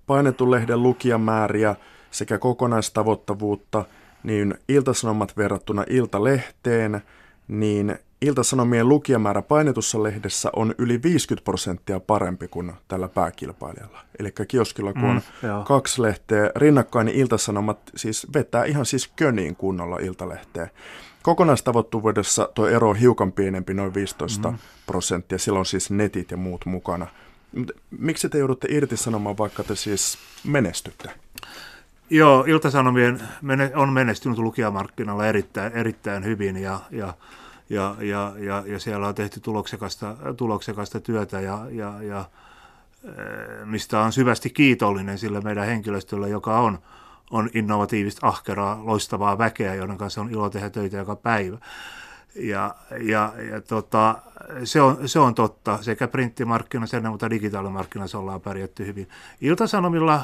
painetun 0.06 0.50
lehden 0.50 0.82
lukijamääriä 0.82 1.76
sekä 2.10 2.38
kokonaistavoittavuutta, 2.38 3.84
niin 4.22 4.54
iltasanomat 4.68 5.36
verrattuna 5.36 5.84
iltalehteen, 5.90 7.00
niin 7.48 7.98
Iltasanomien 8.22 8.88
lukijamäärä 8.88 9.42
painetussa 9.42 10.02
lehdessä 10.02 10.50
on 10.56 10.74
yli 10.78 11.02
50 11.02 11.44
prosenttia 11.44 12.00
parempi 12.00 12.48
kuin 12.48 12.72
tällä 12.88 13.08
pääkilpailijalla. 13.08 14.00
Eli 14.18 14.32
kioskilla 14.48 14.92
kun 14.92 15.04
on 15.04 15.16
mm, 15.16 15.64
kaksi 15.64 16.02
lehteä 16.02 16.50
rinnakkain, 16.56 17.06
niin 17.06 17.18
Iltasanomat 17.18 17.78
siis 17.96 18.26
vetää 18.34 18.64
ihan 18.64 18.86
siis 18.86 19.08
köniin 19.16 19.56
kunnolla 19.56 19.96
Iltalehteä. 19.96 20.68
Kokonaistavoittuvuudessa 21.22 22.48
tuo 22.54 22.68
ero 22.68 22.88
on 22.88 22.96
hiukan 22.96 23.32
pienempi, 23.32 23.74
noin 23.74 23.94
15 23.94 24.50
mm. 24.50 24.58
prosenttia. 24.86 25.38
Sillä 25.38 25.58
on 25.58 25.66
siis 25.66 25.90
netit 25.90 26.30
ja 26.30 26.36
muut 26.36 26.66
mukana. 26.66 27.06
Miksi 27.90 28.28
te 28.28 28.38
joudutte 28.38 28.68
irtisanomaan, 28.70 29.38
vaikka 29.38 29.62
te 29.64 29.76
siis 29.76 30.18
menestytte? 30.44 31.10
Joo, 32.10 32.44
Iltasanomien 32.48 33.20
on 33.74 33.92
menestynyt 33.92 34.38
lukijamarkkinoilla 34.38 35.26
erittäin, 35.26 35.72
erittäin 35.72 36.24
hyvin 36.24 36.56
ja, 36.56 36.80
ja 36.90 37.14
ja, 37.70 37.96
ja, 38.00 38.32
ja, 38.38 38.62
ja 38.66 38.78
siellä 38.78 39.08
on 39.08 39.14
tehty 39.14 39.40
tuloksekasta, 39.40 40.16
tuloksekasta 40.36 41.00
työtä 41.00 41.40
ja, 41.40 41.66
ja, 41.70 42.02
ja 42.02 42.24
eh, 43.04 43.64
mistä 43.64 44.00
on 44.00 44.12
syvästi 44.12 44.50
kiitollinen 44.50 45.18
sille 45.18 45.40
meidän 45.40 45.66
henkilöstölle, 45.66 46.28
joka 46.28 46.60
on, 46.60 46.78
on 47.30 47.50
innovatiivista, 47.54 48.26
ahkeraa, 48.26 48.80
loistavaa 48.84 49.38
väkeä, 49.38 49.74
joiden 49.74 49.98
kanssa 49.98 50.20
on 50.20 50.30
ilo 50.30 50.50
tehdä 50.50 50.70
töitä 50.70 50.96
joka 50.96 51.16
päivä. 51.16 51.58
Ja, 52.34 52.74
ja, 53.00 53.32
ja 53.50 53.60
tota, 53.60 54.18
se, 54.64 54.80
on, 54.80 55.08
se 55.08 55.18
on 55.18 55.34
totta. 55.34 55.78
Sekä 55.82 56.08
printtimarkkinassa 56.08 56.96
että 56.96 57.10
mutta 57.10 57.30
digitaalimarkkinassa 57.30 58.18
ollaan 58.18 58.40
pärjätty 58.40 58.86
hyvin. 58.86 59.08
Iltasanomilla 59.40 60.14
äh, 60.14 60.22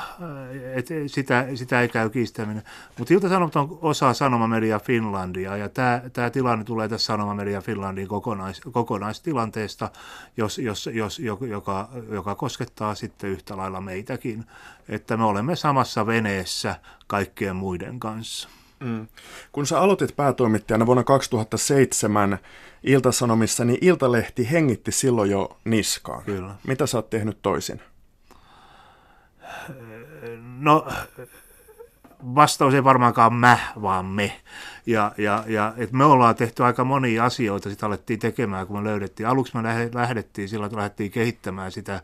et, 0.74 0.86
sitä, 1.07 1.46
sitä 1.54 1.80
ei 1.80 1.88
käy 1.88 2.11
kiistäminen, 2.11 2.62
mutta 2.98 3.14
Iltasanomat 3.14 3.57
on 3.57 3.78
osa 3.82 4.14
Sanomamedia 4.14 4.78
Finlandia 4.78 5.57
ja 5.57 5.68
tämä, 5.68 6.02
tämä 6.12 6.30
tilanne 6.30 6.64
tulee 6.64 6.88
tässä 6.88 7.07
Sanomamedia 7.07 7.61
Finlandin 7.61 8.09
kokonais, 8.09 8.61
kokonaistilanteesta, 8.61 9.90
jos, 10.36 10.59
jos, 10.59 10.90
jos, 10.92 11.18
joka, 11.40 11.88
joka 12.11 12.34
koskettaa 12.34 12.94
sitten 12.94 13.30
yhtä 13.30 13.57
lailla 13.57 13.80
meitäkin, 13.80 14.44
että 14.88 15.16
me 15.16 15.24
olemme 15.24 15.57
samassa 15.57 16.07
veneessä 16.07 16.76
kaikkien 17.07 17.57
muiden 17.57 18.00
kanssa. 18.00 18.48
Mm. 18.80 19.06
Kun 19.52 19.66
sä 19.66 19.80
aloitit 19.80 20.16
päätoimittajana 20.16 20.86
vuonna 20.86 21.04
2007 21.04 22.38
Iltasanomissa, 22.82 23.64
niin 23.64 23.78
Iltalehti 23.80 24.50
hengitti 24.50 24.92
silloin 24.92 25.30
jo 25.30 25.58
niskaan. 25.64 26.24
Kyllä. 26.24 26.54
Mitä 26.66 26.86
sä 26.86 26.98
oot 26.98 27.10
tehnyt 27.10 27.38
toisin? 27.42 27.82
No, 30.58 30.86
vastaus 32.34 32.74
ei 32.74 32.84
varmaankaan 32.84 33.34
mä, 33.34 33.58
vaan 33.82 34.04
me. 34.04 34.40
Ja, 34.86 35.12
ja, 35.18 35.44
ja 35.46 35.74
et 35.76 35.92
me 35.92 36.04
ollaan 36.04 36.34
tehty 36.34 36.64
aika 36.64 36.84
monia 36.84 37.24
asioita, 37.24 37.70
sitä 37.70 37.86
alettiin 37.86 38.18
tekemään, 38.18 38.66
kun 38.66 38.78
me 38.78 38.88
löydettiin. 38.88 39.28
Aluksi 39.28 39.56
me 39.56 39.90
lähdettiin 39.94 40.48
sillä, 40.48 40.66
että 40.66 40.76
lähdettiin 40.76 41.10
kehittämään 41.10 41.72
sitä 41.72 42.00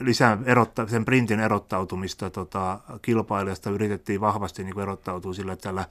lisää 0.00 0.38
erotta, 0.44 0.86
sen 0.86 1.04
printin 1.04 1.40
erottautumista 1.40 2.30
tota, 2.30 2.80
kilpailijasta 3.02 3.70
yritettiin 3.70 4.20
vahvasti 4.20 4.64
niin 4.64 4.80
erottautua 4.80 5.34
sillä, 5.34 5.56
tällä 5.56 5.84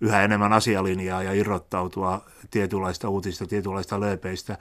yhä 0.00 0.22
enemmän 0.22 0.52
asialinjaa 0.52 1.22
ja 1.22 1.32
irrottautua 1.32 2.24
tietynlaista 2.50 3.08
uutista, 3.08 3.46
tietynlaista 3.46 4.00
lööpeistä. 4.00 4.58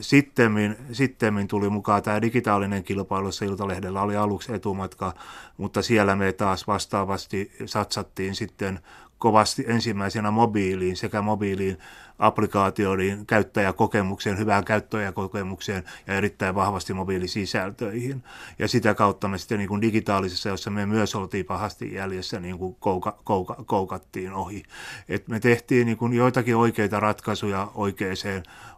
Sittemmin, 0.00 0.76
sittemmin 0.92 1.48
tuli 1.48 1.68
mukaan 1.68 2.02
tämä 2.02 2.22
digitaalinen 2.22 2.84
kilpailu, 2.84 3.28
jossa 3.28 3.44
Iltalehdellä 3.44 4.02
oli 4.02 4.16
aluksi 4.16 4.54
etumatka, 4.54 5.14
mutta 5.56 5.82
siellä 5.82 6.16
me 6.16 6.32
taas 6.32 6.66
vastaavasti 6.66 7.52
satsattiin 7.66 8.34
sitten 8.34 8.80
kovasti 9.18 9.64
ensimmäisenä 9.66 10.30
mobiiliin 10.30 10.96
sekä 10.96 11.22
mobiiliin 11.22 11.78
applikaatioihin, 12.18 13.26
käyttäjäkokemukseen, 13.26 14.38
hyvään 14.38 14.64
käyttäjäkokemukseen 14.64 15.84
ja 16.06 16.14
erittäin 16.14 16.54
vahvasti 16.54 16.94
mobiilisisältöihin. 16.94 18.24
Ja 18.58 18.68
sitä 18.68 18.94
kautta 18.94 19.28
me 19.28 19.38
sitten 19.38 19.58
niin 19.58 19.68
kuin 19.68 19.82
digitaalisessa, 19.82 20.48
jossa 20.48 20.70
me 20.70 20.86
myös 20.86 21.14
oltiin 21.14 21.44
pahasti 21.44 21.94
jäljessä, 21.94 22.40
niin 22.40 22.58
kuin 22.58 22.74
kouka, 22.74 23.18
kouka, 23.24 23.56
koukattiin 23.66 24.32
ohi. 24.32 24.62
Et 25.08 25.28
me 25.28 25.40
tehtiin 25.40 25.86
niin 25.86 25.96
kuin 25.96 26.12
joitakin 26.12 26.56
oikeita 26.56 27.00
ratkaisuja 27.00 27.68
oikeaan, 27.74 28.16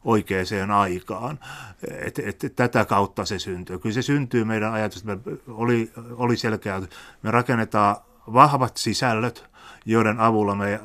oikeaan 0.04 0.70
aikaan. 0.70 1.38
Et, 1.88 2.18
et, 2.18 2.44
et 2.44 2.56
tätä 2.56 2.84
kautta 2.84 3.24
se 3.24 3.38
syntyy. 3.38 3.78
Kyllä 3.78 3.94
se 3.94 4.02
syntyy 4.02 4.44
meidän 4.44 4.72
ajatus, 4.72 5.04
me 5.04 5.18
oli, 5.48 5.92
oli 6.10 6.36
selkeä, 6.36 6.82
me 7.22 7.30
rakennetaan 7.30 7.96
vahvat 8.32 8.76
sisällöt, 8.76 9.53
joiden 9.84 10.20
avulla 10.20 10.54
me 10.54 10.72
eh, 10.72 10.80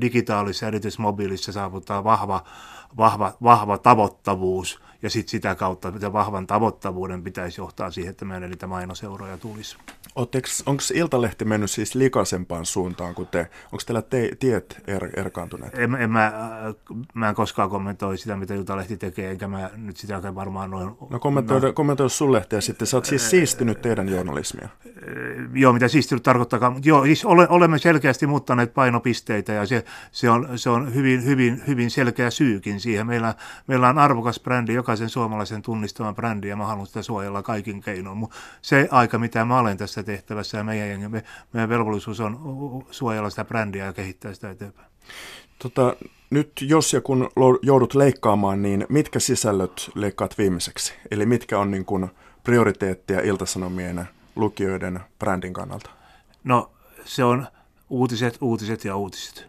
digitaalisessa 0.00 0.66
erityisesti 0.66 1.02
mobiilissa 1.02 1.52
saavuttaa 1.52 2.04
vahva, 2.04 2.44
vahva, 2.96 3.32
vahva 3.42 3.78
tavoittavuus 3.78 4.80
ja 5.02 5.10
sitten 5.10 5.30
sitä 5.30 5.54
kautta 5.54 5.88
että 5.88 6.12
vahvan 6.12 6.46
tavoittavuuden 6.46 7.22
pitäisi 7.22 7.60
johtaa 7.60 7.90
siihen, 7.90 8.10
että 8.10 8.24
meidän 8.24 8.50
niitä 8.50 8.66
mainoseuroja 8.66 9.38
tulisi. 9.38 9.76
Onko 10.66 10.82
Iltalehti 10.94 11.44
mennyt 11.44 11.70
siis 11.70 11.94
likaisempaan 11.94 12.66
suuntaan 12.66 13.14
kuin 13.14 13.28
te? 13.28 13.38
Onko 13.64 13.82
teillä 13.86 14.02
te, 14.02 14.30
tiet 14.38 14.82
er, 14.86 15.08
erkaantuneet? 15.16 15.78
En, 15.78 15.94
en 15.94 16.10
mä, 16.10 16.32
mä 17.14 17.28
en 17.28 17.34
koskaan 17.34 17.70
kommentoi 17.70 18.18
sitä, 18.18 18.36
mitä 18.36 18.54
Iltalehti 18.54 18.96
tekee, 18.96 19.30
enkä 19.30 19.48
mä 19.48 19.70
nyt 19.76 19.96
sitä 19.96 20.34
varmaan 20.34 20.70
noin... 20.70 20.90
No 21.10 21.18
kommentoi, 21.18 21.60
no, 21.60 21.72
kommentoi 21.72 22.10
sun 22.10 22.32
lehtiä 22.32 22.60
sitten. 22.60 22.86
Sä 22.86 22.96
oot 22.96 23.04
siis 23.04 23.30
siistynyt 23.30 23.82
teidän 23.82 24.08
journalismia. 24.08 24.68
Joo, 25.54 25.72
mitä 25.72 25.88
siistynyt 25.88 26.22
tarkoittaa. 26.22 26.76
Joo, 26.84 27.04
siis 27.04 27.24
ole, 27.24 27.48
olemme 27.48 27.78
selkeästi 27.78 28.26
muuttaneet 28.26 28.74
painopisteitä 28.74 29.52
ja 29.52 29.66
se, 29.66 29.84
se, 30.12 30.30
on, 30.30 30.48
se 30.58 30.70
on 30.70 30.94
hyvin, 30.94 31.24
hyvin, 31.24 31.62
hyvin 31.66 31.90
selkeä 31.90 32.30
syykin 32.30 32.80
siihen. 32.80 33.06
Meillä, 33.06 33.34
meillä 33.66 33.88
on 33.88 33.98
arvokas 33.98 34.40
brändi, 34.40 34.74
jokaisen 34.74 35.08
suomalaisen 35.08 35.62
tunnistama 35.62 36.12
brändi 36.12 36.48
ja 36.48 36.56
mä 36.56 36.66
haluan 36.66 36.86
sitä 36.86 37.02
suojella 37.02 37.42
kaikin 37.42 37.80
keinoin. 37.80 38.26
Se 38.62 38.88
aika, 38.90 39.18
mitä 39.18 39.44
mä 39.44 39.58
olen 39.58 39.76
tässä 39.76 40.05
tehtävässä 40.06 40.58
ja 40.58 40.64
meidän, 40.64 40.88
jengi, 40.88 41.08
me, 41.08 41.24
meidän 41.52 41.68
velvollisuus 41.68 42.20
on 42.20 42.38
suojella 42.90 43.30
sitä 43.30 43.44
brändiä 43.44 43.84
ja 43.84 43.92
kehittää 43.92 44.34
sitä 44.34 44.50
eteenpäin. 44.50 44.88
Tota, 45.58 45.96
nyt 46.30 46.52
jos 46.60 46.92
ja 46.92 47.00
kun 47.00 47.30
joudut 47.62 47.94
leikkaamaan, 47.94 48.62
niin 48.62 48.86
mitkä 48.88 49.18
sisällöt 49.18 49.90
leikkaat 49.94 50.38
viimeiseksi? 50.38 50.94
Eli 51.10 51.26
mitkä 51.26 51.58
on 51.58 51.70
niin 51.70 51.84
kuin 51.84 52.10
prioriteettia 52.44 53.20
iltasanomien 53.20 54.08
lukijoiden 54.36 55.00
brändin 55.18 55.52
kannalta? 55.52 55.90
No 56.44 56.70
se 57.04 57.24
on 57.24 57.46
uutiset, 57.90 58.38
uutiset 58.40 58.84
ja 58.84 58.96
uutiset. 58.96 59.46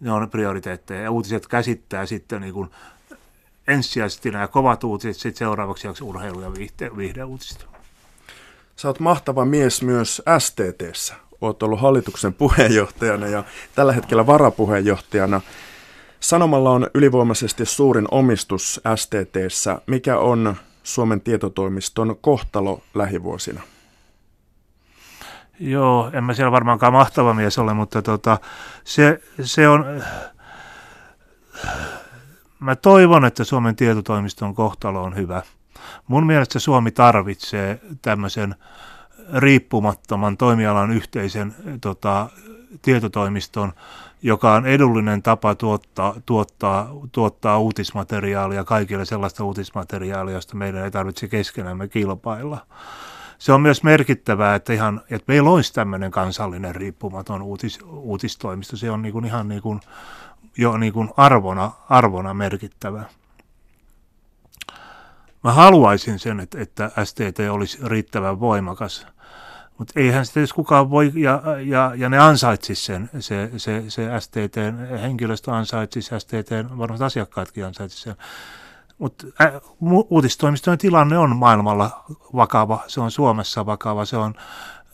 Ne 0.00 0.12
on 0.12 0.30
prioriteetteja 0.30 1.02
ja 1.02 1.10
uutiset 1.10 1.46
käsittää 1.46 2.06
sitten 2.06 2.40
niin 2.40 2.54
kuin 2.54 2.70
ensisijaisesti 3.68 4.30
nämä 4.30 4.48
kovat 4.48 4.84
uutiset, 4.84 5.16
sitten 5.16 5.38
seuraavaksi 5.38 5.88
urheilu- 6.02 6.40
ja 6.40 6.54
viihde, 6.54 6.96
viihdeuutiset. 6.96 7.77
Sä 8.78 8.88
oot 8.88 9.00
mahtava 9.00 9.44
mies 9.44 9.82
myös 9.82 10.22
STTssä. 10.38 11.14
Oot 11.40 11.62
ollut 11.62 11.80
hallituksen 11.80 12.34
puheenjohtajana 12.34 13.26
ja 13.26 13.44
tällä 13.74 13.92
hetkellä 13.92 14.26
varapuheenjohtajana. 14.26 15.40
Sanomalla 16.20 16.70
on 16.70 16.86
ylivoimaisesti 16.94 17.66
suurin 17.66 18.08
omistus 18.10 18.80
STTssä. 18.96 19.80
Mikä 19.86 20.18
on 20.18 20.56
Suomen 20.82 21.20
tietotoimiston 21.20 22.16
kohtalo 22.20 22.82
lähivuosina? 22.94 23.62
Joo, 25.60 26.10
en 26.12 26.24
mä 26.24 26.34
siellä 26.34 26.52
varmaankaan 26.52 26.92
mahtava 26.92 27.34
mies 27.34 27.58
ole, 27.58 27.74
mutta 27.74 28.02
tota, 28.02 28.38
se, 28.84 29.20
se 29.42 29.68
on... 29.68 30.02
Mä 32.60 32.76
toivon, 32.76 33.24
että 33.24 33.44
Suomen 33.44 33.76
tietotoimiston 33.76 34.54
kohtalo 34.54 35.02
on 35.02 35.16
hyvä. 35.16 35.42
Mun 36.06 36.26
mielestä 36.26 36.58
Suomi 36.58 36.90
tarvitsee 36.90 37.80
tämmöisen 38.02 38.54
riippumattoman 39.34 40.36
toimialan 40.36 40.90
yhteisen 40.90 41.54
tota, 41.80 42.28
tietotoimiston, 42.82 43.72
joka 44.22 44.52
on 44.52 44.66
edullinen 44.66 45.22
tapa 45.22 45.54
tuottaa, 45.54 46.14
tuottaa, 46.26 46.90
tuottaa 47.12 47.58
uutismateriaalia 47.58 48.64
kaikille 48.64 49.04
sellaista 49.04 49.44
uutismateriaalia, 49.44 50.34
josta 50.34 50.56
meidän 50.56 50.84
ei 50.84 50.90
tarvitse 50.90 51.28
keskenämme 51.28 51.88
kilpailla. 51.88 52.66
Se 53.38 53.52
on 53.52 53.60
myös 53.60 53.82
merkittävää, 53.82 54.54
että, 54.54 54.72
ihan, 54.72 55.00
että 55.10 55.24
meillä 55.32 55.50
olisi 55.50 55.72
tämmöinen 55.72 56.10
kansallinen 56.10 56.74
riippumaton 56.74 57.42
uutis, 57.42 57.78
uutistoimisto. 57.86 58.76
Se 58.76 58.90
on 58.90 59.02
niin 59.02 59.12
kuin 59.12 59.24
ihan 59.24 59.48
niin 59.48 59.62
kuin, 59.62 59.80
jo 60.56 60.76
niin 60.76 60.92
kuin 60.92 61.10
arvona, 61.16 61.70
arvona 61.88 62.34
merkittävä. 62.34 63.04
Mä 65.44 65.52
haluaisin 65.52 66.18
sen, 66.18 66.40
että, 66.40 66.60
että 66.60 66.90
STT 67.04 67.38
olisi 67.50 67.78
riittävän 67.84 68.40
voimakas, 68.40 69.06
mutta 69.78 70.00
eihän 70.00 70.26
sitä 70.26 70.40
jos 70.40 70.52
kukaan 70.52 70.90
voi, 70.90 71.12
ja, 71.14 71.42
ja, 71.66 71.92
ja 71.96 72.08
ne 72.08 72.18
ansaitsisi 72.18 72.84
sen, 72.84 73.10
se, 73.20 73.50
se, 73.56 73.84
se 73.88 74.08
STT, 74.20 74.56
henkilöstö 75.02 75.52
ansaitsisi, 75.52 76.20
STT, 76.20 76.78
varmasti 76.78 77.04
asiakkaatkin 77.04 77.64
ansaitsisi 77.66 78.02
sen. 78.02 78.16
Mutta 78.98 79.26
uutistoimistojen 80.10 80.78
tilanne 80.78 81.18
on 81.18 81.36
maailmalla 81.36 82.04
vakava, 82.34 82.84
se 82.86 83.00
on 83.00 83.10
Suomessa 83.10 83.66
vakava, 83.66 84.04
se 84.04 84.16
on, 84.16 84.34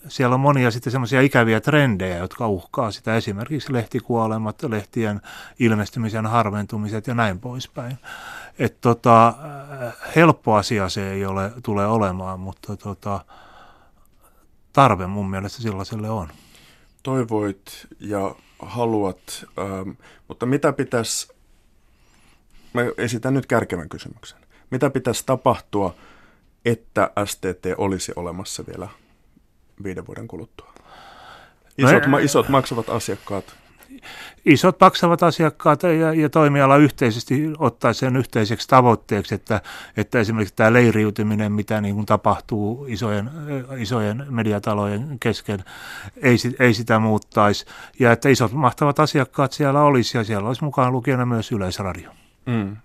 siellä 0.08 0.34
on 0.34 0.40
monia 0.40 0.70
sitten 0.70 0.90
semmoisia 0.90 1.20
ikäviä 1.20 1.60
trendejä, 1.60 2.16
jotka 2.16 2.48
uhkaa 2.48 2.90
sitä, 2.90 3.16
esimerkiksi 3.16 3.72
lehtikuolemat, 3.72 4.62
lehtien 4.62 5.20
ilmestymisen 5.58 6.26
harventumiset 6.26 7.06
ja 7.06 7.14
näin 7.14 7.40
poispäin. 7.40 7.98
Että 8.58 8.78
tota, 8.80 9.34
helppo 10.16 10.54
asia 10.54 10.88
se 10.88 11.12
ei 11.12 11.26
ole, 11.26 11.52
tule 11.62 11.86
olemaan, 11.86 12.40
mutta 12.40 12.76
tota, 12.76 13.24
tarve 14.72 15.06
mun 15.06 15.30
mielestä 15.30 15.62
sellaiselle 15.62 16.10
on. 16.10 16.28
Toivoit 17.02 17.86
ja 18.00 18.34
haluat, 18.58 19.46
ähm, 19.58 19.90
mutta 20.28 20.46
mitä 20.46 20.72
pitäisi, 20.72 21.28
mä 22.72 22.80
esitän 22.98 23.34
nyt 23.34 23.46
kärkevän 23.46 23.88
kysymyksen. 23.88 24.38
Mitä 24.70 24.90
pitäisi 24.90 25.22
tapahtua, 25.26 25.94
että 26.64 27.10
STT 27.24 27.66
olisi 27.78 28.12
olemassa 28.16 28.66
vielä 28.66 28.88
viiden 29.84 30.06
vuoden 30.06 30.28
kuluttua? 30.28 30.74
No 31.78 31.88
isot, 31.88 32.02
no, 32.02 32.08
ma, 32.08 32.18
isot 32.18 32.48
maksavat 32.48 32.88
asiakkaat 32.88 33.56
isot 34.44 34.80
maksavat 34.80 35.22
asiakkaat 35.22 35.82
ja, 35.82 36.14
ja 36.14 36.28
toimiala 36.28 36.76
yhteisesti 36.76 37.52
ottaa 37.58 37.92
sen 37.92 38.16
yhteiseksi 38.16 38.68
tavoitteeksi, 38.68 39.34
että, 39.34 39.60
että 39.96 40.20
esimerkiksi 40.20 40.54
tämä 40.56 40.72
leiriytyminen, 40.72 41.52
mitä 41.52 41.80
niin 41.80 41.94
kuin 41.94 42.06
tapahtuu 42.06 42.86
isojen, 42.88 43.30
isojen 43.78 44.26
mediatalojen 44.30 45.18
kesken, 45.20 45.64
ei, 46.16 46.36
ei 46.58 46.74
sitä 46.74 46.98
muuttaisi. 46.98 47.66
Ja 47.98 48.12
että 48.12 48.28
isot 48.28 48.52
mahtavat 48.52 49.00
asiakkaat 49.00 49.52
siellä 49.52 49.82
olisi 49.82 50.18
ja 50.18 50.24
siellä 50.24 50.48
olisi 50.48 50.64
mukaan 50.64 50.92
lukijana 50.92 51.26
myös 51.26 51.52
Yleisradio. 51.52 52.10
Mm. 52.46 52.76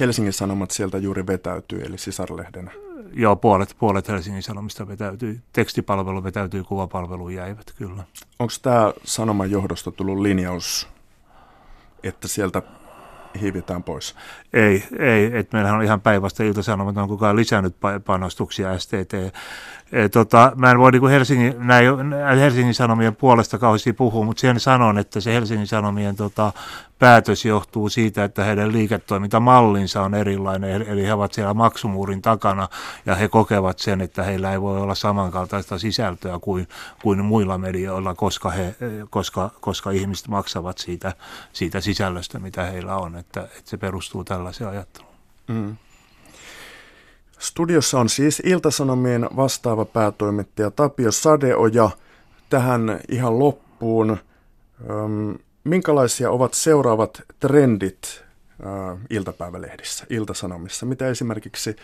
Helsingin 0.00 0.32
Sanomat 0.32 0.70
sieltä 0.70 0.98
juuri 0.98 1.26
vetäytyy, 1.26 1.82
eli 1.82 1.98
sisarlehdenä. 1.98 2.70
Joo, 3.12 3.36
puolet, 3.36 3.76
puolet 3.78 4.08
Helsingin 4.08 4.42
Sanomista 4.42 4.88
vetäytyy. 4.88 5.40
Tekstipalvelu 5.52 6.24
vetäytyy, 6.24 6.64
kuvapalvelu 6.64 7.28
jäivät 7.28 7.72
kyllä. 7.76 8.04
Onko 8.38 8.52
tämä 8.62 8.92
Sanoman 9.04 9.50
johdosta 9.50 9.90
tullut 9.90 10.18
linjaus, 10.18 10.88
että 12.02 12.28
sieltä 12.28 12.62
hiivitään 13.40 13.82
pois? 13.82 14.14
Ei, 14.52 14.84
ei 14.98 15.38
että 15.38 15.56
meillähän 15.56 15.78
on 15.78 15.84
ihan 15.84 16.00
päinvastoin 16.00 16.48
iltasanomat, 16.48 16.96
on 16.96 17.08
kukaan 17.08 17.36
lisännyt 17.36 17.76
panostuksia 18.04 18.78
STT. 18.78 19.12
E, 19.92 20.08
tota, 20.08 20.52
mä 20.56 20.70
en 20.70 20.78
voi 20.78 20.92
niin 20.92 21.08
Helsingin, 21.08 21.54
näin, 21.58 21.86
Helsingin 22.40 22.74
Sanomien 22.74 23.16
puolesta 23.16 23.58
kauheasti 23.58 23.92
puhua, 23.92 24.24
mutta 24.24 24.40
sen 24.40 24.60
sanon, 24.60 24.98
että 24.98 25.20
se 25.20 25.34
Helsingin 25.34 25.66
Sanomien 25.66 26.16
tota, 26.16 26.52
päätös 26.98 27.44
johtuu 27.44 27.88
siitä, 27.88 28.24
että 28.24 28.44
heidän 28.44 28.72
liiketoimintamallinsa 28.72 30.02
on 30.02 30.14
erilainen, 30.14 30.82
eli 30.82 31.06
he 31.06 31.12
ovat 31.12 31.32
siellä 31.32 31.54
maksumuurin 31.54 32.22
takana 32.22 32.68
ja 33.06 33.14
he 33.14 33.28
kokevat 33.28 33.78
sen, 33.78 34.00
että 34.00 34.22
heillä 34.22 34.52
ei 34.52 34.60
voi 34.60 34.80
olla 34.80 34.94
samankaltaista 34.94 35.78
sisältöä 35.78 36.38
kuin, 36.38 36.68
kuin 37.02 37.24
muilla 37.24 37.58
medioilla, 37.58 38.14
koska, 38.14 38.50
he, 38.50 38.74
koska, 39.10 39.50
koska 39.60 39.90
ihmiset 39.90 40.28
maksavat 40.28 40.78
siitä, 40.78 41.12
siitä 41.52 41.80
sisällöstä, 41.80 42.38
mitä 42.38 42.64
heillä 42.64 42.96
on, 42.96 43.16
että, 43.16 43.40
että 43.40 43.70
se 43.70 43.76
perustuu 43.76 44.24
tällaiseen 44.24 44.70
ajatteluun. 44.70 45.14
Mm. 45.48 45.76
Studiossa 47.38 48.00
on 48.00 48.08
siis 48.08 48.42
Iltasanomien 48.44 49.28
vastaava 49.36 49.84
päätoimittaja 49.84 50.70
Tapio 50.70 51.12
Sadeoja. 51.12 51.90
Tähän 52.50 53.00
ihan 53.08 53.38
loppuun. 53.38 54.16
Minkälaisia 55.64 56.30
ovat 56.30 56.54
seuraavat 56.54 57.22
trendit 57.40 58.24
äh, 58.66 58.98
iltapäivälehdissä, 59.10 60.06
iltasanomissa? 60.10 60.86
Mitä 60.86 61.08
esimerkiksi 61.08 61.76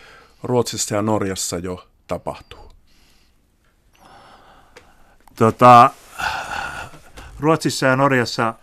Ruotsissa 0.43 0.95
ja 0.95 1.01
Norjassa 1.01 1.57
jo 1.57 1.87
tapahtuu? 2.07 2.71
Tota, 5.35 5.89
Ruotsissa 7.39 7.85
ja 7.85 7.95
Norjassa 7.95 8.53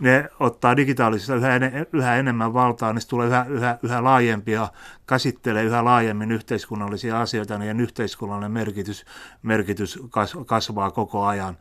ne 0.00 0.28
ottaa 0.40 0.76
digitaalisesta 0.76 1.34
yhä, 1.34 1.56
en, 1.56 1.86
yhä 1.92 2.16
enemmän 2.16 2.54
valtaa, 2.54 2.92
niin 2.92 3.08
tulee 3.08 3.26
yhä, 3.26 3.46
yhä, 3.48 3.78
yhä 3.82 4.04
laajempia, 4.04 4.68
käsittelee 5.06 5.64
yhä 5.64 5.84
laajemmin 5.84 6.32
yhteiskunnallisia 6.32 7.20
asioita, 7.20 7.58
niin 7.58 7.80
yhteiskunnallinen 7.80 8.50
merkitys, 8.50 9.04
merkitys 9.42 9.98
kasvaa 10.46 10.90
koko 10.90 11.24
ajan 11.24 11.58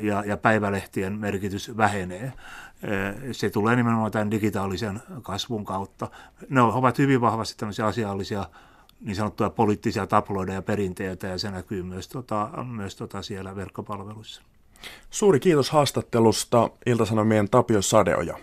ja, 0.00 0.24
ja 0.26 0.36
päivälehtien 0.36 1.18
merkitys 1.18 1.76
vähenee. 1.76 2.32
Se 3.32 3.50
tulee 3.50 3.76
nimenomaan 3.76 4.10
tämän 4.10 4.30
digitaalisen 4.30 5.00
kasvun 5.22 5.64
kautta. 5.64 6.08
Ne 6.48 6.60
ovat 6.60 6.98
hyvin 6.98 7.20
vahvasti 7.20 7.58
tämmöisiä 7.58 7.86
asiallisia 7.86 8.44
niin 9.00 9.16
sanottuja 9.16 9.50
poliittisia 9.50 10.06
tabloideja 10.06 10.62
perinteitä 10.62 11.26
ja 11.26 11.38
se 11.38 11.50
näkyy 11.50 11.82
myös, 11.82 12.08
tota, 12.08 12.50
myös 12.64 12.96
tota 12.96 13.22
siellä 13.22 13.56
verkkopalveluissa. 13.56 14.42
Suuri 15.10 15.40
kiitos 15.40 15.70
haastattelusta 15.70 16.70
Iltasanomien 16.86 17.50
Tapio 17.50 17.82
Sadeoja. 17.82 18.38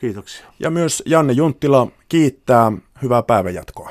Kiitoksia. 0.00 0.46
Ja 0.58 0.70
myös 0.70 1.02
Janne 1.06 1.32
Junttila 1.32 1.88
kiittää. 2.08 2.72
Hyvää 3.02 3.22
päivänjatkoa. 3.22 3.90